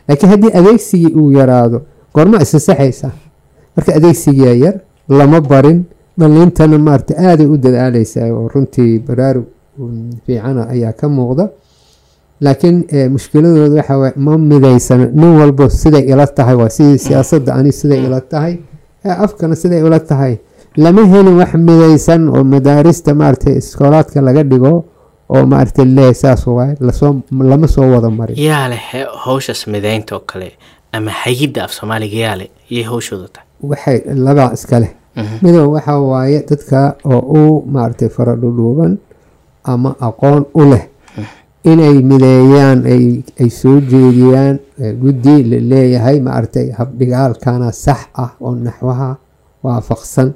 laakiin 0.07 0.29
haddii 0.31 0.51
adeegsigii 0.59 1.13
uu 1.19 1.31
yaraado 1.31 1.81
goorma 2.15 2.41
isa 2.41 2.59
saxaysa. 2.59 3.11
Marka 3.75 3.91
adeegsigiyaa 3.99 4.53
yar 4.63 4.75
lama 5.09 5.41
barin. 5.41 5.83
Dhaliintana 6.19 6.77
maarata 6.79 7.13
aaday 7.29 7.45
u 7.45 7.57
dadaaleysaa 7.57 8.27
oo 8.33 8.47
runtii 8.53 8.99
baraarug 9.07 9.45
um, 9.79 10.09
fiicana 10.25 10.67
ayaa 10.69 10.93
ka 10.93 11.09
muuqda. 11.09 11.49
Laakiin 12.41 12.85
eh, 12.89 13.09
mushkiladooda 13.11 13.75
waxa 13.75 13.97
waye 13.97 14.13
ma 14.15 14.37
midaysana. 14.37 15.05
Nin 15.13 15.37
walbo 15.39 15.69
siday 15.69 16.01
ila 16.11 16.27
tahay 16.27 16.55
waa 16.55 16.69
sidii 16.69 16.97
siyaasadda 16.97 17.53
ani 17.55 17.71
siday 17.71 18.05
ila 18.05 18.21
tahay. 18.21 18.57
Ee 19.05 19.09
afkana 19.11 19.55
siday 19.55 19.79
ila 19.87 19.99
tahay. 19.99 20.37
Lama 20.77 21.05
helin 21.05 21.37
wax 21.37 21.53
midaysan 21.53 22.29
oo 22.29 22.43
madaarista 22.43 23.13
maarata 23.15 23.51
iskoolaadka 23.51 24.21
laga 24.21 24.43
dhigo 24.43 24.85
oo 25.29 25.43
maarata 25.51 25.85
lee 25.85 26.13
saas 26.13 26.47
waay 26.47 26.73
la 26.79 26.91
soo 26.99 27.11
lama 27.51 27.67
soo 27.67 27.87
wada 27.93 28.09
marin 28.09 28.37
yaa 28.49 28.67
leh 28.73 28.81
hawshaas 29.25 29.61
midaynta 29.73 30.15
oo 30.15 30.23
kale 30.31 30.49
ama 30.91 31.11
hayidda 31.21 31.63
af 31.65 31.71
soomaaliga 31.77 32.17
yaa 32.25 32.35
leh 32.41 32.49
iyay 32.69 32.83
hawshooda 32.91 33.27
tahay. 33.33 33.47
Waxay 33.69 33.97
labaa 34.25 34.51
iska 34.53 34.79
leh. 34.83 34.91
Midow 35.43 35.71
waxa 35.75 35.99
waaye 35.99 36.39
dadka 36.49 36.95
oo 37.05 37.19
u 37.39 37.41
maaragtay 37.73 38.09
faradhudhuuban 38.17 38.97
ama 39.63 39.95
aqoon 40.07 40.45
u 40.53 40.63
leh 40.71 40.83
inay 41.71 41.97
mideeyaan 42.09 42.79
ay 43.41 43.49
soo 43.59 43.79
jeediyaan 43.91 44.59
guddi 45.01 45.35
la 45.51 45.57
leeyahay 45.71 46.17
maaragtay 46.27 46.67
habdhigaalkana 46.79 47.71
sax 47.71 47.99
ah 48.23 48.31
oo 48.41 48.55
naxwaha 48.55 49.09
waafaqsan. 49.63 50.29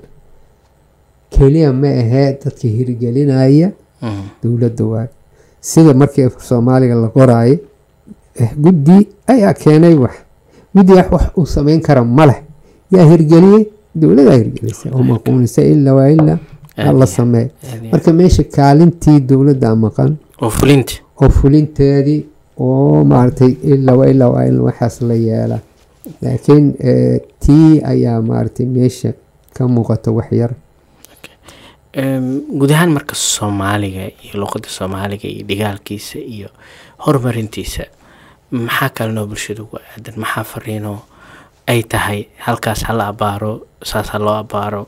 Keliya 1.32 1.72
ma 1.74 1.88
ahee 2.02 2.30
dadka 2.44 2.68
hirgelinaya 2.78 3.68
Mhm. 3.68 3.81
Dowladda 4.44 4.86
waay 4.86 5.08
sida 5.62 5.94
markii 5.94 6.30
soomaaliga 6.50 6.96
la 6.96 7.08
qoraayo 7.08 7.58
eh, 8.36 8.52
guddi 8.58 9.08
ayaa 9.28 9.54
keenay 9.54 9.96
wax. 10.04 10.12
Guddigaas 10.76 11.12
wax 11.12 11.24
uu 11.38 11.46
sameyn 11.46 11.82
kara 11.82 12.04
ma 12.04 12.26
leh. 12.26 12.40
Yaa 12.92 13.06
hirgeliyey 13.12 13.66
dowladaa 13.96 14.34
hirgelisay. 14.42 14.92
Oo 14.92 15.04
maquunisa 15.04 15.62
ilaa 15.62 15.94
waa 15.94 16.10
ilaa 16.10 16.38
yaa 16.78 16.94
la 16.94 17.06
sameey 17.08 17.48
marka 17.92 18.14
meesha 18.14 18.44
kaalintii 18.44 19.20
dowladda 19.20 19.76
maqan. 19.76 20.16
Oo 21.22 21.30
fulinteedii 21.30 22.26
oo 22.60 23.04
maaragtay 23.04 23.52
ilaa 23.64 23.96
waa 23.96 24.08
ilaa 24.14 24.30
waa 24.30 24.46
in 24.46 24.60
waxaas 24.60 25.02
la 25.02 25.14
yeela 25.14 25.60
laakiin 26.22 26.74
eh, 26.80 27.20
tii 27.40 27.82
ayaa 27.84 28.22
maaragtay 28.22 28.66
meesha 28.66 29.14
ka 29.54 29.68
muuqata 29.68 30.12
wax 30.12 30.32
yar 30.32 30.52
guud 31.94 32.72
ahaan 32.72 32.92
marka 32.94 33.16
soomaaliga 33.16 34.08
iyo 34.24 34.36
luqadda 34.40 34.70
soomaaliga 34.70 35.28
iyo 35.28 35.44
dhigaalkiisa 35.48 36.20
iyo 36.20 36.50
horumarintiisa 37.04 37.84
maxaa 38.52 38.90
kalenoo 38.90 39.26
bulshada 39.28 39.64
ugu 39.64 39.78
aadan? 39.78 40.16
Maxaa 40.20 40.44
fariinoo 40.44 41.00
ay 41.68 41.84
tahay? 41.84 42.26
Halkaas 42.38 42.84
hala 42.88 43.08
abaaro 43.08 43.68
saas 43.84 44.10
ha 44.10 44.20
loo 44.20 44.34
abaaro? 44.44 44.88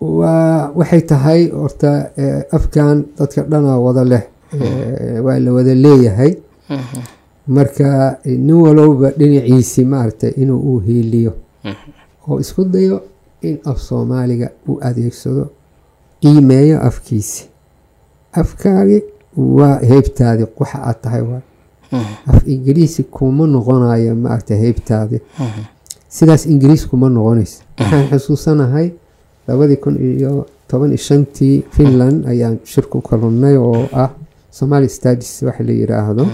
Waa 0.00 0.70
waxay 0.74 1.00
tahay 1.02 1.50
horta 1.50 2.10
eh, 2.16 2.42
afkan 2.52 3.04
dadka 3.18 3.42
dhanaa 3.42 3.78
wada 3.78 4.04
leh 4.04 4.24
eh, 4.54 5.20
waa 5.24 5.38
la 5.38 5.50
wada 5.52 5.74
leeyahay. 5.74 6.32
Mhm. 6.70 7.02
marka 7.50 8.18
eh, 8.24 8.38
nin 8.38 8.54
walowba 8.54 9.10
dhinaciisi 9.18 9.84
maaragtay 9.84 10.30
inuu 10.42 10.58
u 10.74 10.78
hiiliyo. 10.80 11.32
Oo 12.28 12.38
isku 12.40 12.64
dayo 12.64 13.02
in 13.42 13.58
af 13.70 13.78
soomaaliga 13.88 14.48
uu 14.68 14.78
adeegsado 14.88 15.44
qiimeeyo 16.22 16.80
afkiisi. 16.88 17.48
Afkaagi 18.32 19.02
waa 19.36 19.78
heybtaadi 19.90 20.44
waxa 20.60 20.78
aad 20.88 20.98
tahay 21.02 21.22
waa. 21.30 21.42
Mhm. 21.92 22.14
af 22.30 22.42
ingiriisi 22.46 23.02
kuma 23.16 23.46
noqonayo 23.46 24.14
maaragtay 24.14 24.58
heybtaadi 24.64 25.18
Mhm. 25.38 25.60
sidaas 26.08 26.46
ingiriis 26.46 26.86
kuma 26.90 27.08
noqonaysa 27.08 27.62
waxaan 27.78 28.06
xusuusanahay 28.10 28.88
labadii 29.48 29.76
kun 29.84 29.96
iyo 29.98 30.46
toban 30.68 30.88
iyo 30.94 30.98
shantii 31.08 31.64
finland 31.74 32.26
ayaan 32.30 32.58
shirku 32.64 32.98
u 32.98 33.02
kalunay 33.02 33.56
oo 33.56 33.88
ah 33.92 34.10
somali 34.50 34.88
studies 34.88 35.42
wax 35.42 35.56
la 35.66 35.72
yiraahdo. 35.80 36.24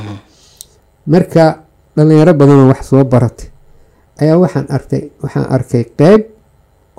Marka 1.07 1.45
dhalinyaro 1.97 2.33
badanoo 2.35 2.69
wax 2.73 2.83
soo 2.91 3.05
baratay 3.05 3.49
ayaa 4.21 4.39
waxaan 4.45 4.67
artay 4.77 5.03
waxaan 5.23 5.47
arkay 5.57 5.85
qeyb 5.99 6.23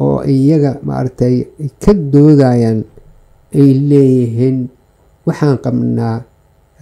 oo 0.05 0.21
iyaga 0.35 0.71
maaragtay 0.87 1.35
ay 1.61 1.69
ka 1.83 1.91
doodayaan 2.13 2.79
ay 3.59 3.69
leeyihiin 3.89 4.57
waxaan 5.27 5.57
qabnaa 5.65 6.15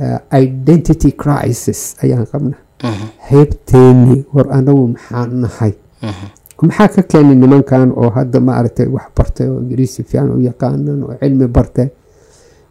eh, 0.03 0.20
identity 0.43 1.11
crisis 1.22 1.95
ayaan 2.03 2.26
qabnaa. 2.32 2.61
Heybteeni 3.32 4.26
war 4.34 4.47
anagu 4.57 4.88
maxaa 4.93 5.26
nahay? 5.43 5.74
Mhm. 6.03 6.28
maxaa 6.68 6.88
ka 6.95 7.01
keenay 7.11 7.36
nimankan 7.36 7.91
oo 8.01 8.09
hadda 8.18 8.39
maaragtay 8.39 8.88
wax 8.95 9.07
bartay 9.18 9.47
oo 9.51 9.59
ingiriisi 9.63 10.03
fiican 10.09 10.30
u 10.36 10.39
yaqaanan 10.49 10.99
oo 11.03 11.13
cilmi 11.22 11.47
bartay 11.57 11.88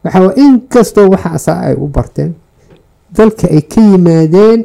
waxa 0.04 0.18
wa- 0.24 0.36
inkastoo 0.44 1.06
waxaasaa 1.14 1.58
ay 1.68 1.74
u 1.84 1.86
barteen 1.96 2.30
dalka 3.16 3.46
ay 3.56 3.62
ka 3.72 3.80
yimaadeen 3.90 4.60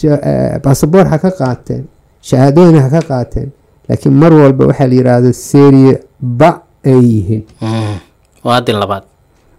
ja- 0.00 0.20
eh, 0.30 0.54
baasaboor 0.64 1.06
ha 1.12 1.16
ka 1.24 1.30
qaateen 1.40 1.84
shahaadooyin 2.28 2.76
ha 2.84 2.88
ka 2.96 3.00
qaateen 3.10 3.48
laakiin 3.88 4.14
mar 4.14 4.32
walba 4.32 4.66
waxaa 4.70 4.86
la 4.90 4.94
yiraahdo 4.94 5.30
seriye 5.32 5.94
ba 6.20 6.50
ay 6.84 6.98
yihiin. 7.12 7.42
Mhm. 7.62 7.96
waa 8.44 8.56
adin 8.60 8.76
labaad. 8.82 9.04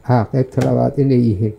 Ha 0.07 0.25
qeybta 0.32 0.61
labaad 0.67 0.93
inay 0.99 1.19
yihiin. 1.28 1.53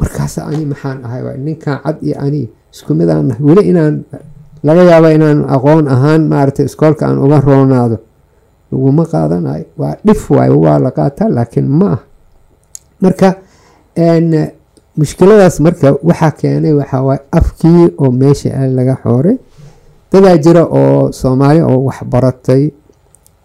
Markaas 0.00 0.38
ani 0.38 0.64
maxaan 0.68 1.04
ahay 1.04 1.22
ninkan 1.40 1.78
cad 1.84 1.96
iyo 2.04 2.16
ani 2.20 2.42
isku 2.72 2.92
mid 2.94 3.08
aan 3.08 3.28
nahay 3.28 3.42
weli 3.48 3.62
inaan 3.72 4.04
laga 4.66 4.82
yaaba 4.84 5.08
inaan 5.16 5.38
aqoon 5.48 5.88
ahaan 5.88 6.22
maaragtay 6.28 6.66
iskoolka 6.68 7.06
aan 7.08 7.18
uga 7.18 7.40
roonaado. 7.40 7.96
Laguma 8.72 9.04
qaadanayo 9.08 9.64
waa 9.80 9.96
dhif 10.06 10.30
waayo 10.30 10.60
waa 10.60 10.78
la 10.78 10.90
qaataa 10.90 11.28
laakiin 11.32 11.68
ma 11.68 11.88
ah 11.96 12.00
marka 13.00 13.28
mushkiladaas 14.98 15.60
marka 15.60 15.88
waxaa 16.08 16.30
keenay 16.40 16.72
waxaa 16.72 17.02
waaye 17.08 17.20
afkii 17.32 17.84
oo 17.98 18.10
meesha 18.10 18.66
laga 18.78 18.96
xooray 19.02 19.36
dadaa 20.12 20.36
jira 20.44 20.62
oo 20.80 21.12
soomaali 21.20 21.60
oo 21.70 21.78
wax 21.88 21.98
baratay 22.12 22.62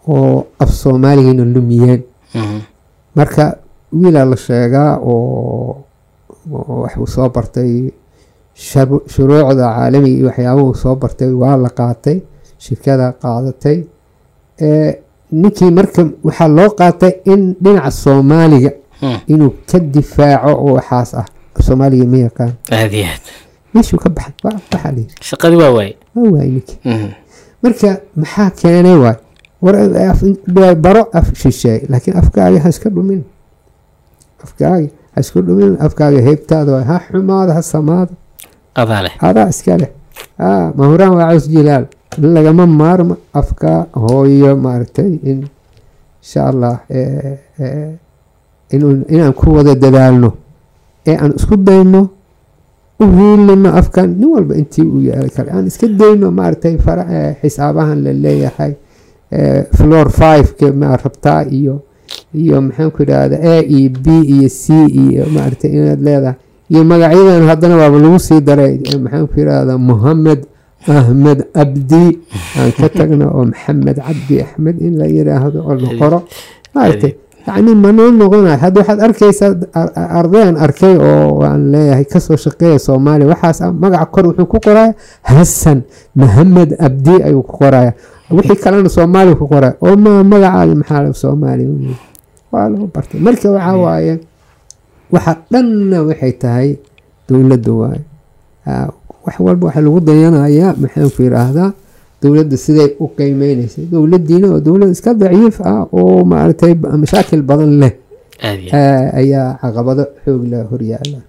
oo 0.08 0.48
af 0.64 0.70
soomaaligiina 0.82 1.44
lumiyeen 1.56 2.02
Mhm. 2.36 2.58
marka 3.16 3.44
wiilaa 4.02 4.26
la 4.32 4.38
sheegaa 4.48 4.92
oo 5.12 5.78
oo 6.54 6.74
wax 6.84 6.94
uu 6.98 7.08
soo 7.08 7.30
bartay 7.36 7.72
shuruucda 9.14 9.66
caalamiga 9.76 10.18
iyo 10.18 10.28
waxyaabuhu 10.30 10.76
soo 10.76 10.96
bartay 10.96 11.32
waa 11.42 11.56
la 11.64 11.70
qaatay 11.80 12.18
shirkada 12.64 13.06
qaadatay 13.22 13.78
ninkii 15.32 15.72
marka 15.78 16.02
waxaa 16.24 16.48
loo 16.58 16.70
qaatay 16.80 17.12
in 17.34 17.56
dhinaca 17.64 17.92
soomaaliga 17.92 18.72
Mhm. 19.02 19.18
inuu 19.34 19.54
ka 19.72 19.80
difaaco 19.80 20.52
oo 20.64 20.74
waxaas 20.78 21.14
ah 21.22 21.26
soomaaliga 21.66 22.06
ma 22.14 22.18
yaqaan 22.28 22.52
aad 22.78 22.94
iyo 22.94 23.06
aad 23.14 23.24
meeshuu 23.74 24.00
ka 24.04 24.10
baxay? 24.10 24.34
Waxaa 24.44 24.92
layiri 24.96 25.14
shaqadii 25.30 25.60
waa 25.64 25.72
waaye 25.78 25.96
waa 26.16 26.30
waay 26.36 26.50
ninkii 26.56 26.78
Mhm. 26.86 27.10
marka 27.64 27.90
maxaa 28.22 28.50
keenay 28.60 28.98
waay? 29.04 29.18
War 29.62 30.76
baro 30.86 31.04
af 31.14 31.28
shisheey 31.42 31.80
laakiin 31.92 32.18
afkaaga 32.22 32.60
ha 32.64 32.70
iska 32.74 32.90
dhumin. 32.90 33.22
Afkaaga 34.44 34.88
ha 35.14 35.20
isku 35.22 35.40
dhumin 35.48 35.74
afkaaga 35.86 36.20
heybtaada 36.28 36.70
waay. 36.76 36.86
Ha 36.92 36.98
xumaada 37.12 37.52
ha 37.58 37.62
samaada 37.62 38.14
adaa 38.82 39.02
leh. 39.06 39.14
Adaa 39.30 39.48
iska 39.54 39.78
leh. 39.82 39.90
Aa 40.40 40.72
mahuraan 40.78 41.14
waa 41.18 41.30
caws 41.30 41.46
jilaal. 41.54 41.86
In 42.18 42.34
lagama 42.36 42.66
maarmo 42.68 43.16
afka 43.34 43.72
hooyo 44.04 44.52
maaragtay 44.66 45.12
in 45.30 45.40
insha 46.22 46.42
allah 46.52 46.76
eh, 46.90 47.38
eh, 47.60 47.92
inaan 49.14 49.34
ku 49.34 49.54
wada 49.56 49.76
dadaalno 49.84 50.30
ee 51.08 51.16
aan 51.22 51.34
isku 51.40 51.56
dayno 51.58 52.02
u 53.04 53.06
hiilino 53.18 53.70
afkan 53.80 54.10
nin 54.20 54.30
walba 54.36 54.54
intii 54.62 54.86
uu 54.94 55.02
yeeli 55.10 55.30
kara 55.36 55.50
aan 55.56 55.66
iska 55.72 55.88
dayno 56.02 56.28
maaragtay 56.40 56.76
xisaabahan 57.42 58.00
la 58.06 58.12
leeyahay 58.24 58.74
floor 59.78 60.08
five-ka 60.22 60.68
ma 60.82 60.96
rabtaa 61.04 61.42
iyo 61.60 61.76
iyo 62.42 62.62
maxaan 62.62 62.92
ku 62.96 63.00
idhahda 63.06 63.38
a 63.54 63.56
e 63.80 63.90
b 64.04 64.06
iyo 64.36 64.50
c 64.62 64.66
iyo 65.02 65.24
maaragtay 65.36 65.72
inaad 65.78 66.02
leedahay 66.08 66.38
iyo 66.72 66.82
magacyadan 66.92 67.44
haddana 67.52 67.76
waaba 67.82 67.98
lagu 68.06 68.20
sii 68.28 68.42
daray 68.50 68.74
eh, 68.90 69.00
maxaan 69.04 69.28
ku 69.32 69.36
idhahda 69.44 69.74
mohamed 69.90 70.42
ahmed 70.98 71.40
abdi 71.64 72.06
aan 72.60 72.72
ka 72.80 72.88
tagno 72.98 73.26
oo 73.38 73.44
maxamed 73.52 73.98
cabdi 74.08 74.36
axmed 74.46 74.76
in 74.88 74.94
la 75.02 75.06
yiraahdo 75.16 75.60
oo 75.68 75.76
la 75.84 75.90
qoro 76.00 76.20
maaragtay 76.76 77.14
yacni 77.48 77.72
manoo 77.84 78.10
noqonayo 78.20 78.58
hadda 78.64 78.78
waxaad 78.82 79.00
arkaysaa 79.08 79.50
ar- 79.80 79.94
ar- 79.96 80.12
ardayan 80.22 80.56
arkay 80.66 80.96
oo 80.98 81.42
aan 81.48 81.72
leeyahay 81.74 82.06
ka 82.06 82.20
soo 82.20 82.38
shaqeeya 82.38 82.80
soomaaliya 82.80 83.28
waxaas 83.34 83.62
ah 83.66 83.72
magaca 83.74 84.06
kor 84.14 84.24
wuxuu 84.30 84.46
ku 84.52 84.58
qoraya 84.66 84.94
hasan 85.26 85.80
maxamed 86.16 86.70
abdi 86.88 87.16
ayuu 87.28 87.44
ku 87.44 87.54
qoraya 87.62 87.92
wixii 88.32 88.60
kalena 88.64 88.90
soomaaliya 88.90 89.36
ku 89.42 89.46
qoraya 89.54 89.74
oo 89.86 89.96
ma 90.04 90.12
magacaada 90.24 90.74
maxaa 90.82 91.14
soomaaliya 91.14 91.70
waa 92.52 92.68
lagu 92.72 92.86
bartay. 92.94 93.20
Marka 93.26 93.48
waxaa 93.52 93.78
waaye 93.84 94.14
waxa 95.14 95.32
dhanna 95.52 95.98
waxay 96.08 96.32
tahay 96.42 96.70
dowladda 97.28 97.72
waaye. 97.82 98.02
Ah, 98.68 98.88
wax 99.26 99.36
walba 99.40 99.64
waxaa 99.72 99.84
lagu 99.88 100.00
dayanayaa 100.04 100.76
maxaan 100.82 101.10
ku 101.16 101.20
yidhaahdaa 101.26 101.70
dowladda 102.22 102.58
siday 102.66 102.90
u 103.04 103.06
qiimeyneysay 103.18 103.86
dowladdiina 103.94 104.48
oo 104.54 104.60
dowlad 104.68 104.90
iska 104.96 105.12
daciif 105.22 105.56
ah 105.72 105.84
oo 106.00 106.24
maaragtay 106.32 106.74
mashaakil 107.04 107.42
badan 107.50 107.72
leh 107.82 107.94
ayaa 109.22 109.48
caqabado 109.62 110.04
xoog 110.24 110.44
leh 110.52 110.62
horyaala 110.72 111.20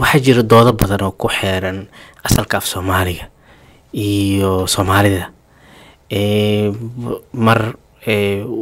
waxaa 0.00 0.20
jira 0.26 0.42
doodo 0.52 0.72
badan 0.80 1.00
oo 1.08 1.12
ku 1.20 1.28
xeeran 1.38 1.78
asalka 2.26 2.54
af 2.60 2.66
soomaaliga 2.72 3.24
iyo 3.92 4.66
soomaalida 4.74 5.24
mar 7.46 7.60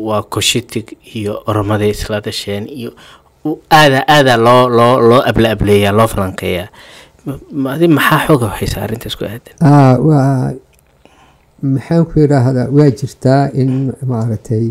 waa 0.09 0.22
koshitig 0.34 0.86
iyo 1.14 1.42
oromada 1.46 1.86
isla 1.86 2.20
dhasheen 2.20 2.64
iyo 2.78 2.90
u- 3.44 3.61
aada 3.70 4.00
aada 4.14 4.36
loo 4.46 4.68
loo 4.78 4.94
loo 5.09 5.22
abla 5.30 5.48
ableeyaa 5.54 5.92
loo 5.98 6.06
falanqeeyaa 6.14 6.68
maxaa 7.96 8.20
xooga 8.26 8.48
haysa 8.59 8.82
arrintaas 8.84 9.16
ku 9.18 9.24
aadan 9.24 9.54
maxaan 11.62 12.04
ku 12.09 12.14
yidhaahdaa 12.22 12.68
waa 12.76 12.90
jirtaa 13.00 13.42
in 13.61 13.70
maaragtay 14.11 14.66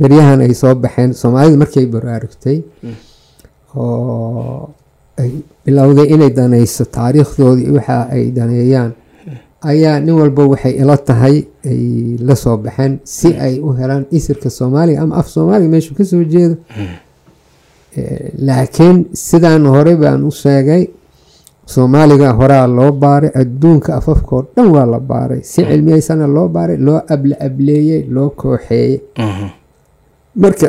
beryahan 0.00 0.40
ay 0.46 0.52
soo 0.60 0.74
baxeen 0.84 1.10
soomaalida 1.20 1.56
markay 1.62 1.86
baraarugtay 1.94 2.58
oo 3.76 4.70
ay 5.20 5.30
bilowday 5.64 6.06
inay 6.14 6.30
danayso 6.38 6.84
taariikhdoodii 6.96 7.70
waxa 7.76 7.96
ay 8.14 8.24
daneeyaan. 8.36 8.92
Ayaa 9.70 9.98
nin 10.00 10.14
walba 10.20 10.42
waxay 10.52 10.72
ila 10.82 10.96
tahay 11.08 11.36
ay 11.70 11.82
la 12.28 12.34
soo 12.42 12.56
baxeen 12.64 12.92
si 13.04 13.28
ay 13.46 13.54
u 13.66 13.68
helaan 13.78 14.04
isirka 14.16 14.50
soomaaliga 14.58 15.00
ama 15.02 15.14
af 15.20 15.26
soomaaliga 15.34 15.70
meeshuu 15.74 15.94
ka 15.98 16.04
soo 16.10 16.22
jeedo. 16.32 16.56
Laakiin 18.46 18.96
sidaan 19.14 19.66
hore 19.66 19.96
baan 20.02 20.22
u 20.28 20.30
sheegay 20.30 20.82
soomaaliga 21.72 22.28
horaa 22.38 22.66
loo 22.76 22.90
baaray 23.02 23.30
adduunka 23.42 23.90
afafkao 23.98 24.40
dhan 24.56 24.68
waa 24.74 24.86
la 24.92 24.98
baaray. 25.10 25.40
Si 25.50 25.60
cilmiyeysana 25.68 26.26
loo 26.36 26.48
baaray 26.48 26.76
loo 26.86 27.00
abla 27.14 27.36
ableeyey 27.46 28.02
loo 28.14 28.28
kooxeeyey 28.40 29.00
Mhm. 29.18 29.46
marka 30.42 30.68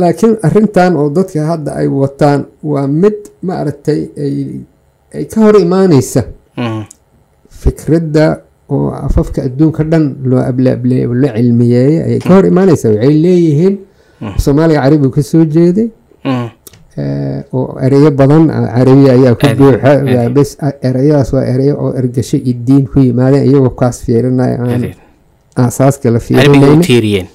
laakiin 0.00 0.34
arintan 0.46 0.92
oo 1.00 1.08
dadka 1.16 1.40
hadda 1.50 1.70
ay 1.80 1.86
wataan 2.00 2.40
waa 2.72 2.86
mid 3.02 3.16
maaragtay 3.46 4.00
ay 4.24 4.36
ay 5.16 5.24
ka 5.32 5.38
hor 5.44 5.56
imaaneysa 5.66 6.22
Mhm. 6.56 6.82
fikradda 7.62 8.24
oo 8.74 8.90
afafka 9.06 9.42
adduunka 9.46 9.84
dhan 9.84 10.04
loo 10.30 10.40
abla 10.50 10.70
ableeyey 10.76 11.06
oo 11.06 11.14
la 11.22 11.28
cilmiyeeyey 11.36 11.98
ayay 12.06 12.18
ka 12.26 12.30
hor 12.34 12.46
imaaneysa 12.52 12.88
waxay 12.90 13.14
leeyihiin. 13.24 13.74
Soomaaliga 14.44 14.80
carabigu 14.82 15.10
ka 15.16 15.22
soo 15.22 15.44
jeeday 15.54 15.88
oo 17.52 17.78
ereyo 17.80 18.10
badan 18.12 18.50
ah, 18.50 18.68
carabi 18.76 19.04
ayaa 19.10 19.34
ku 19.34 19.46
buuxa. 19.58 19.92
Waa 20.04 20.28
bes 20.28 20.50
ah, 20.60 20.72
ereyadaas 20.82 21.32
waa 21.32 21.44
ereyo 21.52 21.74
oo 21.80 21.92
ergasho 21.96 22.36
iyo 22.36 22.54
diin 22.66 22.84
ku 22.86 23.00
yimaadeen 23.00 23.44
iyagoo 23.48 23.70
kaas 23.76 24.04
fiirinaya 24.04 24.56
aan 24.60 24.82
aasaaska 25.56 26.10
la 26.10 26.20
tiiriyeen. 26.20 26.80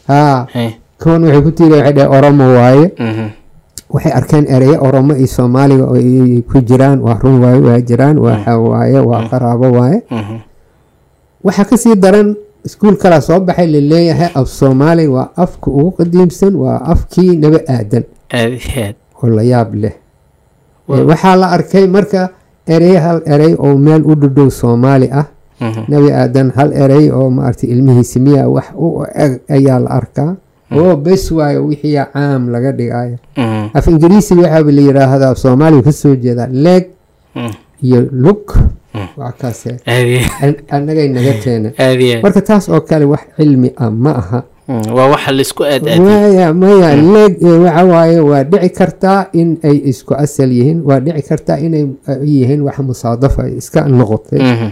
Haa 0.08 0.48
Hey. 0.54 0.70
kuwan 1.02 1.24
waxay 1.26 1.42
ku 1.42 1.52
tiiri 1.58 1.74
waxay 1.78 1.94
dhaheen 1.94 2.14
oromo 2.18 2.46
waaye. 2.58 2.86
Mhm. 3.00 3.26
waxay 3.94 4.12
arkeen 4.20 4.46
ereyo 4.56 4.78
oromo 4.88 5.14
iyo 5.18 5.28
soomaaliga 5.28 5.84
oo 5.90 5.96
ay 5.98 6.42
ku 6.50 6.58
jiraan. 6.62 7.00
Waa 7.02 7.18
run 7.22 7.38
waaye 7.44 7.60
waa 7.62 7.80
jiraan 7.82 8.18
waxa 8.22 8.58
waaye 8.58 9.00
waa 9.00 9.22
qaraabo 9.30 9.68
waaye. 9.78 10.00
Mhm. 10.12 10.38
waxaa 11.44 11.66
ka 11.70 11.76
sii 11.78 11.96
daran 11.96 12.36
iskuul 12.66 12.98
kalaa 12.98 13.22
soo 13.22 13.40
baxay 13.40 13.68
la 13.74 13.80
leeyahay 13.82 14.30
af 14.36 14.48
soomaaliga 14.50 15.12
waa 15.18 15.30
afka 15.38 15.68
ugu 15.72 15.92
qadiimsan 16.02 16.54
waa 16.58 16.82
afkii 16.94 17.36
naba 17.42 17.60
aadan 17.70 18.04
oo 19.24 19.30
la 19.30 19.44
yaab 19.44 19.70
leh. 19.76 19.94
Eh, 20.90 21.04
waxaa 21.10 21.36
la 21.36 21.48
arkay 21.56 21.86
marka 21.88 22.30
erey 22.68 22.96
hal 23.06 23.20
erey 23.26 23.54
oo 23.60 23.76
meel 23.78 24.02
u 24.06 24.16
dhudhow 24.16 24.50
soomaali 24.50 25.10
ah. 25.12 25.26
Mhm. 25.62 25.82
nebi 25.90 26.10
aadan 26.14 26.52
hal 26.56 26.70
erey 26.84 27.10
oo 27.12 27.30
maaragtay 27.34 27.70
ilmihiisi 27.74 28.20
miya 28.20 28.46
wax 28.50 28.68
u 28.78 29.04
eg 29.16 29.42
ayaa 29.50 29.80
la 29.80 29.90
arkaa. 30.00 30.32
Oo 30.72 30.96
bes 31.00 31.32
waayo 31.32 31.66
wixii 31.66 31.96
caam 32.14 32.50
laga 32.54 32.72
dhigayo 32.72 33.18
Mhm. 33.38 33.66
af 33.74 33.86
ingiriisiga 33.88 34.42
waxaaba 34.46 34.72
la 34.72 34.82
yidhaahdaa 34.88 35.34
soomaaliga 35.36 35.84
ka 35.88 35.92
soo 35.92 36.16
jeedaa 36.16 36.48
leeg 36.52 36.86
Mhm. 37.36 37.52
iyo 37.88 38.00
lug. 38.12 38.44
Waa 39.18 39.32
kaase 39.40 39.70
aad 39.88 40.06
iyo 40.08 40.22
an- 40.42 40.62
annagay 40.76 41.08
naga 41.10 41.34
keena 41.44 41.70
marka 42.24 42.42
taas 42.42 42.66
oo 42.70 42.82
kale 42.82 43.06
wax 43.06 43.24
cilmi 43.38 43.70
ah 43.78 43.90
ma 43.92 44.12
aha. 44.22 44.38
Mhm. 44.38 44.57
Waa 44.68 45.08
waxa 45.16 45.32
la 45.32 45.42
isku 45.48 45.64
aad 45.64 45.84
aad 45.88 46.56
maya 46.56 46.92
leeg 46.96 47.34
eh, 47.44 47.58
waxa 47.64 47.84
waaye 47.88 48.20
waa 48.20 48.44
dhici 48.44 48.70
kartaa 48.80 49.20
in 49.34 49.58
ay 49.64 49.78
isku 49.92 50.14
asal 50.14 50.52
yihiin 50.52 50.82
waa 50.88 51.00
dhici 51.00 51.22
kartaa 51.30 51.58
inay 51.64 51.86
eh, 52.08 52.20
yihiin 52.24 52.62
wax 52.68 52.78
musaadafa 52.84 53.48
iska 53.48 53.88
noqotay. 53.88 54.40
Mhm. 54.44 54.70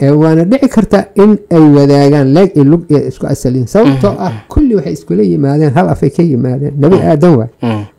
Eh, 0.00 0.12
waana 0.20 0.44
dhici 0.48 0.68
kartaa 0.68 1.04
in 1.22 1.36
ay 1.50 1.60
wadaagaan 1.76 2.28
leeg 2.36 2.50
iyo 2.56 2.64
lug 2.64 2.82
iyo 2.88 3.00
isku 3.10 3.26
asal 3.28 3.52
yihiin. 3.52 3.66
Sababtoo 3.68 4.14
ah 4.18 4.32
kulli 4.48 4.74
waxay 4.80 4.92
iskula 4.96 5.22
yimaadeen 5.22 5.72
hal 5.76 5.88
afay 5.92 6.10
ka 6.10 6.22
yimaadeen. 6.22 6.72
Nabi 6.80 6.96
aadan 7.04 7.32
waay. 7.36 7.50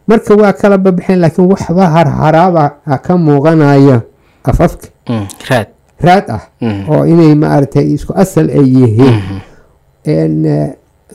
marka 0.09 0.33
waa 0.35 0.53
kala 0.57 0.77
babaxeen 0.81 1.19
laakiin 1.21 1.45
waxba 1.51 1.85
harharaaba 1.93 2.63
ka 3.05 3.13
muuqanaya 3.17 4.01
afafka. 4.43 4.87
Raad. 5.49 5.67
Raad 6.01 6.25
ah. 6.33 6.43
Oo 6.89 7.05
inay 7.05 7.35
maaragtay 7.37 7.85
isku 7.93 8.13
asal 8.17 8.49
ay 8.49 8.65
yihiin 8.65 9.17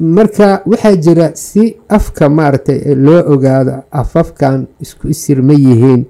marka 0.01 0.63
waxaa 0.67 0.97
jira 1.05 1.27
si 1.35 1.77
afka 1.89 2.29
maaragtay 2.29 2.79
eh, 2.89 2.97
loo 2.97 3.23
ogaado 3.35 3.75
afafkan 4.01 4.67
isku 4.85 5.09
isir 5.15 5.39
ma 5.43 5.55
yihiin 5.55 6.03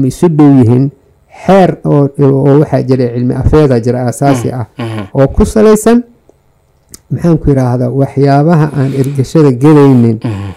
ma 0.00 0.06
isu 0.06 0.26
dhow 0.28 0.50
yihiin 0.60 0.84
xeer 1.44 1.70
oo 1.84 2.58
waxaa 2.60 2.82
jira 2.88 3.04
cilmi 3.14 3.34
afeeda 3.42 3.76
jira 3.84 3.98
asaasi 4.10 4.48
ah 4.60 4.66
Mhm. 4.78 5.02
oo 5.18 5.26
ku 5.36 5.44
salaysan 5.44 5.98
maxaan 7.12 7.36
ku 7.40 7.46
yidhaahdaa 7.50 7.90
waxyaabaha 8.00 8.66
aan 8.78 8.90
ergashada 9.00 9.50
gelaynin 9.62 10.18
Mhm. 10.24 10.50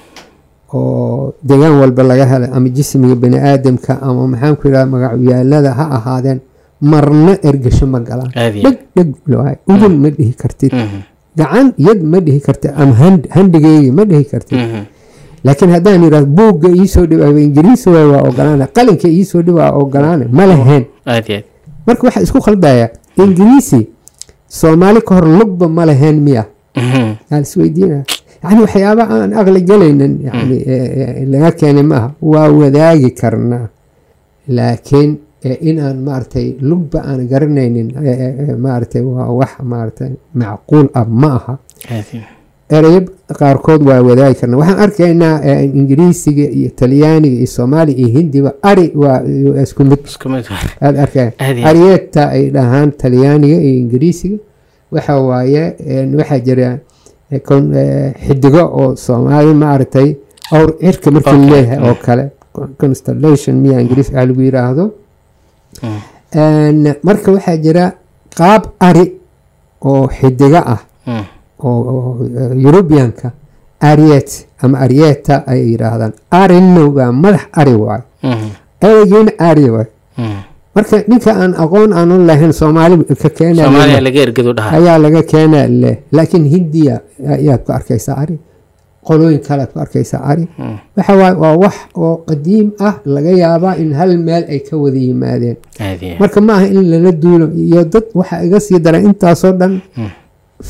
oo 0.74 1.34
deegaan 1.44 1.76
walba 1.82 2.04
laga 2.08 2.26
helay 2.32 2.50
ama 2.56 2.70
jismiga 2.78 3.16
bani 3.24 3.38
aadamka 3.50 4.00
ama 4.02 4.22
maxaan 4.32 4.56
ku 4.60 4.64
yidhahda 4.68 4.88
magacyaalada 4.96 5.72
ha 5.80 5.86
ahaadeen 5.98 6.40
marna 6.92 7.34
ergasho 7.50 7.86
ma 7.94 8.00
galaan 8.00 8.32
aad 8.36 8.56
iyo 8.56 8.64
dheg 8.72 8.78
dheg 8.96 9.10
waay 9.42 9.56
udun 9.74 9.94
ma 10.04 10.10
dhihi 10.10 10.34
kartid 10.42 10.72
Mhm. 10.74 11.00
Gacan 11.38 11.68
yad 11.78 12.00
ma 12.12 12.20
dhihi 12.26 12.40
kartid 12.46 12.72
ama 12.78 12.94
hand- 13.02 13.28
handigeygi 13.36 13.92
ma 13.92 14.04
dhihi 14.10 14.24
kartid 14.32 14.58
Mhm. 14.60 14.82
laakiin 15.46 15.72
haddaan 15.76 16.04
yidhahdo 16.04 16.28
buugga 16.38 16.70
iisoo 16.70 17.06
dhiba 17.10 17.26
ingiriisi 17.30 17.88
waay 17.90 18.06
waa 18.14 18.22
ogolaana 18.30 18.66
qalinka 18.76 19.08
iisoo 19.08 19.42
dhiba 19.42 19.60
waa 19.72 19.72
ogolaana 19.82 20.26
ma 20.32 20.44
lahayn. 20.52 20.84
Marka 21.88 22.02
waxaa 22.08 22.22
isku 22.28 22.40
khaldaya 22.46 22.90
ingiriisi 23.18 23.88
soomaali 24.48 25.02
ka 25.02 25.16
hor 25.16 25.28
lugba 25.40 25.66
ma 25.68 25.86
lahayn 25.90 26.18
miya. 26.22 26.46
Mhm. 26.76 27.10
aan 27.32 27.42
isweydiina 27.48 27.98
yani 28.44 28.60
waxyaaba 28.66 29.04
aan 29.10 29.30
aqli 29.40 29.60
gelaynin 29.70 30.14
yani 30.28 30.58
eh, 30.74 30.88
eh, 31.02 31.28
laga 31.32 31.52
keenay 31.60 31.84
maaha 31.84 32.10
waa 32.22 32.48
wadaagi 32.60 33.10
karnaa 33.12 33.68
laakiin 34.48 35.10
inaan 35.44 35.98
maaragtay 36.08 36.56
lugba 36.62 37.00
aan 37.10 37.28
garanaynin 37.32 37.88
maaragtay 38.66 39.02
waa 39.02 39.30
wax 39.40 39.52
maaragtay 39.64 40.10
macquul 40.34 40.88
ah 40.94 41.06
ma 41.22 41.30
aha. 41.40 41.54
Ereyo 42.78 43.02
qaarkood 43.40 43.82
waa 43.90 44.00
wadaagi 44.08 44.36
karnaa 44.40 44.58
waxaan 44.62 44.80
arkaynaa 44.86 45.36
ingiriisiga 45.80 46.46
iyo 46.58 46.70
talyaaniga 46.82 47.36
iyo 47.42 47.48
soomaaliya 47.58 47.98
iyo 47.98 48.10
hindiba 48.18 48.52
ari 48.62 48.86
waa 48.96 49.20
isku 49.64 49.84
mid. 49.84 50.00
Isku 50.06 50.30
mid. 50.30 50.46
Waa 50.52 50.88
aad 50.88 50.96
arkay 51.04 51.30
Aad 51.40 51.58
iyo 51.58 51.66
aad. 51.68 51.70
aryeeta 51.76 52.24
ay 52.36 52.44
dhahaan 52.56 52.90
talyaaniga 53.02 53.58
iyo 53.62 53.74
ingiriisiga 53.84 54.38
waxa 54.94 55.14
waaye 55.20 55.64
waxaa 56.20 56.40
jira 56.48 56.68
xidigo 58.26 58.64
oo 58.82 58.96
soomaali 58.96 59.54
maaragtay 59.64 60.16
awr 60.56 60.72
cirka 60.80 61.12
markii 61.12 61.50
leeyahay 61.52 61.80
oo 61.90 61.96
kale. 62.06 62.26
Con- 62.56 62.74
constellation 62.82 63.56
miya 63.64 63.82
ingiriis 63.84 64.10
waxa 64.12 64.26
lagu 64.26 64.42
yiraahdo 64.48 64.84
marka 67.04 67.28
waxaa 67.36 67.58
jira 67.58 67.86
qaab 68.38 68.64
ari 68.80 69.06
oo 69.86 70.08
xidigo 70.08 70.62
ah. 70.74 70.82
Mhm. 71.08 71.26
oo 71.64 72.18
Europeanka 72.66 73.32
ariet 73.82 74.46
ama 74.62 74.78
arieta 74.86 75.44
ay 75.48 75.74
yiraahdaan. 75.74 76.14
Arino 76.32 76.84
waa 76.94 77.12
madax 77.12 77.44
ari 77.54 77.74
waay. 77.74 78.02
Mhm. 78.24 78.50
ereygiina 78.82 79.32
ari 79.40 79.66
waay. 79.74 79.88
Mhm. 80.18 80.40
marka 80.76 80.96
ninka 81.10 81.32
aan 81.36 81.54
aqoon 81.64 81.92
aan 81.94 82.12
u 82.12 82.18
lahayn 82.30 82.54
soomaali 82.54 82.96
ka 83.22 83.30
keenaya 83.38 83.66
soomaaliya 83.68 84.98
laga 85.06 85.22
keenaa 85.32 85.68
leh. 85.68 85.96
Laakiin 86.16 86.46
hindiya 86.54 86.96
ayaad 87.36 87.62
ku 87.66 87.72
arkaysaa 87.74 88.16
ari 88.24 88.36
qolooyin 89.08 89.42
kalead 89.48 89.70
ku 89.74 89.80
arkaysaa 89.84 90.22
ari. 90.32 90.46
Mhm. 90.58 90.78
waxa 90.98 91.14
waaye 91.22 91.36
waa 91.44 91.56
wax 91.64 91.76
oo 92.04 92.16
qadiim 92.30 92.68
ah 92.88 92.96
laga 93.16 93.32
yaabaa 93.44 93.76
in 93.84 93.90
hal 94.00 94.12
meel 94.28 94.44
ay 94.54 94.60
ka 94.68 94.76
wada 94.84 95.00
yimaadeen. 95.08 95.58
Marka 96.22 96.40
ma 96.48 96.54
aha 96.58 96.66
in 96.76 96.86
lala 96.94 97.12
duulo 97.24 97.46
iyo 97.66 97.82
dad 97.94 98.06
waxa 98.20 98.36
iga 98.46 98.60
sii 98.66 98.80
daran 98.86 99.04
intaasoo 99.10 99.54
dhan 99.62 99.74
Mm. 99.98 100.10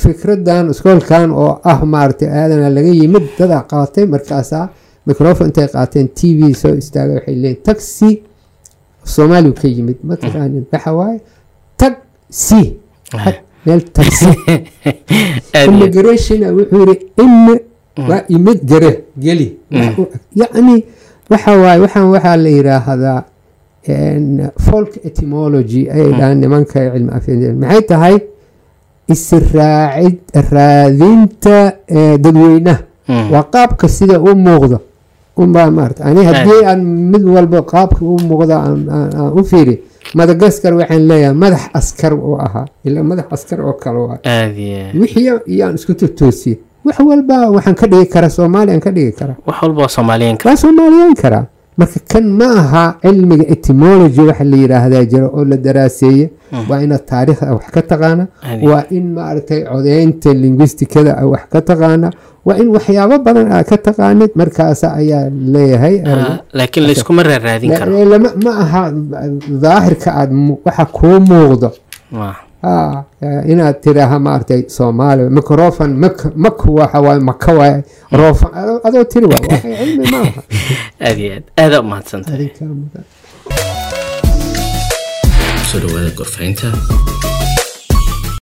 fikradan 0.02 0.66
iskoolkan 0.74 1.30
oo 1.44 1.54
ah 1.72 1.80
maaragtay 1.94 2.30
aadana 2.40 2.68
laga 2.78 2.92
yimid 3.02 3.26
dadaa 3.40 3.64
qaatay 3.72 4.06
markaasaa 4.14 4.66
microfon 5.08 5.48
intay 5.50 5.68
qaateen 5.76 6.08
t 6.18 6.20
v 6.38 6.40
soo 6.62 6.74
istaagay 6.82 7.16
waxay 7.20 7.36
leeyiin 7.44 7.64
taxi 7.68 8.10
soomaaliya 9.14 9.54
ka 9.62 9.68
yimid. 9.76 9.98
Ma 10.08 10.14
taqaanin 10.24 10.66
waxa 10.74 10.92
waaye 11.00 11.20
si 12.32 12.80
meel 13.66 13.82
iyo 13.94 14.32
immigration 15.68 16.40
wuxuu 16.58 16.80
yiri 16.82 16.96
waa 18.10 18.22
imid 18.36 18.60
gare 18.72 18.92
geli 19.24 19.48
yacni 20.42 20.76
waxa 21.32 21.52
waaye 21.64 21.80
waxaan 21.86 22.08
waxaa 22.16 22.38
la 22.46 22.50
yiraahdaa 22.58 23.20
folk 24.68 24.92
etymology 25.10 25.82
ayay 25.94 26.12
dhahaan 26.20 26.38
nimanka 26.44 26.80
cilmi 26.94 27.12
afyada 27.18 27.48
maxay 27.62 27.82
tahay? 27.92 28.16
Israacid 29.16 30.18
raadinta 30.52 31.58
dadweynaha. 32.24 32.82
Waa 33.34 33.44
qaabka 33.54 33.88
sida 33.98 34.16
u 34.20 34.32
muuqdo. 34.48 34.78
Unbaa 35.42 35.70
maarata 35.72 36.04
ani 36.06 36.22
haddii 36.30 36.62
aan 36.70 36.82
mid 37.12 37.24
walba 37.36 37.60
qaabka 37.74 38.02
u 38.06 38.18
muuqda 38.30 38.56
aan 38.68 38.80
u 39.40 39.44
fiiri 39.52 39.76
madagaskar 40.20 40.74
waxaan 40.80 41.04
leeyahay 41.10 41.36
madax 41.44 41.64
askar 41.80 42.14
u 42.14 42.36
ahaa 42.46 42.66
ilaa 42.86 43.04
madax 43.12 43.26
askar 43.36 43.60
oo 43.68 43.74
kale 43.84 44.00
wixii 45.02 45.32
iyaan 45.54 45.76
isku 45.80 45.94
totoosiyey 46.02 46.58
wax 46.86 46.98
walba 47.10 47.38
waxaan 47.56 47.76
ka 47.82 47.88
dhigi 47.92 48.06
karaa 48.14 48.30
soomaaliyan 48.38 48.80
ka 48.86 48.92
dhigi 48.92 49.12
karaa. 49.20 49.36
Wax 49.48 49.58
walba 49.62 49.82
karaa 51.24 51.46
marka 51.80 52.00
kan 52.12 52.26
ma 52.40 52.48
aha 52.62 52.84
cilmiga 53.02 53.46
etymology 53.56 54.22
waxa 54.30 54.44
la 54.44 54.58
yiraahdaa 54.64 55.04
jira 55.12 55.28
oo 55.38 55.44
la 55.52 55.58
daraaseeye 55.66 56.26
waa 56.70 56.80
inaad 56.86 57.04
taariikhda 57.12 57.54
wax 57.58 57.66
ka 57.76 57.82
taqaana. 57.92 58.24
Waa 58.70 58.84
in 58.98 59.06
maaragtay 59.16 59.62
codeynta 59.72 60.30
linguistikada 60.34 61.12
a 61.22 61.26
wax 61.34 61.44
ka 61.54 61.62
taqaana. 61.70 62.10
Waa 62.46 62.58
in 62.62 62.68
waxyaabo 62.76 63.16
badan 63.26 63.48
aad 63.56 63.66
ka 63.72 63.78
taqaanid. 63.88 64.32
Markaas 64.36 64.84
ayaa 64.84 65.30
leeyahay 65.54 65.96
Ah, 66.06 66.38
laakiin 66.54 66.86
layskuma 66.90 67.24
raaraadin 67.24 67.72
karo. 67.80 67.92
Ma 68.46 68.52
aha 68.64 68.82
daahirka 69.64 70.10
aad 70.22 70.32
mu- 70.32 70.60
waxa 70.66 70.86
kuu 70.98 71.18
muuqdo. 71.30 71.70
Ah, 72.14 72.36
eh, 72.36 72.36
inaad 73.54 73.82
tidaaha 73.86 74.20
maaragtay 74.20 74.62
soomaali 74.78 75.30
microfon 75.38 75.98
mak 76.04 76.18
mak 76.36 76.66
waxa 76.66 77.02
waaye 77.02 77.20
maka 77.20 77.54
waaye 77.60 77.84
roofan 78.12 78.52
adoo- 78.62 78.82
adoo 78.88 79.04
tiri 79.04 79.26
waa 79.26 79.42
waxay 79.50 79.76
cilmi 79.78 80.12
ma 80.12 80.20
aha 80.22 80.42
aad 81.08 81.20
iyo 81.20 81.34
aad 81.36 81.44
aadaa 81.64 81.80
u 81.82 81.90
mahadsantahay 81.94 82.50
soo 85.72 85.80
dhawaada 85.80 86.10
gorfaynta 86.18 86.68